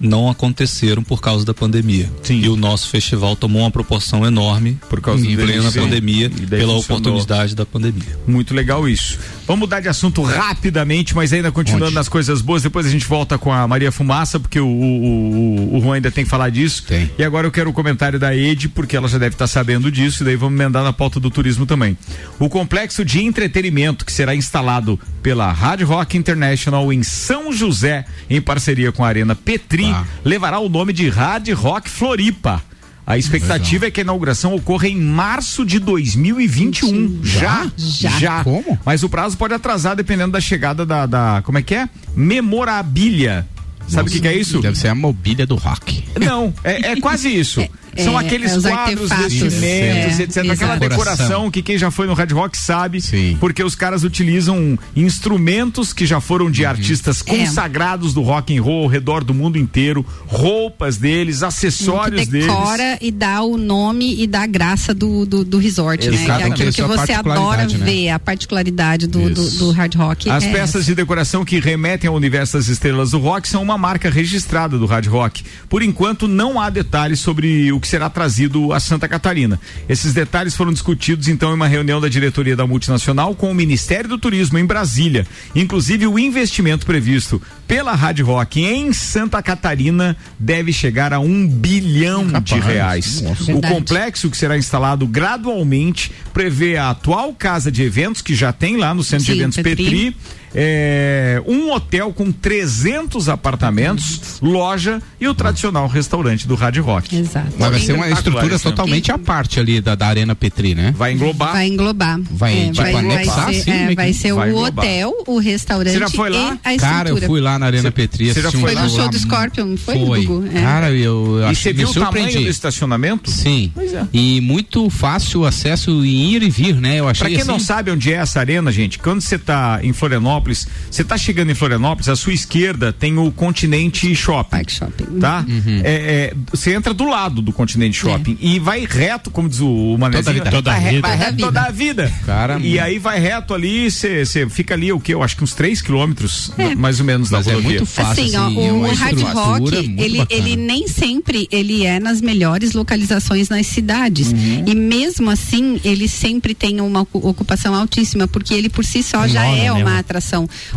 não 0.02 0.28
aconteceram 0.28 1.02
por 1.02 1.20
causa 1.20 1.44
da 1.44 1.54
pandemia. 1.54 2.10
E 2.28 2.48
o 2.48 2.56
nosso 2.56 2.88
festival 2.88 3.36
tomou 3.36 3.62
uma 3.62 3.70
proporção 3.70 4.26
enorme 4.26 4.78
por 4.90 5.00
causa 5.00 5.24
em 5.24 5.36
plena 5.36 5.70
delivery. 5.70 5.80
pandemia, 5.80 6.30
pela 6.30 6.72
funcionou. 6.74 6.80
oportunidade 6.80 7.54
da 7.54 7.64
pandemia. 7.64 8.18
Muito 8.26 8.52
legal 8.52 8.88
isso. 8.88 9.18
Vamos 9.46 9.60
mudar 9.60 9.80
de 9.80 9.88
assunto 9.88 10.22
rapidamente, 10.22 11.14
mas 11.14 11.32
ainda 11.32 11.52
continuando 11.52 11.92
nas 11.92 12.08
coisas 12.08 12.40
boas. 12.40 12.62
Depois 12.62 12.86
a 12.86 12.90
gente 12.90 13.06
volta 13.06 13.38
com 13.38 13.52
a 13.52 13.66
Maria 13.66 13.92
Fumaça, 13.92 14.40
porque 14.40 14.58
o, 14.58 14.66
o, 14.66 15.74
o, 15.74 15.76
o 15.76 15.80
Juan 15.80 15.96
ainda 15.96 16.10
tem 16.10 16.24
que 16.24 16.30
falar 16.30 16.50
disso. 16.50 16.84
E 17.18 17.22
agora 17.22 17.46
eu 17.46 17.50
quero 17.50 17.70
o 17.70 17.72
comentário 17.72 18.18
da 18.18 18.34
Ed, 18.34 18.68
porque 18.70 18.96
ela 18.96 19.08
já 19.08 19.18
deve 19.18 19.34
estar 19.34 19.46
sabendo 19.46 19.90
disso, 19.90 20.22
e 20.22 20.26
daí 20.26 20.36
vamos 20.36 20.58
emendar 20.58 20.82
na 20.82 20.92
pauta 20.92 21.20
do 21.20 21.30
turismo 21.30 21.66
também. 21.66 21.96
O 22.38 22.48
complexo 22.48 23.04
de 23.04 23.22
entretenimento 23.22 24.04
que 24.04 24.12
será 24.12 24.34
instalado 24.34 24.98
pela 25.22 25.52
Rádio 25.52 25.86
Rock 25.86 26.16
International 26.16 26.92
em 26.92 27.02
São 27.02 27.52
José, 27.52 28.04
em 28.28 28.40
parceria 28.40 28.90
com 28.90 29.04
a 29.04 29.08
Arena 29.08 29.34
Petri, 29.34 29.91
levará 30.24 30.58
o 30.58 30.68
nome 30.68 30.92
de 30.92 31.08
Rádio 31.08 31.56
Rock 31.56 31.88
Floripa. 31.90 32.62
A 33.04 33.18
expectativa 33.18 33.86
é 33.86 33.90
que 33.90 34.00
a 34.00 34.04
inauguração 34.04 34.54
ocorra 34.54 34.86
em 34.86 34.96
março 34.96 35.64
de 35.64 35.78
2021. 35.80 37.20
Já? 37.24 37.70
Já. 37.76 38.44
Como? 38.44 38.78
Mas 38.84 39.02
o 39.02 39.08
prazo 39.08 39.36
pode 39.36 39.52
atrasar 39.54 39.96
dependendo 39.96 40.32
da 40.32 40.40
chegada 40.40 40.86
da. 40.86 41.04
da- 41.06 41.42
como 41.44 41.58
é 41.58 41.62
que 41.62 41.74
é? 41.74 41.88
Memorabilia. 42.14 43.46
Sabe 43.88 44.08
o 44.08 44.12
que, 44.12 44.20
que 44.20 44.28
é 44.28 44.34
isso? 44.36 44.60
Deve 44.60 44.78
ser 44.78 44.88
a 44.88 44.94
mobília 44.94 45.44
do 45.46 45.56
rock. 45.56 46.04
Não, 46.18 46.54
é, 46.62 46.92
é 46.92 46.96
quase 47.00 47.28
isso. 47.28 47.60
É, 47.94 48.04
São 48.04 48.18
é, 48.18 48.24
aqueles 48.24 48.52
é 48.52 48.56
os 48.58 48.64
quadros, 48.64 49.10
vestimentos, 49.10 50.20
É, 50.20 50.22
etc. 50.22 50.36
Aquela 50.38 50.52
exato. 50.54 50.88
decoração 50.88 51.50
que 51.50 51.62
quem 51.62 51.76
já 51.76 51.90
foi 51.90 52.06
no 52.06 52.14
Hard 52.14 52.32
Rock 52.32 52.56
sabe, 52.56 53.00
porque 53.38 53.62
os 53.62 53.74
caras 53.74 54.02
utilizam 54.04 54.78
instrumentos 54.96 55.92
que 55.92 56.06
já 56.06 56.20
foram 56.20 56.50
de 56.50 56.64
artistas 56.64 57.22
É. 57.26 57.36
consagrados 57.38 58.14
do 58.14 58.22
rock 58.22 58.56
and 58.56 58.62
roll 58.62 58.84
ao 58.84 58.88
redor 58.88 59.22
do 59.24 59.34
mundo 59.34 59.58
inteiro, 59.58 60.04
roupas 60.26 60.96
deles, 60.96 61.42
acessórios 61.42 62.24
que 62.24 62.30
deles. 62.30 62.46
decora 62.46 62.98
e 63.00 63.10
dá 63.10 63.42
o 63.42 63.56
nome 63.56 64.20
e 64.22 64.26
dá 64.26 64.42
a 64.42 64.46
graça 64.46 64.94
do, 64.94 65.24
do, 65.26 65.44
do 65.44 65.58
resort, 65.58 66.08
né? 66.08 66.16
Que 66.16 66.22
é 66.22 66.24
Exatamente. 66.24 66.52
aquilo 66.62 66.72
que 66.72 66.82
você 66.96 67.12
adora 67.12 67.66
né? 67.66 67.78
ver, 67.78 68.08
a 68.10 68.18
particularidade 68.18 69.06
do, 69.06 69.30
do, 69.30 69.50
do 69.50 69.70
hard 69.70 69.94
rock. 69.94 70.30
As 70.30 70.44
é 70.44 70.52
peças 70.52 70.86
de 70.86 70.94
decoração 70.94 71.44
que 71.44 71.60
remetem 71.60 72.08
ao 72.08 72.14
universo 72.16 72.56
das 72.56 72.68
estrelas 72.68 73.10
do 73.10 73.18
rock 73.18 73.48
são 73.48 73.62
uma 73.62 73.76
marca 73.78 74.08
registrada 74.10 74.78
do 74.78 74.86
Hard 74.86 75.06
Rock. 75.06 75.44
Por 75.68 75.82
enquanto, 75.82 76.26
não 76.26 76.60
há 76.60 76.70
detalhes 76.70 77.20
sobre 77.20 77.70
o 77.72 77.80
que 77.82 77.88
será 77.88 78.08
trazido 78.08 78.72
a 78.72 78.80
Santa 78.80 79.08
Catarina. 79.08 79.60
Esses 79.88 80.14
detalhes 80.14 80.54
foram 80.54 80.72
discutidos 80.72 81.28
então 81.28 81.50
em 81.50 81.54
uma 81.54 81.66
reunião 81.66 82.00
da 82.00 82.08
diretoria 82.08 82.56
da 82.56 82.66
multinacional 82.66 83.34
com 83.34 83.50
o 83.50 83.54
Ministério 83.54 84.08
do 84.08 84.16
Turismo 84.16 84.56
em 84.58 84.64
Brasília. 84.64 85.26
Inclusive, 85.54 86.06
o 86.06 86.18
investimento 86.18 86.86
previsto 86.86 87.42
pela 87.66 87.92
Hard 87.92 88.20
Rock 88.20 88.62
em 88.64 88.92
Santa 88.92 89.42
Catarina 89.42 90.16
deve 90.38 90.72
chegar 90.72 91.12
a 91.12 91.18
um 91.18 91.46
bilhão 91.46 92.28
de 92.40 92.58
reais. 92.60 93.20
nossa. 93.20 93.52
O 93.52 93.60
complexo 93.60 94.30
que 94.30 94.36
será 94.36 94.56
instalado 94.56 95.06
gradualmente 95.06 96.12
prevê 96.32 96.76
a 96.76 96.90
atual 96.90 97.34
casa 97.34 97.70
de 97.72 97.82
eventos 97.82 98.22
que 98.22 98.34
já 98.34 98.52
tem 98.52 98.76
lá 98.76 98.94
no 98.94 99.02
centro 99.02 99.26
de 99.26 99.32
Sim, 99.32 99.38
eventos 99.38 99.56
Petri. 99.56 99.84
Petri 99.84 100.16
é, 100.54 101.42
um 101.46 101.70
hotel 101.72 102.12
com 102.12 102.30
300 102.30 103.28
apartamentos, 103.28 104.38
loja 104.42 105.00
e 105.20 105.26
o 105.28 105.34
tradicional 105.34 105.86
restaurante 105.86 106.46
do 106.46 106.54
Hard 106.54 106.76
Rock. 106.78 107.16
Exato. 107.16 107.48
Mas 107.58 107.70
vai 107.70 107.80
ser 107.80 107.92
uma 107.94 108.08
estrutura 108.10 108.58
totalmente 108.58 109.10
à 109.12 109.18
parte 109.18 109.58
ali 109.60 109.80
da, 109.80 109.94
da 109.94 110.06
Arena 110.06 110.34
Petri, 110.34 110.74
né? 110.74 110.92
Vai 110.96 111.12
englobar. 111.12 111.52
Vai 111.52 111.66
englobar. 111.66 112.20
Vai, 112.30 112.52
É, 112.58 112.64
tipo, 112.66 112.76
vai, 112.82 112.92
vai 112.92 113.04
anexar, 113.04 113.44
ser, 113.52 113.60
assim, 113.60 113.70
é, 113.70 113.86
né, 113.88 113.94
vai 113.94 114.12
ser 114.12 114.32
vai 114.34 114.48
o 114.48 114.52
englobar. 114.52 114.84
hotel, 114.84 115.12
o 115.26 115.38
restaurante 115.38 115.92
Você 115.92 115.98
já 115.98 116.10
foi 116.10 116.30
lá? 116.30 116.38
e 116.38 116.42
a 116.42 116.74
estrutura. 116.74 116.78
Cara, 116.78 117.08
eu 117.10 117.16
fui 117.22 117.40
lá 117.40 117.58
na 117.58 117.66
Arena 117.66 117.90
Petri. 117.90 118.26
você 118.32 118.40
já 118.42 118.48
assisti 118.48 118.56
um 118.56 118.60
foi 118.66 118.74
lá? 118.74 118.80
Foi 118.82 118.90
no 118.90 118.96
show 118.96 119.08
do 119.08 119.18
Scorpion, 119.18 119.64
não 119.66 119.76
foi, 119.76 119.94
Foi. 120.26 120.48
É. 120.54 120.60
Cara, 120.60 120.90
eu 120.92 121.38
E 121.40 121.44
acho 121.44 121.62
você 121.62 121.68
me 121.70 121.78
viu 121.78 121.88
o 121.88 121.92
tamanho 121.94 122.12
surpreendi. 122.24 122.44
do 122.44 122.50
estacionamento? 122.50 123.30
Sim. 123.30 123.70
Pois 123.74 123.92
é. 123.94 124.06
E 124.12 124.40
muito 124.40 124.88
fácil 124.90 125.40
o 125.40 125.46
acesso 125.46 125.90
em 126.04 126.32
ir 126.34 126.42
e 126.42 126.50
vir, 126.50 126.74
né? 126.76 126.98
Eu 127.00 127.08
achei 127.08 127.26
Pra 127.28 127.36
quem 127.36 127.44
não 127.46 127.56
assim, 127.56 127.64
sabe 127.64 127.90
onde 127.90 128.12
é 128.12 128.16
essa 128.16 128.40
arena, 128.40 128.70
gente, 128.72 128.98
quando 128.98 129.20
você 129.20 129.38
tá 129.38 129.78
em 129.82 129.92
Florianópolis, 129.92 130.41
você 130.90 131.04
tá 131.04 131.16
chegando 131.16 131.50
em 131.50 131.54
Florianópolis, 131.54 132.08
à 132.08 132.16
sua 132.16 132.32
esquerda 132.32 132.92
tem 132.92 133.18
o 133.18 133.30
Continente 133.32 134.14
Shopping. 134.14 134.62
Shopping. 134.68 135.18
Tá? 135.20 135.44
Uhum. 135.48 135.80
É, 135.84 135.92
é, 136.32 136.34
você 136.50 136.74
entra 136.74 136.92
do 136.92 137.04
lado 137.04 137.40
do 137.42 137.52
Continente 137.52 137.96
Shopping 137.96 138.36
e 138.40 138.58
vai 138.58 138.86
reto, 138.88 139.30
como 139.30 139.48
diz 139.48 139.60
o, 139.60 139.68
o 139.68 139.98
Manezinho, 139.98 140.34
vida. 140.34 140.44
vai, 140.44 140.52
Toda 140.52 140.72
a 140.74 140.78
vida. 140.80 141.08
vai 141.08 141.16
reto 141.16 141.36
Toda 141.36 141.42
a 141.42 141.46
toda 141.46 141.60
a 141.62 141.70
vida. 141.70 142.12
Cara, 142.26 142.58
e 142.60 142.78
aí 142.78 142.98
vai 142.98 143.18
reto 143.20 143.54
ali, 143.54 143.90
você 143.90 144.24
fica 144.50 144.74
ali, 144.74 144.92
o 144.92 145.00
que? 145.00 145.12
Eu 145.14 145.22
acho 145.22 145.36
que 145.36 145.44
uns 145.44 145.54
3 145.54 145.80
quilômetros, 145.82 146.50
mais 146.76 146.98
ou 147.00 147.06
menos, 147.06 147.28
da 147.30 147.38
Mas 147.38 147.46
é 147.46 147.50
rodovia. 147.54 147.78
muito 147.78 147.86
fácil, 147.86 148.24
Assim, 148.24 148.36
ó, 148.36 148.46
assim, 148.46 148.66
é 148.66 148.72
o, 148.72 148.76
o 148.82 148.94
hard 148.94 149.20
rock, 149.20 149.74
ele, 149.98 150.18
bacana. 150.18 150.26
ele 150.40 150.56
nem 150.56 150.88
sempre 150.88 151.48
ele 151.50 151.84
é 151.86 151.98
nas 152.00 152.20
melhores 152.20 152.72
localizações 152.72 153.48
nas 153.48 153.66
cidades. 153.66 154.32
Uhum. 154.32 154.64
E 154.66 154.74
mesmo 154.74 155.30
assim, 155.30 155.80
ele 155.84 156.08
sempre 156.08 156.54
tem 156.54 156.80
uma 156.80 157.00
ocu- 157.02 157.26
ocupação 157.26 157.74
altíssima, 157.74 158.26
porque 158.28 158.54
ele 158.54 158.68
por 158.68 158.84
si 158.84 159.02
só 159.02 159.26
já 159.26 159.44
é 159.46 159.62
mesmo. 159.64 159.80
uma 159.80 159.98
atração. 159.98 160.31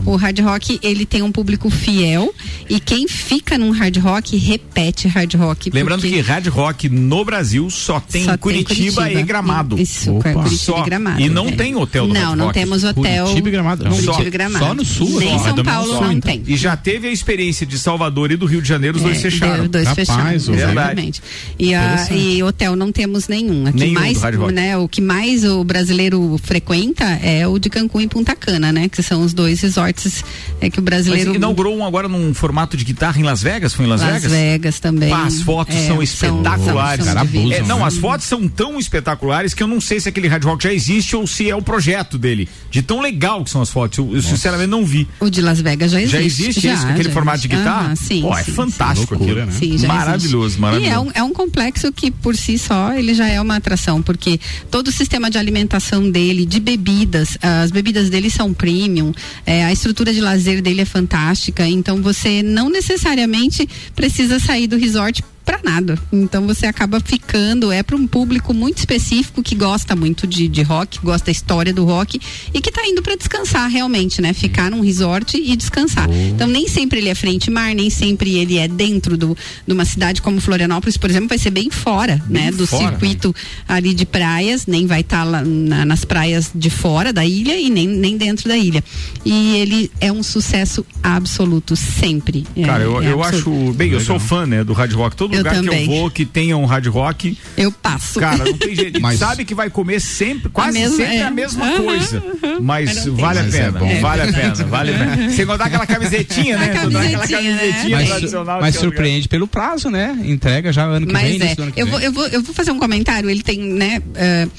O 0.05 0.15
hard 0.15 0.39
rock, 0.39 0.79
ele 0.83 1.05
tem 1.05 1.21
um 1.21 1.31
público 1.31 1.69
fiel 1.69 2.33
e 2.69 2.79
quem 2.79 3.07
fica 3.07 3.57
num 3.57 3.71
hard 3.71 3.97
rock 3.97 4.35
repete 4.37 5.07
hard 5.07 5.33
rock. 5.35 5.69
Lembrando 5.73 6.01
porque- 6.01 6.15
que 6.15 6.21
Hard 6.21 6.47
Rock 6.47 6.89
no 6.89 7.23
Brasil 7.25 7.69
só 7.69 7.99
tem 7.99 8.23
Só 8.23 8.31
em 8.31 8.33
tem 8.33 8.37
Curitiba, 8.37 9.01
Curitiba. 9.01 9.19
e 9.19 9.23
Gramado. 9.23 9.79
Isso, 9.79 10.13
Curitiba 10.15 10.47
e 10.47 10.57
Só. 10.57 10.81
Gramado, 10.83 11.21
E 11.21 11.29
não 11.29 11.47
é. 11.47 11.51
tem 11.51 11.75
hotel 11.75 12.07
do 12.07 12.13
Não, 12.13 12.21
Hard 12.21 12.37
não 12.37 12.45
Rock. 12.47 12.59
temos 12.59 12.83
hotel 12.83 13.23
Curitiba 13.25 13.47
e 13.47 13.51
Gramado. 13.51 13.83
Não. 13.83 13.91
Curitiba 13.91 14.13
Só- 14.13 14.21
e 14.23 14.29
Gramado. 14.29 14.65
só 14.65 14.73
no 14.73 14.85
sul, 14.85 15.19
Nem 15.19 15.33
ó, 15.35 15.39
São 15.39 15.57
é 15.57 15.63
Paulo 15.63 15.91
sul, 15.93 16.01
não 16.01 16.11
então. 16.11 16.31
tem. 16.31 16.43
E 16.47 16.55
já 16.57 16.75
teve 16.75 17.07
a 17.07 17.11
experiência 17.11 17.65
de 17.65 17.77
Salvador 17.77 18.31
e 18.31 18.35
do 18.35 18.45
Rio 18.45 18.61
de 18.61 18.67
Janeiro, 18.67 18.97
os 18.97 19.03
dois 19.03 19.17
É, 19.17 19.21
fecharam. 19.21 19.61
deu- 19.61 19.69
Dois 19.69 19.87
Rapaz, 19.87 20.07
fecharam, 20.07 20.31
exatamente. 20.33 21.21
E, 21.59 21.73
a, 21.73 22.07
e 22.11 22.41
hotel 22.43 22.75
não 22.75 22.91
temos 22.91 23.27
nenhum. 23.27 23.67
Aqui 23.67 23.79
Nenhum 23.79 23.93
mais, 23.93 24.17
do 24.17 24.23
Hard 24.23 24.35
Rock. 24.37 24.53
né, 24.53 24.77
o 24.77 24.87
que 24.87 25.01
mais 25.01 25.43
o 25.43 25.63
brasileiro 25.63 26.39
frequenta 26.43 27.03
é 27.21 27.47
o 27.47 27.59
de 27.59 27.69
Cancún 27.69 28.01
e 28.01 28.07
Punta 28.07 28.35
Cana, 28.35 28.71
né? 28.71 28.87
Que 28.89 29.01
são 29.03 29.21
os 29.21 29.33
dois 29.33 29.44
dois 29.45 29.61
resorts 29.61 30.23
é 30.59 30.69
que 30.69 30.79
o 30.79 30.81
brasileiro 30.81 31.29
Mas 31.29 31.37
inaugurou 31.37 31.77
um 31.77 31.85
agora 31.85 32.07
num 32.07 32.33
formato 32.33 32.75
de 32.75 32.83
guitarra 32.83 33.19
em 33.19 33.23
Las 33.23 33.41
Vegas, 33.43 33.73
foi 33.73 33.85
em 33.85 33.87
Las, 33.89 34.01
Las 34.01 34.13
Vegas? 34.23 34.31
Vegas 34.31 34.79
também. 34.79 35.09
Pá, 35.09 35.25
as 35.25 35.41
fotos 35.41 35.75
É, 35.75 35.79
são 35.87 35.95
são- 35.95 36.03
espetaculares. 36.03 37.05
são- 37.05 37.13
são 37.13 37.25
de 37.25 37.37
É, 37.37 37.41
vida. 37.41 37.63
não, 37.67 37.85
as 37.85 37.97
fotos 37.97 38.25
são 38.25 38.47
tão 38.47 38.79
espetaculares 38.79 39.53
que 39.53 39.61
eu 39.61 39.67
não 39.67 39.79
sei 39.79 39.99
se 39.99 40.09
aquele 40.09 40.27
Hard 40.27 40.43
Rock 40.43 40.63
já 40.63 40.73
existe 40.73 41.15
ou 41.15 41.27
se 41.27 41.49
é 41.49 41.55
o 41.55 41.61
projeto 41.61 42.17
dele. 42.17 42.49
De 42.71 42.81
tão 42.81 43.01
legal 43.01 43.43
que 43.43 43.49
são 43.49 43.61
as 43.61 43.69
fotos. 43.69 43.97
Eu, 43.99 44.15
eu 44.15 44.21
sinceramente 44.21 44.69
não 44.69 44.83
vi. 44.85 45.07
O 45.19 45.29
de 45.29 45.41
Las 45.41 45.61
Vegas 45.61 45.91
já 45.91 46.01
existe. 46.01 46.15
Já 46.17 46.21
existe 46.23 46.61
já, 46.61 46.89
aquele 46.89 47.03
já 47.09 47.11
formato 47.11 47.39
de 47.39 47.47
existe. 47.47 47.57
guitarra? 47.63 47.85
Aham, 47.87 47.95
sim, 47.95 48.21
Pô, 48.21 48.37
é 48.37 48.43
sim, 48.43 48.51
fantástico 48.51 49.15
sim. 49.17 49.23
aquilo. 49.23 49.51
Sim, 49.51 49.77
já 49.77 49.87
Maravilhoso, 49.87 50.45
existe. 50.45 50.61
maravilhoso. 50.61 50.91
E 50.91 50.95
é 50.95 50.99
um, 50.99 51.11
é 51.13 51.23
um 51.23 51.33
complexo 51.33 51.91
que 51.91 52.09
por 52.09 52.35
si 52.35 52.57
só 52.57 52.93
ele 52.93 53.13
já 53.13 53.27
é 53.27 53.39
uma 53.39 53.55
atração, 53.57 54.01
porque 54.01 54.39
todo 54.71 54.87
o 54.87 54.91
sistema 54.91 55.29
de 55.29 55.37
alimentação 55.37 56.09
dele, 56.09 56.45
de 56.45 56.59
bebidas, 56.59 57.37
as 57.41 57.71
bebidas 57.71 58.09
dele 58.09 58.29
são 58.29 58.53
premium, 58.53 59.13
é, 59.45 59.65
a 59.65 59.71
estrutura 59.71 60.13
de 60.13 60.21
lazer 60.21 60.61
dele 60.61 60.81
é 60.81 60.85
fantástica, 60.85 61.67
então 61.67 62.01
você 62.01 62.43
não 62.43 62.69
necessariamente 62.69 63.67
precisa 63.95 64.39
sair 64.39 64.67
do 64.67 64.77
resort 64.77 65.23
para 65.45 65.59
nada. 65.63 65.97
Então 66.11 66.45
você 66.47 66.65
acaba 66.65 66.99
ficando, 66.99 67.71
é 67.71 67.83
para 67.83 67.95
um 67.95 68.07
público 68.07 68.53
muito 68.53 68.79
específico 68.79 69.43
que 69.43 69.53
gosta 69.55 69.95
muito 69.95 70.25
de, 70.25 70.47
de 70.47 70.61
rock, 70.63 70.99
gosta 71.03 71.27
da 71.27 71.31
história 71.31 71.71
do 71.73 71.85
rock 71.85 72.19
e 72.53 72.59
que 72.59 72.71
tá 72.71 72.81
indo 72.87 73.01
para 73.01 73.15
descansar 73.15 73.69
realmente, 73.69 74.21
né? 74.21 74.33
Ficar 74.33 74.71
num 74.71 74.81
resort 74.81 75.37
e 75.37 75.55
descansar. 75.55 76.09
Então 76.11 76.47
nem 76.47 76.67
sempre 76.67 76.99
ele 76.99 77.09
é 77.09 77.15
frente 77.15 77.51
mar, 77.51 77.73
nem 77.75 77.89
sempre 77.89 78.35
ele 78.37 78.57
é 78.57 78.67
dentro 78.67 79.15
do, 79.17 79.37
de 79.67 79.73
uma 79.73 79.85
cidade 79.85 80.21
como 80.21 80.41
Florianópolis, 80.41 80.97
por 80.97 81.09
exemplo, 81.09 81.29
vai 81.29 81.37
ser 81.37 81.51
bem 81.51 81.69
fora, 81.69 82.21
né? 82.27 82.51
Do 82.51 82.65
fora, 82.65 82.89
circuito 82.89 83.33
ali 83.67 83.93
de 83.93 84.05
praias, 84.05 84.65
nem 84.65 84.87
vai 84.87 85.01
estar 85.01 85.23
lá 85.23 85.43
na- 85.43 85.85
nas 85.85 86.03
praias 86.03 86.49
de 86.55 86.69
fora 86.71 87.13
da 87.13 87.23
ilha 87.25 87.59
e 87.59 87.69
nem, 87.69 87.87
nem 87.87 88.17
dentro 88.17 88.47
da 88.49 88.57
ilha. 88.57 88.83
E 89.23 89.57
ele 89.57 89.91
é 90.01 90.11
um 90.11 90.23
sucesso 90.23 90.83
absoluto, 91.03 91.75
sempre. 91.75 92.45
É- 92.55 92.63
Cara, 92.63 92.83
eu, 92.83 93.01
é 93.01 93.11
eu 93.11 93.21
absoluto. 93.23 93.67
acho. 93.67 93.73
Bem, 93.73 93.91
eu 93.91 93.99
sou 93.99 94.19
fã, 94.19 94.45
né, 94.45 94.63
do 94.63 94.73
hard 94.73 94.91
rock. 94.93 95.15
Todo 95.15 95.34
Eu 95.35 95.39
lugar 95.39 95.61
que 95.61 95.67
eu 95.67 95.85
vou 95.85 96.11
que 96.11 96.25
tenha 96.25 96.57
um 96.57 96.65
hard 96.65 96.87
rock. 96.87 97.37
Eu 97.57 97.71
passo. 97.71 98.19
Cara, 98.19 98.43
não 98.45 98.53
tem 98.57 98.75
jeito. 98.75 98.99
Mas- 99.01 99.19
Sabe 99.19 99.45
que 99.45 99.53
vai 99.55 99.69
comer 99.69 99.99
sempre, 99.99 100.49
quase 100.49 100.77
mesma- 100.79 100.97
sempre 100.97 101.15
é. 101.17 101.23
a 101.23 101.31
mesma 101.31 101.65
Aham, 101.65 101.83
coisa. 101.83 102.17
aham. 102.43 102.57
Mas 102.61 102.85
Mas 102.95 103.03
tem 103.03 103.13
vale 103.13 103.39
a 103.39 103.43
pena. 103.43 103.79
Mas 103.79 103.91
é 103.91 103.99
vale 104.01 104.21
a 104.21 104.25
É 104.25 104.31
pena, 104.31 104.53
vale 104.65 104.95
a 104.95 104.97
pena. 104.97 105.29
Sem 105.31 105.45
contar 105.45 105.65
aquela 105.65 105.85
camisetinha, 105.85 106.57
né? 106.57 106.65
A 106.65 106.69
aquela 106.71 106.91
camisetinha, 106.91 107.55
né? 107.55 107.73
Mas, 107.89 108.09
tradicional. 108.09 108.61
mas 108.61 108.75
é 108.75 108.79
surpreende 108.79 109.27
pelo 109.27 109.47
prazo, 109.47 109.89
né? 109.89 110.17
Entrega 110.25 110.71
já 110.71 110.83
ano 110.85 111.05
que 111.07 111.13
Mas 111.13 111.23
vem, 111.37 111.41
é, 111.41 111.55
ano 111.61 111.71
que 111.71 111.81
eu 111.81 111.85
vem. 111.85 111.91
vou, 111.91 111.99
eu, 112.01 112.11
vou, 112.11 112.27
eu 112.27 112.41
vou 112.41 112.53
fazer 112.53 112.71
um 112.71 112.79
comentário. 112.79 113.29
Ele 113.29 113.41
tem, 113.43 113.59
né? 113.59 114.01
eh, 114.15 114.47
a- 114.47 114.49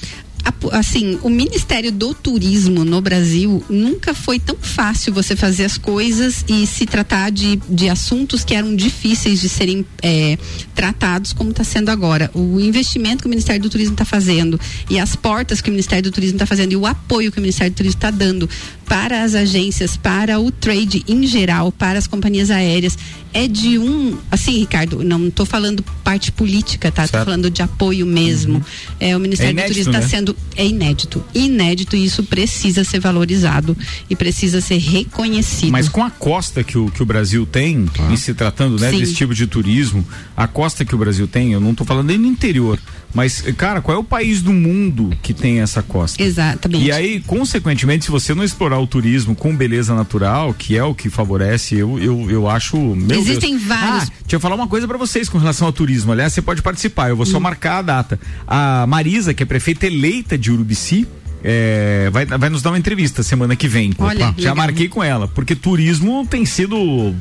assim, 0.71 1.19
o 1.21 1.29
Ministério 1.29 1.91
do 1.91 2.13
Turismo 2.13 2.83
no 2.83 3.01
Brasil 3.01 3.63
nunca 3.69 4.13
foi 4.13 4.39
tão 4.39 4.55
fácil 4.59 5.13
você 5.13 5.35
fazer 5.35 5.65
as 5.65 5.77
coisas 5.77 6.43
e 6.47 6.65
se 6.65 6.85
tratar 6.85 7.31
de, 7.31 7.57
de 7.69 7.89
assuntos 7.89 8.43
que 8.43 8.53
eram 8.55 8.75
difíceis 8.75 9.41
de 9.41 9.49
serem 9.49 9.85
eh, 10.01 10.37
tratados 10.73 11.33
como 11.33 11.51
está 11.51 11.63
sendo 11.63 11.89
agora. 11.89 12.29
O 12.33 12.59
investimento 12.59 13.23
que 13.23 13.27
o 13.27 13.29
Ministério 13.29 13.61
do 13.61 13.69
Turismo 13.69 13.93
está 13.93 14.05
fazendo 14.05 14.59
e 14.89 14.99
as 14.99 15.15
portas 15.15 15.61
que 15.61 15.69
o 15.69 15.73
Ministério 15.73 16.03
do 16.03 16.11
Turismo 16.11 16.35
está 16.35 16.45
fazendo 16.45 16.71
e 16.71 16.75
o 16.75 16.85
apoio 16.85 17.31
que 17.31 17.39
o 17.39 17.41
Ministério 17.41 17.73
do 17.73 17.77
Turismo 17.77 17.97
está 17.97 18.11
dando 18.11 18.49
para 18.85 19.23
as 19.23 19.35
agências, 19.35 19.97
para 19.97 20.39
o 20.39 20.49
trade 20.49 21.03
em 21.07 21.27
geral, 21.27 21.71
para 21.71 21.99
as 21.99 22.07
companhias 22.07 22.49
aéreas, 22.49 22.97
é 23.33 23.47
de 23.47 23.77
um, 23.77 24.17
assim, 24.31 24.59
Ricardo, 24.59 25.03
não 25.03 25.27
estou 25.27 25.45
falando 25.45 25.83
parte 26.03 26.31
política, 26.31 26.91
tá? 26.91 27.05
Estou 27.05 27.23
falando 27.23 27.51
de 27.51 27.61
apoio 27.61 28.05
mesmo. 28.05 28.65
É, 28.99 29.15
o 29.15 29.19
Ministério 29.19 29.49
É 29.49 29.53
inédito, 29.53 29.69
do 29.69 29.73
Turismo 29.73 29.91
está 29.91 30.03
né? 30.03 30.07
sendo 30.07 30.35
é 30.57 30.65
inédito, 30.65 31.23
inédito 31.33 31.95
e 31.95 32.03
isso 32.03 32.23
precisa 32.23 32.83
ser 32.83 32.99
valorizado 32.99 33.77
e 34.09 34.15
precisa 34.15 34.59
ser 34.59 34.79
reconhecido. 34.79 35.71
Mas 35.71 35.87
com 35.87 36.03
a 36.03 36.09
costa 36.09 36.63
que 36.63 36.77
o, 36.77 36.89
que 36.89 37.01
o 37.01 37.05
Brasil 37.05 37.45
tem, 37.45 37.85
em 38.09 38.17
se 38.17 38.33
tratando 38.33 38.79
né, 38.79 38.91
desse 38.91 39.13
tipo 39.13 39.33
de 39.33 39.45
turismo, 39.45 40.05
a 40.35 40.47
costa 40.47 40.83
que 40.83 40.95
o 40.95 40.97
Brasil 40.97 41.27
tem, 41.27 41.53
eu 41.53 41.61
não 41.61 41.71
estou 41.71 41.85
falando 41.85 42.07
nem 42.07 42.17
no 42.17 42.25
interior, 42.25 42.79
mas, 43.13 43.41
cara, 43.57 43.81
qual 43.81 43.97
é 43.97 43.99
o 43.99 44.03
país 44.03 44.41
do 44.41 44.53
mundo 44.53 45.11
que 45.23 45.33
tem 45.33 45.59
essa 45.59 45.81
costa? 45.81 46.21
Exatamente. 46.21 46.85
E 46.85 46.91
aí, 46.91 47.19
consequentemente, 47.21 48.05
se 48.05 48.11
você 48.11 48.33
não 48.33 48.43
explorar 48.43 48.79
o 48.79 48.85
turismo 48.87 49.35
com 49.35 49.55
beleza 49.55 49.95
natural, 49.95 50.53
que 50.53 50.77
é 50.77 50.83
o 50.83 50.93
que 50.93 51.09
favorece, 51.09 51.75
eu, 51.75 51.97
eu, 51.99 52.29
eu 52.29 52.47
acho. 52.49 52.77
Meu 52.77 53.17
Existem 53.17 53.55
Deus. 53.57 53.67
vários- 53.67 54.03
Ah, 54.09 54.13
deixa 54.21 54.35
eu 54.35 54.39
falar 54.39 54.55
uma 54.55 54.67
coisa 54.67 54.87
pra 54.87 54.97
vocês 54.97 55.27
com 55.29 55.37
relação 55.37 55.67
ao 55.67 55.73
turismo. 55.73 56.11
Aliás, 56.11 56.33
você 56.33 56.41
pode 56.41 56.61
participar, 56.61 57.09
eu 57.09 57.15
vou 57.15 57.25
Hum. 57.25 57.29
só 57.29 57.39
marcar 57.39 57.77
a 57.79 57.81
data. 57.81 58.19
A 58.45 58.85
Marisa, 58.87 59.33
que 59.33 59.41
é 59.41 59.45
prefeita 59.45 59.87
eleita 59.87 60.37
de 60.37 60.51
Urubici, 60.51 61.07
é, 61.49 62.09
vai, 62.11 62.25
vai 62.25 62.49
nos 62.49 62.61
dar 62.61 62.71
uma 62.71 62.77
entrevista 62.77 63.23
semana 63.23 63.55
que 63.55 63.69
vem. 63.69 63.93
Olha, 63.97 64.19
Já 64.37 64.51
legal. 64.51 64.55
marquei 64.57 64.89
com 64.89 65.01
ela, 65.01 65.29
porque 65.29 65.55
turismo 65.55 66.27
tem 66.29 66.45
sido, 66.45 66.75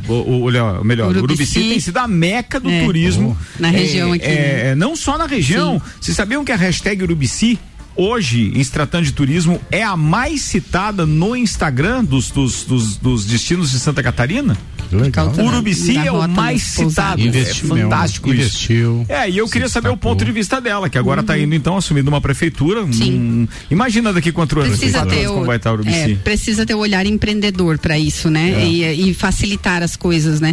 olha, 0.08 0.82
melhor, 0.82 1.10
Urubici. 1.10 1.22
Urubici, 1.52 1.60
tem 1.68 1.78
sido 1.78 1.96
a 1.98 2.08
meca 2.08 2.58
do 2.58 2.68
É. 2.68 2.84
turismo. 2.84 3.38
Na 3.60 3.68
região 3.68 4.12
É, 4.12 4.16
aqui, 4.16 4.24
é, 4.26 4.28
né? 4.30 4.70
é, 4.70 4.74
não 4.74 4.96
só 4.96 5.16
na 5.16 5.26
região. 5.26 5.80
Vocês 6.00 6.16
sabiam 6.16 6.44
que 6.44 6.50
a 6.50 6.56
hashtag 6.56 7.04
Urubici 7.04 7.56
hoje, 7.96 8.52
em 8.54 8.62
se 8.62 8.70
tratando 8.70 9.04
de 9.04 9.12
turismo, 9.12 9.60
é 9.70 9.82
a 9.82 9.96
mais 9.96 10.42
citada 10.42 11.06
no 11.06 11.34
Instagram 11.34 12.04
dos, 12.04 12.30
dos, 12.30 12.64
dos, 12.64 12.96
dos 12.96 13.24
destinos 13.24 13.70
de 13.70 13.78
Santa 13.78 14.02
Catarina? 14.02 14.56
Legal. 14.92 15.32
Urubici 15.38 15.96
é 15.96 16.12
o 16.12 16.28
mais 16.28 16.62
citado. 16.62 17.20
É 17.20 17.24
Investiu, 17.24 17.68
fantástico 17.68 18.32
isso. 18.32 18.40
investiu. 18.72 19.06
É, 19.08 19.28
e 19.28 19.38
eu 19.38 19.48
queria 19.48 19.68
saber 19.68 19.88
o 19.88 19.92
destacou. 19.92 20.12
ponto 20.12 20.24
de 20.24 20.32
vista 20.32 20.60
dela, 20.60 20.88
que 20.88 20.98
agora 20.98 21.20
está 21.22 21.36
indo 21.36 21.54
então 21.54 21.76
assumindo 21.76 22.08
uma 22.08 22.20
prefeitura. 22.20 22.82
Uhum. 22.82 22.92
Sim. 22.92 23.12
Hum, 23.12 23.48
imagina 23.70 24.12
daqui 24.12 24.30
quatro 24.30 24.60
anos, 24.60 24.78
precisa 24.78 24.98
quatro 24.98 25.14
ter 25.14 25.20
anos 25.22 25.30
o, 25.30 25.34
como 25.34 25.46
vai 25.46 25.56
estar 25.56 25.72
Urubici. 25.72 26.12
é, 26.12 26.14
precisa 26.16 26.64
ter 26.64 26.74
o 26.74 26.78
olhar 26.78 27.04
empreendedor 27.04 27.78
para 27.78 27.98
isso, 27.98 28.30
né? 28.30 28.62
É. 28.62 28.66
E, 28.66 29.10
e 29.10 29.14
facilitar 29.14 29.82
as 29.82 29.96
coisas, 29.96 30.40
né? 30.40 30.52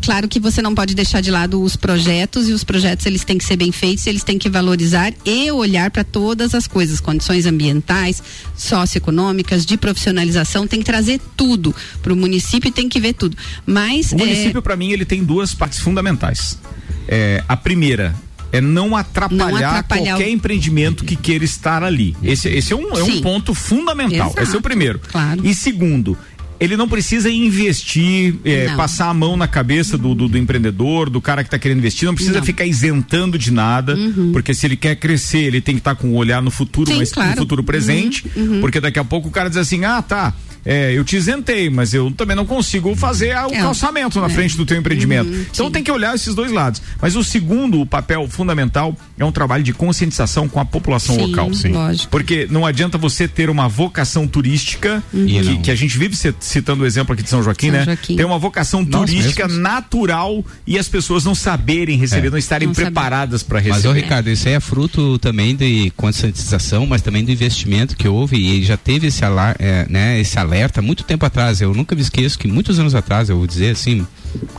Claro 0.00 0.28
que 0.28 0.40
você 0.40 0.62
não 0.62 0.74
pode 0.74 0.94
deixar 0.94 1.20
de 1.20 1.30
lado 1.30 1.62
os 1.62 1.76
projetos 1.76 2.48
e 2.48 2.52
os 2.52 2.64
projetos 2.64 3.04
eles 3.06 3.24
têm 3.24 3.36
que 3.36 3.44
ser 3.44 3.56
bem 3.56 3.72
feitos, 3.72 4.06
eles 4.06 4.24
têm 4.24 4.38
que 4.38 4.48
valorizar 4.48 5.12
e 5.24 5.50
olhar 5.50 5.90
para 5.90 6.04
todas 6.04 6.54
as 6.54 6.66
coisas, 6.66 6.75
condições 7.00 7.46
ambientais, 7.46 8.22
socioeconômicas, 8.56 9.64
de 9.64 9.76
profissionalização, 9.76 10.66
tem 10.66 10.80
que 10.80 10.84
trazer 10.84 11.20
tudo 11.36 11.74
para 12.02 12.12
o 12.12 12.16
município 12.16 12.68
e 12.68 12.72
tem 12.72 12.88
que 12.88 13.00
ver 13.00 13.14
tudo. 13.14 13.36
Mas 13.64 14.12
O 14.12 14.16
é, 14.16 14.18
município, 14.18 14.60
para 14.62 14.76
mim, 14.76 14.90
ele 14.92 15.04
tem 15.04 15.24
duas 15.24 15.54
partes 15.54 15.78
fundamentais. 15.78 16.58
É, 17.08 17.42
a 17.48 17.56
primeira 17.56 18.14
é 18.52 18.60
não 18.60 18.96
atrapalhar, 18.96 19.36
Não 19.50 19.56
atrapalhar 19.56 20.10
qualquer 20.12 20.28
o- 20.28 20.30
empreendimento 20.30 21.04
que 21.04 21.16
queira 21.16 21.44
estar 21.44 21.82
ali. 21.82 22.16
Esse, 22.22 22.48
esse 22.48 22.72
é, 22.72 22.76
um, 22.76 22.96
é 22.96 23.02
um 23.02 23.20
ponto 23.20 23.54
fundamental. 23.54 24.28
Exato, 24.28 24.42
Esse 24.42 24.54
é 24.54 24.58
o 24.58 24.62
primeiro. 24.62 25.00
claro. 25.00 25.40
E 25.46 25.54
segundo, 25.54 26.16
ele 26.58 26.76
não 26.76 26.88
precisa 26.88 27.30
investir, 27.30 28.34
é, 28.44 28.68
Não. 28.68 28.76
passar 28.76 29.08
a 29.08 29.14
mão 29.14 29.36
na 29.36 29.46
cabeça 29.48 29.96
do, 29.98 30.14
do, 30.14 30.28
do 30.28 30.38
empreendedor, 30.38 31.10
do 31.10 31.20
cara 31.20 31.42
que 31.42 31.48
está 31.48 31.58
querendo 31.58 31.78
investir, 31.78 32.06
não 32.06 32.14
precisa 32.14 32.34
Não. 32.34 32.40
Uhum. 32.40 32.46
ficar 32.46 32.64
isentando 32.66 33.38
de 33.38 33.50
nada, 33.50 33.96
porque 34.32 34.54
se 34.54 34.66
ele 34.66 34.76
quer 34.76 34.96
crescer, 34.96 35.38
ele 35.44 35.60
tem 35.60 35.74
que 35.74 35.80
estar 35.80 35.94
com 35.94 36.08
o 36.08 36.14
olhar 36.14 36.40
no 36.42 36.50
futuro, 36.50 36.90
Sim, 36.90 36.98
mas 36.98 37.12
claro. 37.12 37.30
no 37.30 37.36
futuro 37.36 37.62
presente, 37.62 38.24
Uhum, 38.36 38.54
uhum. 38.54 38.60
porque 38.60 38.80
daqui 38.80 38.98
a 38.98 39.04
pouco 39.04 39.28
o 39.28 39.30
cara 39.30 39.48
diz 39.48 39.58
assim, 39.58 39.84
ah, 39.84 40.00
tá, 40.02 40.32
é, 40.64 40.92
eu 40.92 41.04
te 41.04 41.16
isentei, 41.16 41.70
mas 41.70 41.94
eu 41.94 42.10
também 42.10 42.34
não 42.34 42.44
consigo 42.44 42.94
fazer 42.96 43.36
o 43.46 43.54
É, 43.54 43.58
calçamento 43.60 44.20
na 44.20 44.26
é. 44.26 44.30
frente 44.30 44.56
do 44.56 44.66
teu 44.66 44.76
empreendimento. 44.76 45.30
Uhum, 45.30 45.44
então 45.52 45.66
sim. 45.66 45.72
tem 45.72 45.82
que 45.84 45.92
olhar 45.92 46.12
esses 46.14 46.34
dois 46.34 46.50
lados. 46.50 46.82
Mas 47.00 47.14
o 47.14 47.22
segundo, 47.22 47.80
o 47.80 47.86
papel 47.86 48.26
fundamental, 48.28 48.96
é 49.16 49.24
um 49.24 49.30
trabalho 49.30 49.62
de 49.62 49.72
conscientização 49.72 50.48
com 50.48 50.58
a 50.58 50.64
população 50.64 51.14
Sim, 51.14 51.26
local. 51.26 51.54
Sim. 51.54 51.68
lógico. 51.68 52.08
Porque 52.10 52.48
não 52.50 52.66
adianta 52.66 52.98
você 52.98 53.28
ter 53.28 53.48
uma 53.48 53.68
vocação 53.68 54.26
turística, 54.26 55.02
Uhum. 55.14 55.26
Que, 55.26 55.56
que 55.58 55.70
a 55.70 55.74
gente 55.74 55.96
vive 55.96 56.16
citando 56.46 56.82
o 56.84 56.86
exemplo 56.86 57.12
aqui 57.14 57.22
de 57.22 57.28
São 57.28 57.42
Joaquim, 57.42 57.66
São 57.70 57.78
né? 57.78 57.84
Joaquim. 57.84 58.16
Tem 58.16 58.24
uma 58.24 58.38
vocação 58.38 58.82
Nós 58.82 59.08
turística 59.10 59.46
mesmos. 59.46 59.62
natural 59.62 60.44
e 60.66 60.78
as 60.78 60.88
pessoas 60.88 61.24
não 61.24 61.34
saberem 61.34 61.98
receber, 61.98 62.28
É. 62.28 62.30
não 62.30 62.38
estarem 62.38 62.66
Não 62.68 62.74
preparadas 62.74 63.42
para 63.42 63.58
Mas, 63.60 63.66
receber. 63.68 63.88
ô 63.88 63.92
Ricardo, 63.92 64.28
isso 64.30 64.48
aí 64.48 64.54
é 64.54 64.60
fruto 64.60 65.18
também 65.18 65.54
de 65.54 65.90
conscientização, 65.96 66.86
mas 66.86 67.02
também 67.02 67.24
do 67.24 67.30
investimento 67.30 67.96
que 67.96 68.08
houve 68.08 68.36
e 68.36 68.64
já 68.64 68.76
teve 68.76 69.06
esse, 69.08 69.24
alar, 69.24 69.56
é, 69.58 69.86
né, 69.88 70.18
esse 70.20 70.38
alerta 70.38 70.80
há 70.80 70.82
muito 70.82 71.04
tempo 71.04 71.24
atrás. 71.26 71.60
Eu 71.60 71.74
nunca 71.74 71.94
me 71.94 72.00
esqueço 72.02 72.38
que 72.38 72.48
muitos 72.48 72.78
anos 72.78 72.94
atrás, 72.94 73.28
eu 73.28 73.36
vou 73.36 73.46
dizer 73.46 73.70
assim, 73.72 74.06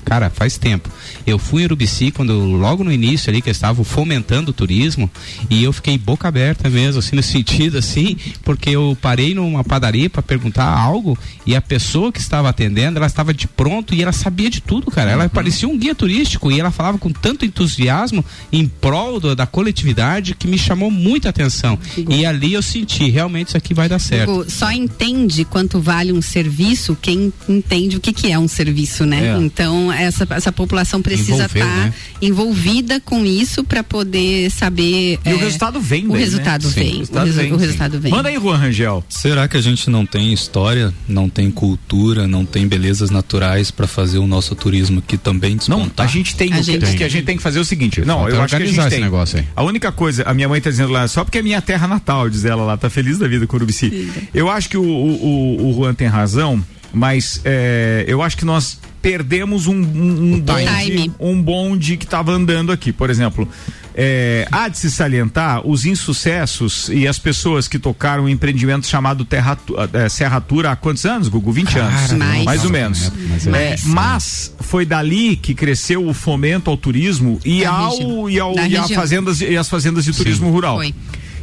cara, 0.05 0.29
faz 0.29 0.57
tempo. 0.57 0.89
Eu 1.25 1.37
fui 1.37 1.61
em 1.61 1.65
Urubici 1.65 2.11
quando, 2.11 2.33
logo 2.45 2.83
no 2.83 2.91
início 2.91 3.29
ali, 3.29 3.41
que 3.41 3.49
eu 3.49 3.51
estava 3.51 3.83
fomentando 3.83 4.51
o 4.51 4.53
turismo 4.53 5.09
e 5.49 5.63
eu 5.63 5.73
fiquei 5.73 5.97
boca 5.97 6.27
aberta 6.27 6.69
mesmo, 6.69 6.99
assim, 6.99 7.15
no 7.15 7.23
sentido 7.23 7.77
assim, 7.77 8.15
porque 8.43 8.69
eu 8.69 8.97
parei 9.01 9.33
numa 9.33 9.63
padaria 9.63 10.09
para 10.09 10.21
perguntar 10.21 10.65
algo 10.67 11.17
e 11.45 11.55
a 11.55 11.61
pessoa 11.61 12.11
que 12.11 12.19
estava 12.19 12.49
atendendo, 12.49 12.97
ela 12.97 13.07
estava 13.07 13.33
de 13.33 13.47
pronto 13.47 13.93
e 13.93 14.01
ela 14.01 14.11
sabia 14.11 14.49
de 14.49 14.61
tudo, 14.61 14.89
cara. 14.91 15.11
Ela 15.11 15.29
parecia 15.29 15.67
um 15.67 15.77
guia 15.77 15.93
turístico 15.95 16.51
e 16.51 16.59
ela 16.59 16.71
falava 16.71 16.97
com 16.97 17.09
tanto 17.11 17.45
entusiasmo 17.45 18.23
em 18.51 18.67
prol 18.67 19.19
do- 19.19 19.35
da 19.35 19.45
coletividade 19.45 20.35
que 20.35 20.47
me 20.47 20.57
chamou 20.57 20.89
muita 20.89 21.29
atenção. 21.29 21.77
E 22.09 22.25
ali 22.25 22.53
eu 22.53 22.61
senti, 22.61 23.09
realmente 23.09 23.49
isso 23.49 23.57
aqui 23.57 23.73
vai 23.73 23.89
dar 23.89 23.99
certo. 23.99 24.31
Hugo, 24.31 24.49
só 24.49 24.71
entende 24.71 25.43
quanto 25.45 25.79
vale 25.79 26.11
um 26.11 26.21
serviço 26.21 26.97
quem 27.01 27.31
entende 27.47 27.97
o 27.97 27.99
que, 27.99 28.11
que 28.13 28.31
é 28.31 28.39
um 28.39 28.47
serviço, 28.47 29.05
né? 29.05 29.27
É. 29.35 29.37
Então, 29.37 29.66
Então 29.67 29.91
essa, 29.91 30.25
essa 30.29 30.51
população 30.51 31.01
precisa 31.01 31.45
estar 31.45 31.65
né? 31.65 31.93
envolvida 32.21 33.01
com 33.01 33.25
isso 33.25 33.65
para 33.65 33.83
poder 33.83 34.49
saber. 34.49 35.19
E 35.25 35.29
o 35.29 35.35
é, 35.35 35.35
resultado 35.35 35.81
vem 35.81 36.05
O 36.07 36.13
né? 36.13 36.19
resultado 36.19 36.69
Sim, 36.69 36.79
vem. 36.79 36.93
o 36.93 36.99
resultado 36.99 37.23
o, 37.23 37.25
resu- 37.27 37.37
vem, 37.39 37.51
o 37.51 37.55
sim. 37.55 37.65
resultado 37.65 37.99
vem. 37.99 38.11
Manda 38.11 38.29
aí, 38.29 38.35
Juan 38.35 38.55
Rangel. 38.55 39.03
Será 39.09 39.45
que 39.47 39.57
a 39.57 39.61
gente 39.61 39.89
não 39.89 40.05
tem 40.05 40.31
história, 40.31 40.93
não 41.07 41.27
tem 41.29 41.51
cultura, 41.51 42.27
não 42.27 42.45
tem 42.45 42.65
belezas 42.65 43.09
naturais 43.09 43.69
para 43.69 43.87
fazer 43.87 44.19
o 44.19 44.27
nosso 44.27 44.55
turismo 44.55 44.99
aqui 44.99 45.17
também 45.17 45.57
despontar? 45.57 46.05
A 46.05 46.09
gente 46.09 46.35
tem, 46.35 46.47
o 46.53 46.63
que, 46.63 46.77
que 46.95 47.03
a 47.03 47.09
gente 47.09 47.25
tem 47.25 47.35
que 47.35 47.43
fazer 47.43 47.59
é 47.59 47.61
o 47.61 47.65
seguinte. 47.65 48.01
Não, 48.05 48.19
Falta 48.19 48.35
eu 48.35 48.41
acho 48.41 48.55
que 48.55 48.63
a 48.63 48.65
gente 48.65 48.79
esse 48.79 48.89
tem. 48.89 49.01
negócio 49.01 49.39
aí. 49.39 49.45
A 49.53 49.63
única 49.63 49.91
coisa, 49.91 50.23
a 50.23 50.33
minha 50.33 50.47
mãe 50.47 50.61
tá 50.61 50.69
dizendo 50.69 50.91
lá, 50.93 51.07
só 51.09 51.25
porque 51.25 51.39
é 51.39 51.41
minha 51.41 51.61
terra 51.61 51.87
natal, 51.87 52.29
diz 52.29 52.45
ela 52.45 52.63
lá, 52.63 52.77
tá 52.77 52.89
feliz 52.89 53.17
da 53.17 53.27
vida 53.27 53.45
com 53.45 53.55
o 53.55 53.57
Urubici. 53.57 54.09
Eu 54.33 54.49
acho 54.49 54.69
que 54.69 54.77
o, 54.77 54.83
o, 54.83 55.57
o, 55.59 55.69
o 55.71 55.75
Juan 55.75 55.93
tem 55.93 56.07
razão, 56.07 56.63
mas 56.93 57.41
é, 57.43 58.05
eu 58.07 58.21
acho 58.21 58.37
que 58.37 58.45
nós 58.45 58.79
perdemos 59.01 59.67
um, 59.67 59.73
um, 59.75 60.33
um 60.33 60.39
bonde, 60.39 61.11
um 61.19 61.41
bonde 61.41 61.97
que 61.97 62.05
estava 62.05 62.31
andando 62.31 62.71
aqui. 62.71 62.91
Por 62.91 63.09
exemplo, 63.09 63.47
é, 63.95 64.47
há 64.51 64.67
de 64.67 64.77
se 64.77 64.91
salientar 64.91 65.65
os 65.67 65.85
insucessos 65.85 66.89
e 66.89 67.07
as 67.07 67.17
pessoas 67.17 67.67
que 67.67 67.79
tocaram 67.79 68.23
um 68.25 68.29
empreendimento 68.29 68.85
chamado 68.87 69.23
Terra, 69.25 69.55
Tu- 69.55 69.75
eh, 69.93 70.09
Serra 70.09 70.39
Tura 70.41 70.71
há 70.71 70.75
quantos 70.75 71.05
anos, 71.05 71.27
Gugu? 71.27 71.51
20 71.51 71.77
anos. 71.79 72.11
mais. 72.13 72.43
mais 72.43 72.65
ou 72.65 72.69
menos. 72.71 73.11
Mas 73.29 73.47
é- 73.47 73.73
É, 73.73 73.75
mas 73.85 74.53
foi 74.59 74.85
dali 74.85 75.35
que 75.35 75.53
cresceu 75.53 76.07
o 76.07 76.13
fomento 76.13 76.69
ao 76.69 76.77
turismo 76.77 77.39
e, 77.45 77.61
Da 77.63 77.69
ao, 77.71 77.89
região. 77.91 78.29
e, 78.29 78.39
ao, 78.39 78.55
Da 78.55 78.67
e, 78.67 78.77
a 78.77 78.87
fazendas, 78.87 79.41
e 79.41 79.57
as 79.57 79.67
fazendas 79.69 80.03
de 80.05 80.13
turismo 80.13 80.49
rural. 80.51 80.77
Foi. 80.77 80.93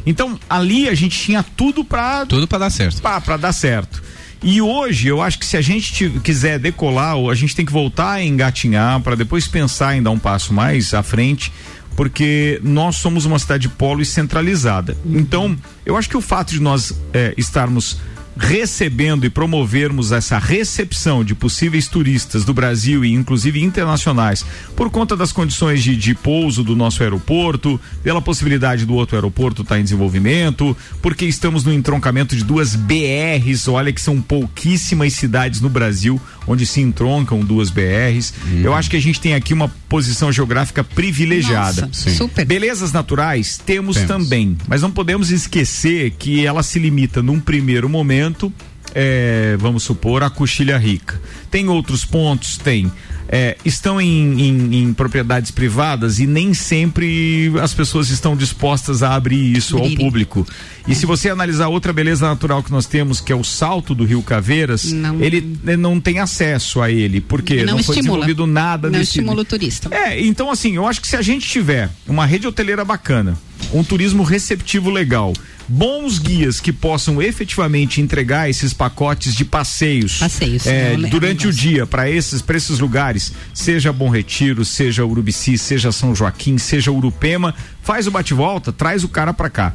Então, 0.05 0.39
ali 0.49 0.87
a 0.87 0.93
gente 0.93 1.17
tinha 1.19 1.43
tudo 1.57 1.83
para 1.83 2.25
Tudo 2.27 2.47
para 2.47 2.59
dar 2.59 2.69
certo. 2.69 3.01
para 3.01 3.37
dar 3.37 3.51
certo. 3.53 4.03
E 4.47 4.61
hoje, 4.61 5.07
eu 5.07 5.23
acho 5.23 5.39
que 5.39 5.45
se 5.45 5.57
a 5.57 5.61
gente 5.61 6.07
quiser 6.23 6.59
decolar, 6.59 7.15
a 7.17 7.33
gente 7.33 7.55
tem 7.55 7.65
que 7.65 7.71
voltar 7.71 8.11
a 8.11 8.23
engatinhar 8.23 9.01
para 9.01 9.15
depois 9.15 9.47
pensar 9.47 9.97
em 9.97 10.03
dar 10.03 10.11
um 10.11 10.19
passo 10.19 10.53
mais 10.53 10.93
à 10.93 11.01
frente, 11.01 11.51
porque 11.95 12.61
nós 12.63 12.97
somos 12.97 13.25
uma 13.25 13.39
cidade 13.39 13.67
polo 13.67 14.03
e 14.03 14.05
centralizada. 14.05 14.95
Então, 15.03 15.57
eu 15.83 15.97
acho 15.97 16.07
que 16.07 16.15
o 16.15 16.21
fato 16.21 16.51
de 16.51 16.59
nós 16.61 16.93
eh, 17.11 17.33
estarmos 17.35 17.97
recebendo 18.37 19.25
e 19.25 19.29
promovermos 19.29 20.11
essa 20.11 20.37
recepção 20.37 21.23
de 21.23 21.33
possíveis 21.33 21.87
turistas 21.87 22.43
do 22.43 22.53
Brasil 22.53 23.05
e 23.05 23.13
inclusive 23.13 23.63
internacionais 23.63 24.45
por 24.75 24.89
conta 24.89 25.15
das 25.15 25.31
condições 25.31 25.83
de, 25.83 25.95
de 25.95 26.13
pouso 26.13 26.63
do 26.63 26.75
nosso 26.75 27.01
aeroporto, 27.01 27.79
pela 28.03 28.21
possibilidade 28.21 28.85
do 28.85 28.93
outro 28.93 29.15
aeroporto 29.15 29.61
estar 29.61 29.79
em 29.79 29.83
desenvolvimento, 29.83 30.75
porque 31.01 31.25
estamos 31.25 31.63
no 31.63 31.73
entroncamento 31.73 32.35
de 32.35 32.43
duas 32.43 32.75
BRs, 32.75 33.67
olha 33.67 33.93
que 33.93 34.01
são 34.01 34.21
pouquíssimas 34.21 35.13
cidades 35.13 35.61
no 35.61 35.69
Brasil 35.69 36.19
onde 36.47 36.65
se 36.65 36.81
entroncam 36.81 37.39
duas 37.39 37.69
BRs. 37.69 38.33
Eu 38.63 38.73
acho 38.73 38.89
que 38.89 38.97
a 38.97 39.01
gente 39.01 39.19
tem 39.19 39.33
aqui 39.33 39.53
uma 39.53 39.67
posição 39.95 40.29
geográfica 40.29 40.83
privilegiada. 40.83 41.87
Nossa, 41.87 42.09
Sim. 42.09 42.17
super. 42.17 42.45
Belezas 42.45 42.91
naturais 42.91 43.57
temos, 43.57 43.95
Temos. 43.95 44.07
também, 44.09 44.57
mas 44.67 44.81
não 44.81 44.91
podemos 44.91 45.31
esquecer 45.31 46.11
que 46.19 46.45
ela 46.45 46.61
se 46.63 46.79
limita 46.79 47.23
num 47.23 47.39
primeiro 47.39 47.87
momento, 47.87 48.51
é, 48.93 49.55
vamos 49.57 49.83
supor, 49.83 50.21
a 50.21 50.29
Coxilha 50.29 50.77
Rica. 50.77 51.17
Tem 51.49 51.69
outros 51.69 52.03
pontos? 52.03 52.57
Tem. 52.57 52.91
É, 53.27 53.57
estão 53.65 53.99
em, 53.99 54.39
em- 54.39 54.75
em 54.83 54.93
propriedades 54.93 55.49
privadas 55.49 56.19
e 56.19 56.27
nem 56.27 56.53
sempre 56.53 57.51
as 57.59 57.73
pessoas 57.73 58.09
estão 58.11 58.35
dispostas 58.37 59.01
a 59.01 59.15
abrir 59.15 59.57
isso 59.57 59.77
ao 59.77 59.89
público. 59.91 60.45
E 60.87 60.93
se 60.93 61.07
você 61.07 61.29
analisar 61.31 61.67
outra 61.69 61.91
beleza 61.91 62.27
natural 62.27 62.61
que 62.61 62.71
nós 62.71 62.85
temos, 62.85 63.19
que 63.19 63.31
é 63.31 63.35
o 63.35 63.43
salto 63.43 63.95
do 63.95 64.03
Rio 64.05 64.21
Caveiras, 64.21 64.91
Não. 64.91 65.19
ele 65.19 65.57
eh, 65.65 65.75
não 65.75 65.99
tem 65.99 66.19
acesso 66.19 66.81
a 66.81 66.91
ele, 66.91 67.19
porque 67.19 67.63
Não 67.63 67.77
não, 67.77 67.83
foi 67.83 67.95
estimula. 67.95 68.25
desenvolvido 68.25 68.45
nada 68.45 68.89
Não 68.91 68.99
nesse 68.99 69.09
estimula 69.11 69.41
o 69.41 69.45
turista. 69.45 69.89
é, 69.91 70.23
então 70.23 70.51
assim, 70.51 70.75
eu 70.75 70.85
acho 70.87 71.01
que 71.01 71.07
se 71.07 71.15
a 71.15 71.21
gente 71.23 71.47
tiver 71.49 71.89
uma 72.07 72.27
rede 72.27 72.45
hoteleira 72.45 72.85
bacana, 72.85 73.35
um 73.73 73.83
turismo 73.83 74.21
receptivo 74.21 74.91
legal, 74.91 75.33
bons 75.67 76.19
guias 76.19 76.59
que 76.59 76.71
possam 76.71 77.21
efetivamente 77.21 77.99
entregar 78.01 78.49
esses 78.49 78.73
pacotes 78.73 79.33
de 79.35 79.43
passeios, 79.45 80.19
Passeios, 80.19 80.65
é, 80.67 80.93
é 80.93 80.97
durante 80.97 81.47
o 81.47 81.53
dia 81.53 81.85
para 81.85 82.09
esses 82.09 82.41
para 82.41 82.57
esses 82.57 82.79
lugares, 82.79 83.33
seja 83.53 83.91
Bom 83.91 84.09
Retiro, 84.09 84.63
seja 84.63 85.05
Urubici, 85.05 85.57
seja 85.57 85.91
São 85.91 86.13
Joaquim, 86.15 86.57
seja 86.57 86.91
Urupema, 86.91 87.53
faz 87.81 88.07
o 88.07 88.11
bate-volta, 88.11 88.71
traz 88.71 89.03
o 89.03 89.09
cara 89.09 89.33
para 89.33 89.49
cá. 89.49 89.73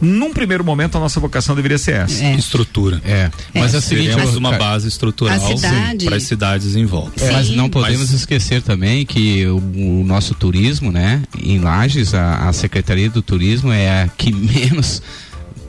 Num 0.00 0.32
primeiro 0.32 0.62
momento 0.64 0.96
a 0.96 1.00
nossa 1.00 1.18
vocação 1.18 1.56
deveria 1.56 1.76
ser 1.76 1.96
essa. 1.96 2.22
É. 2.22 2.34
Estrutura. 2.36 3.02
É. 3.04 3.30
Mas 3.52 3.74
é 3.74 3.78
o 3.78 3.80
seguinte, 3.80 4.10
Teremos 4.10 4.36
uma 4.36 4.52
base 4.52 4.86
estrutural 4.86 5.40
cidade- 5.56 6.04
para 6.04 6.14
as 6.16 6.22
cidades 6.22 6.76
em 6.76 6.86
volta. 6.86 7.18
Sim. 7.18 7.32
Mas 7.32 7.50
não 7.50 7.68
podemos 7.68 8.02
Mas- 8.10 8.12
esquecer 8.12 8.62
também 8.62 9.04
que 9.04 9.44
o, 9.46 9.56
o 9.56 10.04
nosso 10.06 10.34
turismo, 10.36 10.92
né, 10.92 11.20
em 11.42 11.58
Lages, 11.58 12.14
a, 12.14 12.48
a 12.48 12.52
Secretaria 12.52 13.10
do 13.10 13.20
Turismo 13.22 13.72
é 13.72 14.02
a 14.04 14.08
que 14.08 14.30
menos 14.32 15.02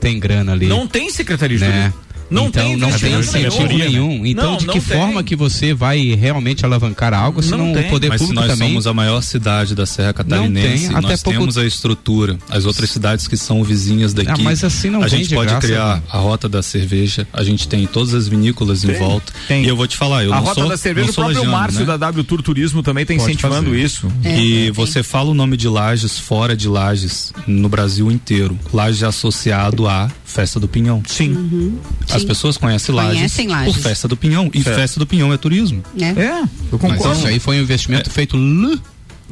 tem 0.00 0.18
grana 0.18 0.52
ali. 0.52 0.66
Não 0.66 0.86
tem 0.86 1.10
secretaria 1.10 1.58
de 1.58 1.64
né? 1.64 1.70
turismo. 1.70 2.09
Não 2.30 2.46
então, 2.46 2.64
tem 2.64 2.76
não 2.76 2.90
tem 2.92 3.18
incentivo 3.18 3.66
nenhum. 3.66 4.08
nenhum. 4.08 4.26
Então, 4.26 4.52
Não, 4.52 4.56
de 4.58 4.66
que 4.66 4.80
tem. 4.80 4.80
forma 4.98 5.22
que 5.22 5.34
você 5.34 5.74
vai 5.74 6.14
realmente 6.14 6.64
alavancar 6.64 7.12
algo 7.12 7.42
se 7.42 7.50
Não 7.50 7.58
não, 7.66 7.72
tem. 7.74 7.86
o 7.86 7.90
poder 7.90 8.08
Mas 8.08 8.20
se 8.20 8.26
público 8.26 8.40
nós 8.46 8.52
também? 8.52 8.68
somos 8.68 8.86
a 8.86 8.94
maior 8.94 9.20
cidade 9.22 9.74
da 9.74 9.84
Serra 9.86 10.12
Catarinense, 10.12 10.86
tem, 10.88 10.96
até 10.96 11.08
nós 11.08 11.22
pouco- 11.22 11.38
temos 11.38 11.58
a 11.58 11.64
estrutura. 11.66 12.38
As 12.48 12.64
outras 12.66 12.88
cidades 12.90 13.26
que 13.26 13.36
são 13.36 13.62
vizinhas 13.64 14.14
daqui. 14.14 14.30
Ah, 14.30 14.36
mas 14.44 14.62
assim 14.62 14.90
não 14.90 15.02
a 15.02 15.08
gente 15.08 15.28
de 15.28 15.34
pode 15.34 15.50
graça, 15.50 15.66
criar 15.66 15.96
né? 15.96 16.02
a 16.10 16.18
rota 16.18 16.48
da 16.48 16.62
cerveja. 16.62 17.26
A 17.32 17.42
gente 17.42 17.66
tem 17.66 17.86
todas 17.86 18.14
as 18.14 18.28
vinícolas 18.28 18.84
em 18.84 18.88
Tem, 18.88 18.98
volta. 18.98 19.32
tem. 19.48 19.64
E 19.64 19.68
eu 19.68 19.76
vou 19.76 19.86
te 19.86 19.96
falar, 19.96 20.24
eu 20.24 20.32
a 20.32 20.36
não 20.36 20.42
Rota 20.44 20.60
sou, 20.60 20.68
da 20.68 20.76
Cerveja, 20.76 21.10
o 21.10 21.14
próprio 21.14 21.34
lagiano, 21.36 21.52
Márcio 21.56 21.80
né? 21.80 21.86
da 21.86 21.96
W 21.96 22.24
Tour 22.24 22.42
Turismo 22.42 22.82
também 22.82 23.02
está 23.02 23.14
incentivando 23.14 23.70
fazer. 23.70 23.82
isso. 23.84 24.06
E 24.24 24.70
você 24.70 25.02
fala 25.02 25.30
o 25.30 25.34
nome 25.34 25.56
de 25.56 25.68
Lages 25.68 26.18
fora 26.18 26.56
de 26.56 26.68
Lages, 26.68 27.32
no 27.46 27.68
Brasil 27.68 28.10
inteiro. 28.10 28.58
Lages 28.72 29.02
é 29.02 29.06
associado 29.06 29.88
à 29.88 30.10
Festa 30.30 30.58
do 30.60 30.68
Pinhão. 30.68 31.02
Sim. 31.06 31.78
As 32.08 32.22
Sim. 32.22 32.26
pessoas 32.28 32.56
conhecem 32.56 32.94
Lages, 32.94 33.14
Conhecem 33.16 33.48
Lages. 33.48 33.74
por 33.74 33.82
Festa 33.82 34.08
do 34.08 34.16
Pinhão. 34.16 34.50
E 34.54 34.62
Certo. 34.62 34.76
Festa 34.76 35.00
do 35.00 35.06
Pinhão 35.06 35.32
é 35.32 35.36
turismo. 35.36 35.82
É. 35.98 36.04
É, 36.08 36.40
eu 36.40 36.48
Mas 36.72 36.80
concordo. 36.80 37.12
isso 37.18 37.26
aí 37.26 37.38
foi 37.38 37.58
um 37.58 37.62
investimento 37.62 38.08
feito 38.10 38.36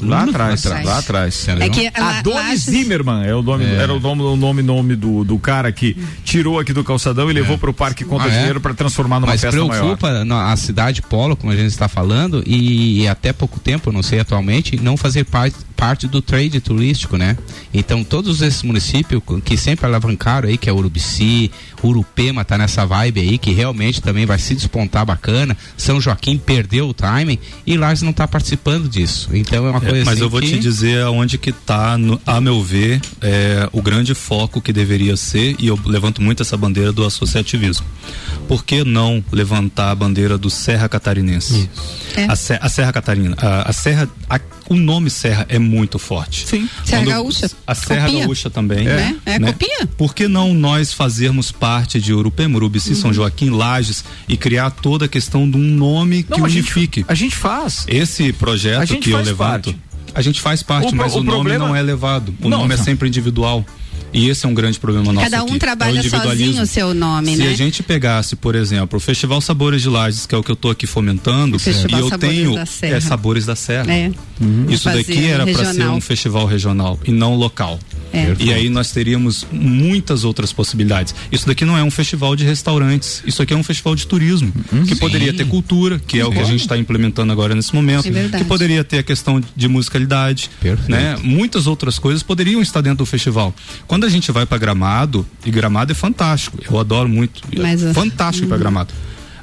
lá, 0.03 0.23
atrás, 0.25 0.65
atrás. 0.67 0.87
lá 0.87 0.99
atrás. 0.99 1.49
É 1.61 1.69
que 1.69 1.91
lá- 1.99 2.19
Adonis 2.19 2.61
Zimmermann 2.63 3.27
é 3.27 3.35
o 3.35 3.43
nome, 3.43 3.65
É. 3.65 3.75
era 3.75 3.93
o 3.93 4.01
nome, 4.01 4.23
o 4.23 4.37
nome, 4.37 4.63
nome 4.63 4.97
do, 4.97 5.25
do 5.25 5.39
cara 5.39 5.71
que 5.73 5.97
tirou 6.25 6.59
aqui 6.59 6.73
do 6.73 6.85
calçadão 6.85 7.31
e 7.31 7.33
levou 7.35 7.59
para 7.59 7.71
o 7.71 7.75
parque 7.75 8.05
conta 8.05 8.25
Ah, 8.25 8.29
é? 8.33 8.39
dinheiro 8.39 8.61
para 8.61 8.75
transformar 8.75 9.21
numa 9.21 9.33
Mas 9.33 9.41
festa 9.41 9.57
maior. 9.65 9.71
preocupa 9.97 10.25
no- 10.25 10.37
a 10.39 10.57
cidade 10.57 11.03
polo, 11.03 11.37
como 11.37 11.53
a 11.53 11.57
gente 11.57 11.67
está 11.71 11.89
falando, 11.89 12.43
e, 12.47 13.07
até 13.09 13.33
pouco 13.33 13.59
tempo, 13.61 13.91
não 13.93 14.03
sei 14.03 14.21
atualmente, 14.21 14.77
não 14.81 14.97
fazer 14.97 15.25
parte, 15.25 15.57
parte 15.77 16.07
do 16.09 16.21
trade 16.21 16.61
turístico, 16.61 17.17
né? 17.17 17.37
Então 17.73 18.03
todos 18.03 18.43
esses 18.43 18.63
municípios 18.63 19.23
que 19.45 19.57
sempre 19.57 19.87
alavancaram 19.87 20.49
aí, 20.49 20.57
que 20.59 20.69
é 20.69 20.73
Urubici, 20.73 21.51
Urupema 21.83 22.45
tá 22.45 22.59
nessa 22.59 22.85
vibe 22.85 23.21
aí, 23.21 23.39
que 23.39 23.53
realmente 23.53 24.01
também 24.03 24.27
vai 24.27 24.39
se 24.39 24.55
despontar 24.55 25.07
bacana. 25.07 25.57
São 25.77 26.01
Joaquim 26.01 26.37
perdeu 26.37 26.89
o 26.89 26.95
timing 26.95 27.39
e 27.67 27.77
Lages 27.77 28.03
não 28.03 28.11
está 28.11 28.27
participando 28.27 28.89
disso. 28.89 29.29
Então 29.33 29.67
é 29.67 29.71
uma 29.71 29.81
É, 29.89 29.93
coisa 29.93 30.05
mas 30.05 30.15
assim 30.15 30.23
eu 30.23 30.31
vou 30.31 30.41
que... 30.41 30.47
te 30.49 30.59
dizer 30.59 31.03
aonde 31.03 31.39
que 31.39 31.53
tá, 31.53 31.97
no- 31.99 32.21
a 32.27 32.41
meu 32.41 32.63
ver, 32.63 33.01
é, 33.21 33.69
o 33.73 33.81
grande 33.83 34.15
foco 34.15 34.61
que 34.61 34.73
deveria 34.73 35.17
ser, 35.17 35.57
e 35.59 35.67
eu 35.69 35.79
levanto 35.87 36.23
muito 36.23 36.43
essa 36.43 36.57
bandeira 36.57 36.93
do 36.93 37.05
associativismo. 37.05 37.87
Por 38.47 38.65
que 38.65 38.85
não 38.85 39.23
levantar 39.33 39.91
a 39.91 39.95
bandeira 39.95 40.39
do 40.39 40.49
Serra 40.51 40.89
Catarinense? 40.89 41.69
É. 42.17 42.25
A, 42.25 42.33
a 42.33 42.69
Serra 42.69 42.93
Catarina, 42.93 43.37
a, 43.41 43.69
a 43.71 43.73
Serra, 43.73 44.09
a- 44.29 44.41
o 44.69 44.75
nome 44.77 45.11
Serra 45.11 45.47
é 45.49 45.59
muito 45.59 45.99
forte. 45.99 46.47
Sim. 46.47 46.69
Serra 46.85 47.03
Quando- 47.03 47.09
Gaúcha. 47.15 47.51
A 47.67 47.75
Serra. 47.75 48.11
Gaúcha 48.11 48.51
também. 48.51 48.87
É, 48.89 49.15
é, 49.27 49.39
copia. 49.41 49.87
Por 49.97 50.15
que 50.15 50.29
não 50.29 50.53
nós 50.55 50.93
fazermos 50.93 51.51
parte 51.51 52.01
de 52.01 52.13
Urupema, 52.13 52.57
Urubici, 52.57 52.91
Uhum. 52.91 52.95
São 52.97 53.13
Joaquim, 53.13 53.51
Lages 53.51 54.05
e 54.29 54.37
criar 54.37 54.71
toda 54.71 55.07
a 55.07 55.09
questão 55.09 55.49
de 55.51 55.57
um 55.57 55.61
nome 55.61 56.23
que 56.23 56.31
Não, 56.39 56.45
a 56.45 56.49
gente- 56.49 56.73
unifique? 56.73 57.05
A 57.09 57.15
gente 57.15 57.37
faz. 57.37 57.85
Esse 57.89 58.33
projeto 58.33 58.83
A 58.83 58.85
gente 58.85 59.03
que 59.05 59.11
eu 59.11 59.17
levanto, 59.19 59.73
parte. 59.73 59.79
a 60.15 60.23
gente 60.23 60.41
faz 60.41 60.63
parte, 60.63 60.93
O 60.93 60.97
mas 60.97 61.15
o 61.15 61.19
o, 61.19 61.23
nome 61.23 61.31
problema- 61.37 61.69
não 61.69 61.75
é 61.77 61.83
levado. 61.83 62.35
O 62.41 62.49
Não, 62.49 62.59
nome 62.61 62.75
é 62.75 62.77
não. 62.77 62.85
sempre 62.85 63.09
individual. 63.09 63.65
E 64.13 64.29
esse 64.29 64.47
é 64.47 64.49
um 64.49 64.55
grande 64.55 64.79
problema 64.79 65.13
nosso. 65.13 65.31
Cada 65.31 65.43
um 65.43 65.47
aqui, 65.47 65.53
é 65.53 65.57
o 65.57 65.59
trabalha 65.59 65.99
individualismo. 65.99 66.47
sozinho 66.47 66.63
o 66.63 66.67
seu 66.67 66.95
nome, 66.95 67.37
Se 67.37 67.43
né? 67.43 67.49
a 67.51 67.55
gente 67.57 67.83
pegasse, 67.83 68.37
por 68.37 68.55
exemplo, 68.55 68.97
o 68.97 69.01
Festival 69.01 69.41
Sabores 69.41 69.83
de 69.83 69.89
Lages, 69.89 70.25
que 70.27 70.35
é 70.35 70.39
o 70.39 70.43
que 70.43 70.51
eu 70.51 70.55
estou 70.55 70.71
aqui 70.71 70.87
fomentando, 70.87 71.59
Festival 71.59 72.01
e 72.01 72.03
eu 72.03 72.09
Sabores 72.09 72.35
tenho 72.37 72.55
da 72.55 72.67
Serra. 72.67 72.97
é, 72.97 73.01
Sabores 73.01 73.47
da 73.47 73.57
Serra. 73.57 73.93
É. 73.93 74.11
Isso 74.71 74.85
Fazer 74.85 74.99
daqui 74.99 75.27
era 75.27 75.45
para 75.45 75.55
ser 75.55 75.65
regional. 75.67 75.97
um 75.97 76.01
festival 76.01 76.47
regional 76.47 76.99
e 77.05 77.11
não 77.11 77.35
local. 77.35 77.79
É. 78.13 78.35
E 78.39 78.53
aí 78.53 78.69
nós 78.71 78.93
teríamos 78.93 79.47
muitas 79.53 80.25
outras 80.25 80.53
possibilidades. 80.53 81.15
Isso 81.31 81.47
daqui 81.47 81.65
não 81.65 81.77
é 81.77 81.83
um 81.83 81.91
festival 81.91 82.35
de 82.35 82.45
restaurantes, 82.45 83.23
isso 83.27 83.43
aqui 83.43 83.53
é 83.53 83.57
um 83.57 83.63
festival 83.63 83.95
de 83.95 84.07
turismo, 84.07 84.51
que 84.87 84.95
poderia 84.97 85.35
ter 85.35 85.45
cultura, 85.47 85.99
que 85.99 86.19
é 86.19 86.25
o 86.25 86.31
que 86.31 86.39
a 86.39 86.45
gente 86.45 86.61
está 86.61 86.79
implementando 86.79 87.31
agora 87.33 87.55
nesse 87.55 87.75
momento, 87.75 88.07
É 88.09 88.11
verdade. 88.11 88.43
que 88.45 88.49
poderia 88.49 88.83
ter 88.85 88.99
a 88.99 89.03
questão 89.03 89.43
de 89.55 89.69
musicalidade, 89.69 90.49
Perfeito. 90.61 90.91
né? 90.91 91.17
Muitas 91.23 91.67
outras 91.67 91.99
coisas 91.99 92.23
poderiam 92.23 92.63
estar 92.63 92.81
dentro 92.81 92.99
do 92.99 93.07
festival. 93.07 93.55
Quando 93.87 93.98
a 94.07 94.09
gente 94.09 94.31
vai 94.33 94.45
para 94.47 94.59
Gramado, 94.59 95.27
e 95.45 95.51
Gramado 95.51 95.93
é 95.93 95.95
fantástico, 95.95 96.59
eu 96.69 96.79
adoro 96.79 97.09
muito, 97.09 97.43
Mas, 97.57 97.83
é 97.83 97.93
fantástico 97.95 98.47
ir 98.47 98.49
para 98.49 98.59
Gramado. 98.59 98.93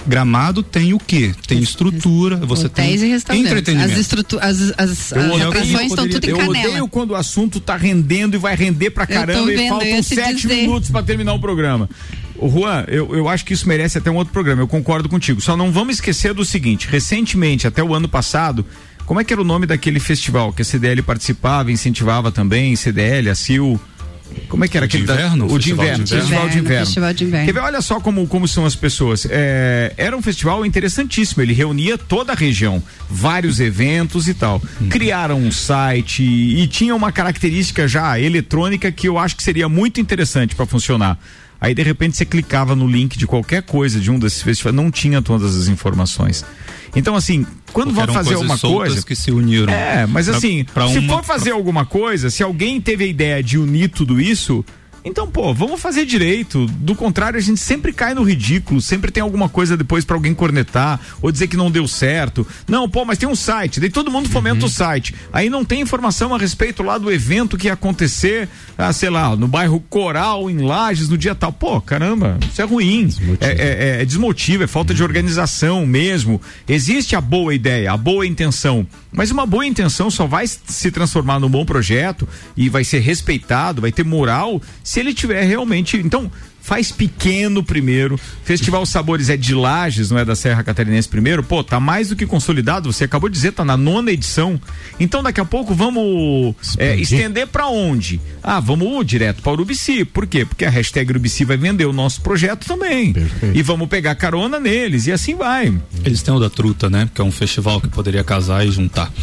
Gramado 0.08 0.62
tem 0.62 0.94
o 0.94 1.00
quê? 1.00 1.34
Tem 1.48 1.58
estrutura, 1.60 2.36
você 2.38 2.68
Hotéis 2.68 3.02
tem 3.02 3.10
e 3.10 3.14
restaurantes. 3.14 3.50
entretenimento. 3.52 3.92
As, 3.94 3.98
estrutu- 4.00 4.38
as, 4.40 4.62
as, 4.78 5.12
Eu 5.12 5.20
as 5.22 5.32
odeio- 5.32 5.48
atrações 5.50 5.90
estão 5.90 6.08
tudo 6.08 6.26
em 6.26 6.30
eu 6.30 6.38
canela. 6.38 6.68
odeio 6.68 6.88
quando 6.88 7.12
o 7.12 7.16
assunto 7.16 7.60
tá 7.60 7.76
rendendo 7.76 8.36
e 8.36 8.38
vai 8.38 8.56
render 8.56 8.92
pra 8.92 9.06
Eu 9.06 9.08
caramba 9.08 9.52
e 9.52 9.56
eu 9.64 9.68
faltam 9.70 10.04
sete 10.04 10.42
dizer. 10.44 10.56
minutos 10.62 10.92
pra 10.92 11.02
terminar 11.02 11.34
o 11.34 11.40
programa. 11.40 11.90
O 12.38 12.48
Juan, 12.50 12.84
eu, 12.88 13.16
eu 13.16 13.28
acho 13.28 13.44
que 13.46 13.54
isso 13.54 13.68
merece 13.68 13.98
até 13.98 14.12
um 14.12 14.16
outro 14.16 14.32
programa, 14.32 14.62
eu 14.62 14.68
concordo 14.68 15.10
contigo. 15.10 15.42
Só 15.42 15.58
não 15.58 15.72
vamos 15.72 15.96
esquecer 15.96 16.36
do 16.36 16.46
seguinte: 16.46 16.88
recentemente, 16.88 17.66
até 17.66 17.82
o 17.84 17.96
ano 17.96 18.08
passado, 18.08 18.64
como 19.08 19.20
é 19.20 19.24
que 19.24 19.34
era 19.34 19.42
o 19.42 19.46
nome 19.46 19.66
daquele 19.66 20.00
festival 20.00 20.54
que 20.54 20.62
a 20.62 20.66
CDL 20.66 21.02
participava, 21.02 21.72
incentivava 21.72 22.32
também, 22.32 22.76
CDL, 22.76 23.30
a 23.32 23.36
CIL? 23.36 23.80
Como 24.56 24.64
é 24.64 24.68
que 24.70 24.78
era 24.78 24.86
O 24.86 24.88
de 24.88 24.96
aquele 24.96 25.06
da- 25.08 25.14
inverno? 25.16 25.46
o 25.46 25.48
de 25.60 25.74
Festival 25.76 25.86
de 25.86 25.92
inverno, 25.92 26.04
inverno? 26.06 26.22
festival 26.22 26.50
de 26.50 26.58
inverno. 26.60 26.86
Festival 26.86 27.14
de 27.14 27.24
inverno. 27.26 27.46
Quer 27.46 27.54
ver? 27.54 27.60
Olha 27.60 27.82
só 27.82 28.00
como, 28.00 28.26
como 28.26 28.48
são 28.48 28.66
as 28.66 28.74
pessoas. 28.76 29.28
É, 29.30 29.94
era 29.98 30.16
um 30.16 30.22
festival 30.22 30.66
interessantíssimo. 30.66 31.42
Ele 31.44 31.54
reunia 31.54 31.98
toda 31.98 32.32
a 32.32 32.36
região, 32.36 32.82
vários 33.10 33.60
eventos 33.60 34.30
e 34.30 34.34
tal. 34.34 34.62
Criaram 34.90 35.40
um 35.40 35.52
site 35.52 36.24
e 36.24 36.66
tinha 36.68 36.96
uma 36.96 37.12
característica 37.12 37.86
já 37.88 38.18
eletrônica 38.20 38.90
que 38.92 39.08
eu 39.10 39.20
acho 39.20 39.36
que 39.36 39.44
seria 39.44 39.68
muito 39.68 40.00
interessante 40.00 40.56
para 40.56 40.66
funcionar. 40.66 41.20
Aí 41.60 41.74
de 41.76 41.84
repente 41.84 42.16
você 42.16 42.26
clicava 42.26 42.76
no 42.76 42.88
link 42.88 43.18
de 43.18 43.28
qualquer 43.28 43.62
coisa 43.64 44.00
de 44.00 44.10
um 44.12 44.18
desses 44.18 44.42
festivais, 44.42 44.76
não 44.76 44.90
tinha 44.90 45.22
todas 45.22 45.56
as 45.56 45.68
informações. 45.68 46.46
Então 46.96 47.16
assim, 47.16 47.46
quando 47.76 48.00
eram 48.02 48.14
fazer 48.14 48.36
uma 48.38 48.58
coisa 48.58 49.06
que 49.06 49.16
se 49.16 49.32
uniram. 49.32 49.72
é, 49.74 50.06
mas 50.08 50.28
Pra- 50.28 50.38
assim, 50.38 50.64
pra 50.74 50.88
se 50.88 51.00
uma- 51.00 51.14
for 51.18 51.24
fazer 51.24 51.52
alguma 51.52 51.86
coisa, 51.86 52.30
se 52.30 52.42
alguém 52.42 52.80
teve 52.80 53.04
a 53.04 53.08
ideia 53.08 53.44
de 53.44 53.58
unir 53.58 53.90
tudo 53.90 54.20
isso, 54.20 54.64
então, 55.06 55.28
pô, 55.28 55.54
vamos 55.54 55.80
fazer 55.80 56.04
direito. 56.06 56.66
Do 56.66 56.96
contrário, 56.96 57.38
a 57.38 57.42
gente 57.42 57.60
sempre 57.60 57.94
cai 57.94 58.14
no 58.16 58.24
ridículo, 58.24 58.82
sempre 58.82 59.12
tem 59.12 59.22
alguma 59.22 59.48
coisa 59.48 59.78
depois 59.78 60.04
pra 60.04 60.16
alguém 60.16 60.34
cornetar 60.34 61.00
ou 61.22 61.32
dizer 61.32 61.48
que 61.48 61.56
não 61.56 61.70
deu 61.70 61.88
certo. 61.88 62.46
Não, 62.68 62.90
pô, 62.90 63.06
mas 63.06 63.18
tem 63.20 63.30
um 63.30 63.36
site, 63.36 63.80
daí 63.80 63.90
todo 63.90 64.10
mundo 64.12 64.28
fomenta 64.30 64.62
Uhum. 64.62 64.66
o 64.66 64.70
site. 64.70 65.14
Aí 65.32 65.50
não 65.50 65.64
tem 65.64 65.82
informação 65.82 66.34
a 66.34 66.38
respeito 66.38 66.82
lá 66.82 66.98
do 66.98 67.12
evento 67.12 67.58
que 67.58 67.68
ia 67.68 67.74
acontecer, 67.74 68.50
ah, 68.78 68.92
sei 68.92 69.10
lá, 69.10 69.36
no 69.36 69.48
bairro 69.48 69.80
Coral, 69.90 70.50
em 70.50 70.58
Lages, 70.60 71.08
no 71.08 71.18
dia 71.18 71.36
tal. 71.36 71.54
Pô, 71.54 71.80
caramba, 71.80 72.38
isso 72.52 72.62
é 72.62 72.66
ruim. 72.66 73.08
É, 73.40 73.98
é, 73.98 74.02
é 74.02 74.06
desmotivo, 74.06 74.64
é 74.64 74.68
falta 74.68 74.94
de 74.94 75.04
organização 75.04 75.86
mesmo. 75.86 76.42
Existe 76.68 77.16
a 77.16 77.22
boa 77.22 77.54
ideia, 77.54 77.92
a 77.92 77.98
boa 77.98 78.26
intenção. 78.26 78.88
Mas 79.12 79.32
uma 79.32 79.46
boa 79.46 79.66
intenção 79.66 80.10
só 80.12 80.26
vai 80.26 80.46
se 80.48 80.92
transformar 80.92 81.40
num 81.40 81.50
bom 81.50 81.64
projeto 81.66 82.28
e 82.58 82.68
vai 82.68 82.84
ser 82.84 83.00
respeitado, 83.00 83.82
vai 83.82 83.92
ter 83.92 84.04
moral, 84.04 84.62
se 84.84 84.95
ele 85.00 85.14
tiver 85.14 85.44
realmente. 85.44 85.98
Então, 85.98 86.32
faz 86.66 86.92
pequeno 86.92 87.64
primeiro. 87.64 88.20
Festival 88.44 88.84
Sabores 88.88 89.30
é 89.30 89.38
de 89.38 89.54
Lages, 89.54 90.10
não 90.10 90.18
é 90.18 90.26
da 90.26 90.36
Serra 90.36 90.64
Catarinense 90.64 91.08
primeiro. 91.08 91.44
Pô, 91.44 91.64
tá 91.64 91.80
mais 91.80 92.10
do 92.10 92.16
que 92.16 92.26
consolidado. 92.26 92.92
Você 92.92 93.04
acabou 93.04 93.30
de 93.30 93.36
dizer, 93.36 93.52
tá 93.52 93.64
na 93.64 93.78
nona 93.78 94.12
edição. 94.12 94.60
Então, 95.00 95.22
daqui 95.22 95.40
a 95.40 95.46
pouco 95.46 95.76
vamos 95.76 96.56
é, 96.80 96.96
estender 96.96 97.46
pra 97.46 97.68
onde? 97.68 98.20
Ah, 98.42 98.60
vamos 98.60 99.06
direto 99.06 99.44
para 99.44 99.52
Urubici. 99.52 100.04
Por 100.04 100.26
quê? 100.26 100.44
Porque 100.44 100.66
a 100.66 100.70
hashtag 100.72 101.12
Urubici 101.12 101.46
vai 101.46 101.56
vender 101.56 101.86
o 101.86 101.94
nosso 101.94 102.22
projeto 102.22 102.66
também. 102.66 103.14
E 103.54 103.62
vamos 103.62 103.88
pegar 103.88 104.16
carona 104.16 104.60
neles 104.60 105.06
e 105.06 105.12
assim 105.12 105.36
vai. 105.36 105.72
Eles 106.04 106.24
têm 106.24 106.34
o 106.34 106.40
da 106.40 106.50
Truta, 106.50 106.90
né? 106.90 107.08
Que 107.14 107.22
é 107.22 107.24
um 107.24 107.32
festival 107.32 107.80
que 107.80 107.90
poderia 107.90 108.24
casar 108.24 108.66
e 108.66 108.72
juntar. 108.72 109.14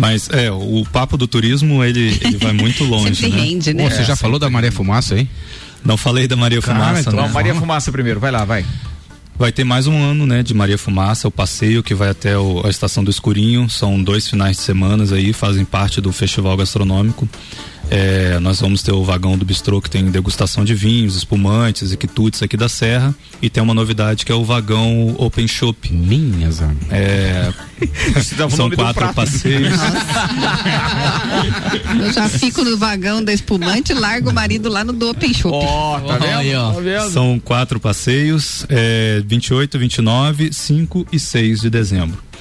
Mas 0.00 0.28
é, 0.30 0.50
o 0.50 0.84
papo 0.92 1.16
do 1.16 1.28
turismo, 1.28 1.84
ele, 1.84 2.18
ele 2.22 2.38
vai 2.38 2.52
muito 2.52 2.82
longe. 2.84 3.14
Sempre 3.14 3.38
né? 3.38 3.44
rende, 3.44 3.72
né? 3.72 3.84
Pô, 3.84 3.94
você 3.94 4.02
já 4.02 4.16
falou 4.16 4.40
da 4.40 4.50
Maré 4.50 4.72
Fumaça 4.72 5.14
aí? 5.14 5.28
Não 5.84 5.96
falei 5.96 6.26
da 6.28 6.36
Maria 6.36 6.62
Fumaça, 6.62 7.00
então, 7.00 7.26
né? 7.26 7.32
Maria 7.32 7.54
Fumaça 7.54 7.90
primeiro, 7.92 8.20
vai 8.20 8.30
lá, 8.30 8.44
vai. 8.44 8.64
Vai 9.36 9.50
ter 9.50 9.64
mais 9.64 9.86
um 9.86 9.96
ano, 10.00 10.26
né, 10.26 10.42
de 10.42 10.54
Maria 10.54 10.76
Fumaça, 10.78 11.26
o 11.26 11.30
passeio 11.30 11.82
que 11.82 11.94
vai 11.94 12.10
até 12.10 12.36
o- 12.38 12.64
a 12.64 12.70
Estação 12.70 13.02
do 13.02 13.10
Escurinho. 13.10 13.68
São 13.68 14.00
dois 14.02 14.28
finais 14.28 14.56
de 14.58 14.62
semana 14.62 15.02
aí, 15.14 15.32
fazem 15.32 15.64
parte 15.64 16.00
do 16.00 16.12
festival 16.12 16.56
gastronômico. 16.56 17.28
É, 17.94 18.38
nós 18.40 18.58
vamos 18.58 18.82
ter 18.82 18.90
o 18.90 19.04
vagão 19.04 19.36
do 19.36 19.44
bistrô 19.44 19.78
que 19.78 19.90
tem 19.90 20.10
degustação 20.10 20.64
de 20.64 20.74
vinhos, 20.74 21.14
espumantes 21.14 21.92
e 21.92 21.96
quitutes 21.98 22.42
aqui 22.42 22.56
da 22.56 22.66
Serra. 22.66 23.14
E 23.42 23.50
tem 23.50 23.62
uma 23.62 23.74
novidade 23.74 24.24
que 24.24 24.32
é 24.32 24.34
o 24.34 24.42
vagão 24.42 25.14
Open 25.18 25.46
Shop. 25.46 25.92
Minhas 25.92 26.62
É, 26.90 27.52
dá 28.34 28.46
o 28.46 28.50
são 28.50 28.70
quatro 28.70 29.12
passeios. 29.12 29.74
Eu 32.00 32.12
já 32.14 32.30
fico 32.30 32.64
no 32.64 32.78
vagão 32.78 33.22
da 33.22 33.30
espumante 33.30 33.92
e 33.92 33.94
largo 33.94 34.30
o 34.30 34.32
marido 34.32 34.70
lá 34.70 34.82
no 34.82 34.94
do 34.94 35.10
Open 35.10 35.34
Shop. 35.34 35.54
Ó, 35.54 36.00
tá 36.00 36.16
vendo? 36.16 36.38
Aí, 36.38 36.54
ó. 36.54 36.72
Tá 36.72 36.80
vendo? 36.80 37.10
São 37.10 37.38
quatro 37.38 37.78
passeios, 37.78 38.64
é, 38.70 39.22
28, 39.26 39.78
29, 39.78 40.50
5 40.50 41.06
e 41.12 41.20
6 41.20 41.60
de 41.60 41.68
dezembro. 41.68 42.31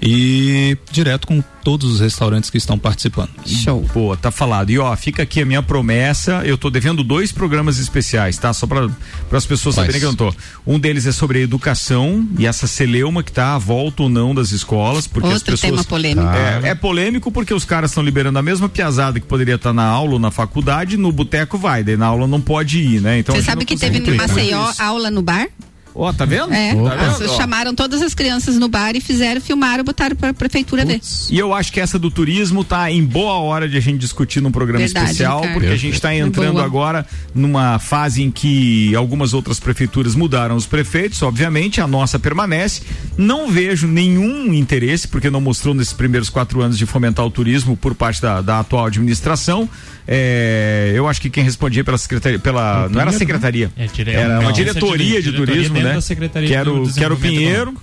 e 0.02 0.76
direto 0.90 1.28
com 1.28 1.42
todos 1.62 1.92
os 1.92 2.00
restaurantes 2.00 2.50
que 2.50 2.58
estão 2.58 2.76
participando. 2.76 3.30
Show. 3.46 3.88
Pô, 3.92 4.16
tá 4.16 4.32
falado. 4.32 4.70
E 4.70 4.78
ó, 4.78 4.94
fica 4.96 5.22
aqui 5.22 5.40
a 5.40 5.46
minha 5.46 5.62
promessa. 5.62 6.42
Eu 6.44 6.58
tô 6.58 6.68
devendo 6.70 7.04
dois 7.04 7.30
programas 7.30 7.78
especiais, 7.78 8.36
tá? 8.36 8.52
Só 8.52 8.66
para 8.66 8.90
as 9.30 9.46
pessoas 9.46 9.76
Quais? 9.76 9.86
saberem 9.86 10.00
que 10.00 10.04
eu 10.04 10.10
não 10.10 10.16
tô. 10.16 10.34
Um 10.66 10.78
deles 10.78 11.06
é 11.06 11.12
sobre 11.12 11.38
a 11.38 11.42
educação 11.42 12.26
e 12.36 12.46
essa 12.46 12.66
celeuma 12.66 13.22
que 13.22 13.30
tá 13.30 13.54
à 13.54 13.58
volta 13.58 14.02
ou 14.02 14.08
não 14.08 14.34
das 14.34 14.50
escolas, 14.50 15.06
porque 15.06 15.28
as 15.28 15.34
Outro 15.34 15.52
pessoas 15.52 15.70
tema 15.70 15.84
polêmico. 15.84 16.28
É, 16.28 16.70
é 16.70 16.74
polêmico 16.74 17.30
porque 17.30 17.54
os 17.54 17.64
caras 17.64 17.92
estão 17.92 18.02
liberando 18.02 18.40
a 18.40 18.42
mesma 18.42 18.68
piazada 18.68 19.20
que 19.20 19.26
poderia 19.26 19.54
estar 19.54 19.72
na 19.72 19.84
aula 19.84 20.14
ou 20.14 20.18
na 20.18 20.32
faculdade, 20.32 20.96
no 20.96 21.12
boteco 21.12 21.56
vai, 21.56 21.84
daí 21.84 21.96
na 21.96 22.06
aula 22.06 22.26
não 22.26 22.40
pode 22.40 22.80
ir, 22.80 23.00
né? 23.00 23.20
Então 23.20 23.36
a 23.36 23.38
Você 23.38 23.44
sabe 23.44 23.64
que 23.64 23.76
teve 23.76 23.98
em 23.98 24.16
Maceió 24.16 24.72
aula 24.80 25.12
no 25.12 25.22
bar? 25.22 25.46
Ó, 25.94 26.12
tá 26.12 26.24
vendo? 26.24 26.52
É, 26.52 26.74
Tá 26.74 26.94
as- 27.10 27.18
vendo? 27.18 27.36
Chamaram 27.36 27.74
todas 27.74 28.00
as 28.00 28.14
crianças 28.14 28.56
no 28.56 28.68
bar 28.68 28.96
e 28.96 29.00
fizeram, 29.00 29.40
filmaram, 29.40 29.84
botaram 29.84 30.16
pra 30.16 30.32
prefeitura 30.32 30.84
ver. 30.84 31.00
E 31.30 31.38
eu 31.38 31.52
acho 31.52 31.70
que 31.72 31.80
essa 31.80 31.98
do 31.98 32.10
turismo 32.10 32.64
tá 32.64 32.90
em 32.90 33.04
boa 33.04 33.34
hora 33.34 33.68
de 33.68 33.76
a 33.76 33.80
gente 33.80 33.98
discutir 33.98 34.40
num 34.40 34.50
programa 34.50 34.78
Verdade, 34.84 35.06
especial, 35.06 35.40
Ricardo. 35.40 35.54
porque 35.54 35.68
a 35.68 35.76
gente 35.76 35.94
está 35.94 36.14
entrando 36.14 36.52
Boa. 36.54 36.64
agora 36.64 37.06
numa 37.34 37.78
fase 37.78 38.22
em 38.22 38.30
que 38.30 38.94
algumas 38.94 39.34
outras 39.34 39.60
prefeituras 39.60 40.14
mudaram 40.14 40.56
os 40.56 40.66
prefeitos, 40.66 41.22
obviamente, 41.22 41.80
a 41.80 41.86
nossa 41.86 42.18
permanece. 42.18 42.82
Não 43.18 43.50
vejo 43.50 43.86
nenhum 43.86 44.52
interesse, 44.54 45.06
porque 45.06 45.28
não 45.28 45.40
mostrou 45.40 45.74
nesses 45.74 45.92
primeiros 45.92 46.30
quatro 46.30 46.62
anos 46.62 46.78
de 46.78 46.86
fomentar 46.86 47.24
o 47.26 47.30
turismo 47.30 47.76
por 47.76 47.94
parte 47.94 48.22
da, 48.22 48.40
da 48.40 48.60
atual 48.60 48.86
administração. 48.86 49.68
É, 50.08 50.92
eu 50.94 51.06
acho 51.08 51.20
que 51.20 51.30
quem 51.30 51.44
respondia 51.44 51.84
pela 51.84 51.96
secretaria, 51.96 52.38
pela, 52.38 52.88
não 52.88 53.00
era 53.00 53.10
a 53.10 53.12
secretaria, 53.12 53.70
É, 53.76 53.86
dire- 53.86 54.10
era 54.10 54.34
uma 54.34 54.42
não, 54.42 54.52
diretoria 54.52 55.22
de 55.22 55.30
diretoria 55.30 55.54
turismo, 55.54 55.74
né? 55.84 55.94
da 55.94 56.00
Secretaria 56.00 56.48
Que 56.48 56.54
era 56.54 56.64
do 56.64 56.82
o, 56.82 56.92
que 56.92 57.02
era 57.02 57.12
o 57.12 57.16
Desenvolvimento 57.16 57.38
Pinheiro. 57.38 57.74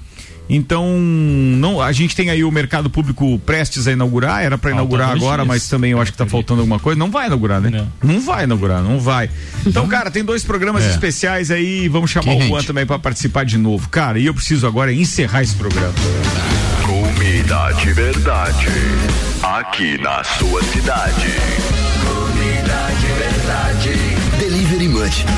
Então, 0.51 0.97
não, 0.99 1.79
a 1.79 1.91
gente 1.91 2.15
tem 2.15 2.31
aí 2.31 2.43
o 2.43 2.49
mercado 2.51 2.89
público 2.89 3.37
prestes 3.45 3.87
a 3.87 3.91
inaugurar, 3.91 4.41
era 4.43 4.57
para 4.57 4.71
Falta 4.71 4.81
inaugurar 4.83 5.11
agora, 5.15 5.43
dias. 5.43 5.47
mas 5.47 5.67
também 5.67 5.91
eu 5.91 6.01
acho 6.01 6.11
que 6.11 6.17
tá 6.17 6.25
faltando 6.25 6.61
alguma 6.61 6.79
coisa. 6.79 6.97
Não 6.97 7.11
vai 7.11 7.27
inaugurar, 7.27 7.61
né? 7.61 7.85
Não, 8.01 8.19
vai 8.19 8.45
inaugurar, 8.45 8.81
não 8.81 8.99
vai. 8.99 9.29
Então, 9.63 9.87
cara, 9.87 10.09
tem 10.09 10.23
dois 10.23 10.43
programas 10.43 10.83
É. 10.85 10.89
especiais 10.89 11.51
aí, 11.51 11.87
vamos 11.87 12.09
chamar 12.09 12.35
Que 12.35 12.43
o. 12.45 12.47
Juan 12.47 12.63
também 12.63 12.83
para 12.83 12.97
participar 12.97 13.45
de 13.45 13.59
novo. 13.59 13.89
Cara, 13.89 14.17
e 14.17 14.25
eu 14.25 14.33
preciso 14.33 14.65
agora 14.65 14.91
encerrar 14.91 15.43
esse 15.43 15.53
programa. 15.53 15.93
Comida 16.83 17.71
de 17.73 17.93
verdade. 17.93 18.65
Aqui 19.43 19.99
na 20.01 20.23
sua 20.23 20.63
cidade. 20.63 21.27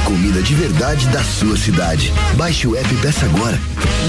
Comida 0.05 0.41
de 0.41 0.55
verdade. 0.55 1.07
Da 1.09 1.23
sua 1.23 1.55
cidade. 1.55 2.11
Baixe 2.35 2.67
o 2.67 2.75
app 2.75 2.91
e 2.91 2.97
peça 2.97 3.25
agora. 3.27 3.59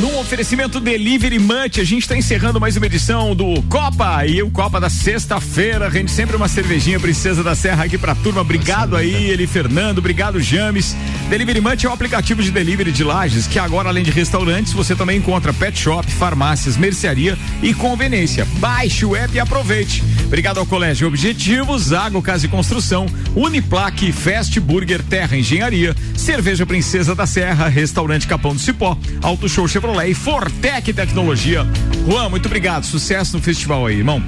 No 0.01 0.19
oferecimento 0.19 0.81
Delivery 0.81 1.39
Munch, 1.39 1.79
a 1.79 1.85
gente 1.85 2.03
está 2.03 2.17
encerrando 2.17 2.59
mais 2.59 2.75
uma 2.79 2.87
edição 2.87 3.35
do 3.37 3.61
Copa 3.65 4.25
e 4.25 4.43
o 4.43 4.51
Copa 4.51 4.81
da 4.81 4.89
sexta-feira. 4.89 5.91
Rende 5.91 6.11
sempre 6.11 6.37
uma 6.37 6.49
cervejinha 6.49 6.99
Princesa 6.99 7.43
da 7.43 7.55
Serra 7.55 7.85
aqui 7.85 7.99
pra 7.99 8.15
turma. 8.15 8.41
Obrigado 8.41 8.97
aí, 8.97 9.31
Eli 9.31 9.47
Fernando, 9.47 9.99
obrigado 9.99 10.41
James. 10.41 10.97
Delivery 11.29 11.61
Munch 11.61 11.85
é 11.85 11.91
um 11.91 11.93
aplicativo 11.93 12.43
de 12.43 12.51
delivery 12.51 12.91
de 12.91 13.05
lajes 13.05 13.47
que 13.47 13.59
agora, 13.59 13.91
além 13.91 14.03
de 14.03 14.11
restaurantes, 14.11 14.73
você 14.73 14.97
também 14.97 15.19
encontra 15.19 15.53
pet 15.53 15.79
shop, 15.79 16.11
farmácias, 16.13 16.79
mercearia 16.79 17.37
e 17.63 17.75
conveniência. 17.75 18.47
Baixe 18.59 19.05
o 19.05 19.15
app 19.15 19.37
e 19.37 19.41
aproveite. 19.41 20.03
Obrigado 20.25 20.57
ao 20.57 20.65
Colégio 20.65 21.07
Objetivo, 21.07 21.79
Zago 21.79 22.23
Casa 22.23 22.47
e 22.47 22.49
Construção, 22.49 23.05
Uniplaque, 23.37 24.13
Fast 24.13 24.59
Burger, 24.59 25.03
Terra 25.03 25.37
Engenharia, 25.43 25.93
Cerveja 26.15 26.65
Princesa 26.65 27.17
da 27.17 27.27
Serra, 27.27 27.67
Restaurante 27.67 28.29
Capão 28.29 28.55
do 28.55 28.61
Cipó, 28.61 28.97
Auto 29.21 29.49
Show 29.49 29.67
Chevrolet 29.67 30.13
e 30.13 30.15
Fortec 30.15 30.93
Tecnologia. 30.93 31.67
Juan, 32.09 32.29
muito 32.29 32.47
obrigado. 32.47 32.85
Sucesso 32.85 33.37
no 33.37 33.43
festival 33.43 33.85
aí, 33.85 33.99
irmão. 33.99 34.23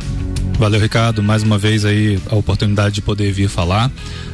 Valeu, 0.59 0.81
Ricardo. 0.81 1.23
Mais 1.23 1.45
uma 1.45 1.57
vez 1.57 1.85
aí 1.85 2.19
a 2.29 2.35
oportunidade 2.35 2.97
de 2.97 3.01
poder 3.01 3.31
vir 3.31 3.49
falar. 3.49 3.93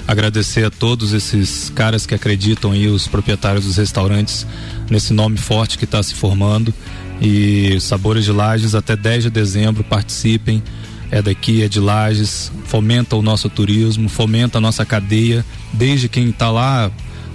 Agradecer 0.08 0.64
a 0.64 0.70
todos 0.70 1.12
esses 1.12 1.70
caras 1.74 2.06
que 2.06 2.14
acreditam 2.14 2.72
aí, 2.72 2.88
os 2.88 3.06
proprietários 3.06 3.66
dos 3.66 3.76
restaurantes, 3.76 4.46
nesse 4.90 5.12
nome 5.12 5.36
forte 5.36 5.76
que 5.76 5.84
está 5.84 6.02
se 6.02 6.14
formando. 6.14 6.72
E 7.20 7.78
Sabores 7.78 8.24
de 8.24 8.32
Lages, 8.32 8.74
até 8.74 8.96
10 8.96 9.24
de 9.24 9.30
dezembro, 9.30 9.84
participem. 9.84 10.62
É 11.10 11.20
daqui, 11.20 11.62
é 11.62 11.68
de 11.68 11.80
Lages, 11.80 12.52
fomenta 12.64 13.16
o 13.16 13.22
nosso 13.22 13.48
turismo, 13.48 14.08
fomenta 14.08 14.58
a 14.58 14.60
nossa 14.60 14.84
cadeia, 14.84 15.44
desde 15.72 16.08
quem 16.08 16.30
está 16.30 16.50
lá 16.50 16.90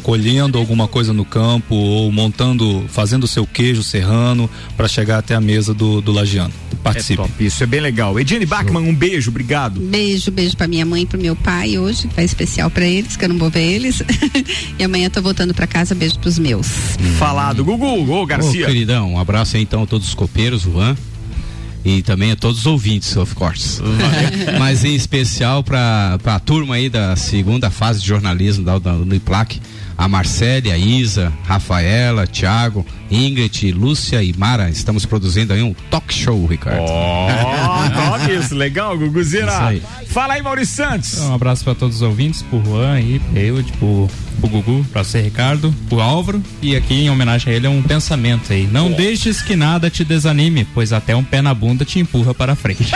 colhendo 0.05 0.59
alguma 0.59 0.87
coisa 0.87 1.11
no 1.11 1.25
campo 1.25 1.73
ou 1.73 2.11
montando, 2.11 2.85
fazendo 2.87 3.23
o 3.23 3.27
seu 3.27 3.47
queijo 3.47 3.81
serrano 3.81 4.47
para 4.77 4.87
chegar 4.87 5.17
até 5.17 5.33
a 5.33 5.41
mesa 5.41 5.73
do, 5.73 5.99
do 5.99 6.11
lagiano. 6.11 6.53
Participe. 6.83 7.13
É 7.13 7.25
top, 7.25 7.43
isso 7.43 7.63
é 7.63 7.65
bem 7.65 7.79
legal. 7.79 8.19
Ediane 8.19 8.45
Bachmann, 8.45 8.87
um 8.87 8.93
beijo, 8.93 9.31
obrigado. 9.31 9.79
Beijo, 9.79 10.29
beijo 10.29 10.55
pra 10.55 10.67
minha 10.67 10.85
mãe 10.85 11.01
e 11.01 11.05
pro 11.07 11.19
meu 11.19 11.35
pai 11.35 11.79
hoje, 11.79 12.07
que 12.07 12.15
vai 12.15 12.23
especial 12.23 12.69
pra 12.69 12.85
eles, 12.85 13.17
que 13.17 13.25
eu 13.25 13.29
não 13.29 13.39
vou 13.39 13.49
ver 13.49 13.63
eles. 13.63 14.03
e 14.77 14.83
amanhã 14.83 15.09
tô 15.09 15.23
voltando 15.23 15.55
pra 15.55 15.65
casa, 15.65 15.95
beijo 15.95 16.19
pros 16.19 16.37
meus. 16.37 16.67
Falado. 17.17 17.65
Gugu, 17.65 18.07
ô 18.07 18.25
Garcia. 18.27 18.65
Ô, 18.65 18.67
queridão, 18.67 19.13
um 19.13 19.19
abraço 19.19 19.57
aí 19.57 19.63
então 19.63 19.81
a 19.81 19.87
todos 19.87 20.07
os 20.07 20.13
copeiros, 20.13 20.61
Juan. 20.61 20.95
E 21.85 22.01
também 22.01 22.31
a 22.31 22.35
todos 22.35 22.61
os 22.61 22.65
ouvintes, 22.65 23.15
of 23.15 23.35
course. 23.35 23.79
Mas 24.57 24.83
em 24.83 24.95
especial 24.95 25.63
para 25.63 26.17
a 26.25 26.39
turma 26.39 26.75
aí 26.75 26.89
da 26.89 27.15
segunda 27.15 27.69
fase 27.69 28.01
de 28.01 28.07
jornalismo 28.07 28.65
da, 28.65 28.79
da, 28.79 28.93
do 28.93 29.13
IPLAC, 29.13 29.61
a 29.95 30.07
Marcele, 30.07 30.71
a 30.71 30.77
Isa, 30.77 31.31
Rafaela, 31.45 32.25
Thiago, 32.25 32.83
Ingrid, 33.15 33.71
Lúcia 33.71 34.21
e 34.21 34.33
Mara. 34.37 34.69
Estamos 34.69 35.05
produzindo 35.05 35.53
aí 35.53 35.63
um 35.63 35.73
talk 35.89 36.13
show, 36.13 36.45
Ricardo. 36.45 36.81
Ó, 36.81 37.89
top 37.89 38.31
isso, 38.35 38.53
legal, 38.53 38.97
Guguzeira. 38.97 39.47
Isso 39.51 39.61
aí. 39.61 39.81
Fala 40.07 40.33
aí, 40.33 40.41
Maurício 40.41 40.75
Santos. 40.75 41.19
Um 41.19 41.33
abraço 41.33 41.63
para 41.63 41.75
todos 41.75 41.97
os 41.97 42.01
ouvintes, 42.01 42.41
pro 42.41 42.63
Juan 42.63 42.93
aí, 42.93 43.19
pro 43.19 43.39
Eud, 43.39 43.73
pro, 43.73 44.09
Gugu, 44.41 44.85
pra 44.91 45.03
você, 45.03 45.21
Ricardo, 45.21 45.73
pro 45.89 46.01
Álvaro. 46.01 46.43
E 46.61 46.75
aqui, 46.75 46.93
em 46.93 47.09
homenagem 47.09 47.53
a 47.53 47.55
ele, 47.55 47.67
é 47.67 47.69
um 47.69 47.81
pensamento 47.81 48.51
aí. 48.51 48.67
Não 48.67 48.91
deixes 48.91 49.41
que 49.41 49.55
nada 49.55 49.89
te 49.89 50.03
desanime, 50.03 50.67
pois 50.73 50.91
até 50.91 51.15
um 51.15 51.23
pé 51.23 51.41
na 51.41 51.53
bunda 51.53 51.85
te 51.85 51.99
empurra 51.99 52.33
para 52.33 52.55
frente. 52.55 52.91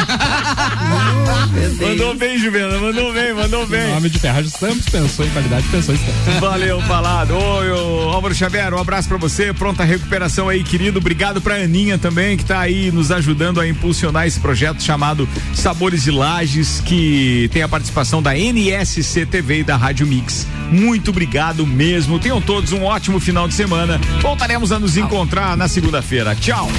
Mandou 1.81 2.15
bem, 2.15 2.37
Juvena, 2.37 2.77
mandou 2.77 3.13
bem, 3.13 3.33
mandou 3.33 3.65
bem. 3.67 3.87
nome 3.87 4.09
de 4.09 4.19
Ferragem 4.19 4.49
Santos 4.49 4.85
pensou 4.89 5.25
em 5.25 5.29
qualidade, 5.29 5.67
pensou 5.69 5.95
em 5.95 5.97
Santos. 5.97 6.39
Valeu, 6.39 6.81
falado. 6.81 7.33
Oi, 7.33 7.71
ô, 7.71 8.09
Álvaro 8.09 8.35
Xavier, 8.35 8.73
um 8.73 8.77
abraço 8.77 9.07
pra 9.07 9.17
você, 9.17 9.53
pronta 9.53 9.83
recuperação 9.83 10.08
aí, 10.49 10.63
querido. 10.63 10.99
Obrigado 10.99 11.41
pra 11.41 11.55
Aninha 11.55 11.97
também, 11.97 12.35
que 12.37 12.45
tá 12.45 12.59
aí 12.59 12.91
nos 12.91 13.11
ajudando 13.11 13.59
a 13.59 13.67
impulsionar 13.67 14.25
esse 14.25 14.39
projeto 14.39 14.81
chamado 14.81 15.27
Sabores 15.53 16.03
de 16.03 16.11
Lages, 16.11 16.81
que 16.81 17.49
tem 17.53 17.61
a 17.61 17.67
participação 17.67 18.21
da 18.21 18.35
NSC 18.35 19.25
TV 19.25 19.59
e 19.59 19.63
da 19.63 19.75
Rádio 19.75 20.07
Mix. 20.07 20.47
Muito 20.71 21.11
obrigado 21.11 21.65
mesmo. 21.65 22.19
Tenham 22.19 22.41
todos 22.41 22.71
um 22.71 22.83
ótimo 22.83 23.19
final 23.19 23.47
de 23.47 23.53
semana. 23.53 23.99
Voltaremos 24.21 24.71
a 24.71 24.79
nos 24.79 24.97
encontrar 24.97 25.55
na 25.57 25.67
segunda-feira. 25.67 26.35
Tchau. 26.35 26.69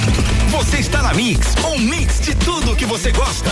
Você 0.49 0.77
está 0.77 1.01
na 1.01 1.13
Mix, 1.13 1.55
um 1.65 1.79
mix 1.79 2.21
de 2.21 2.35
tudo 2.35 2.75
que 2.75 2.85
você 2.85 3.11
gosta. 3.11 3.51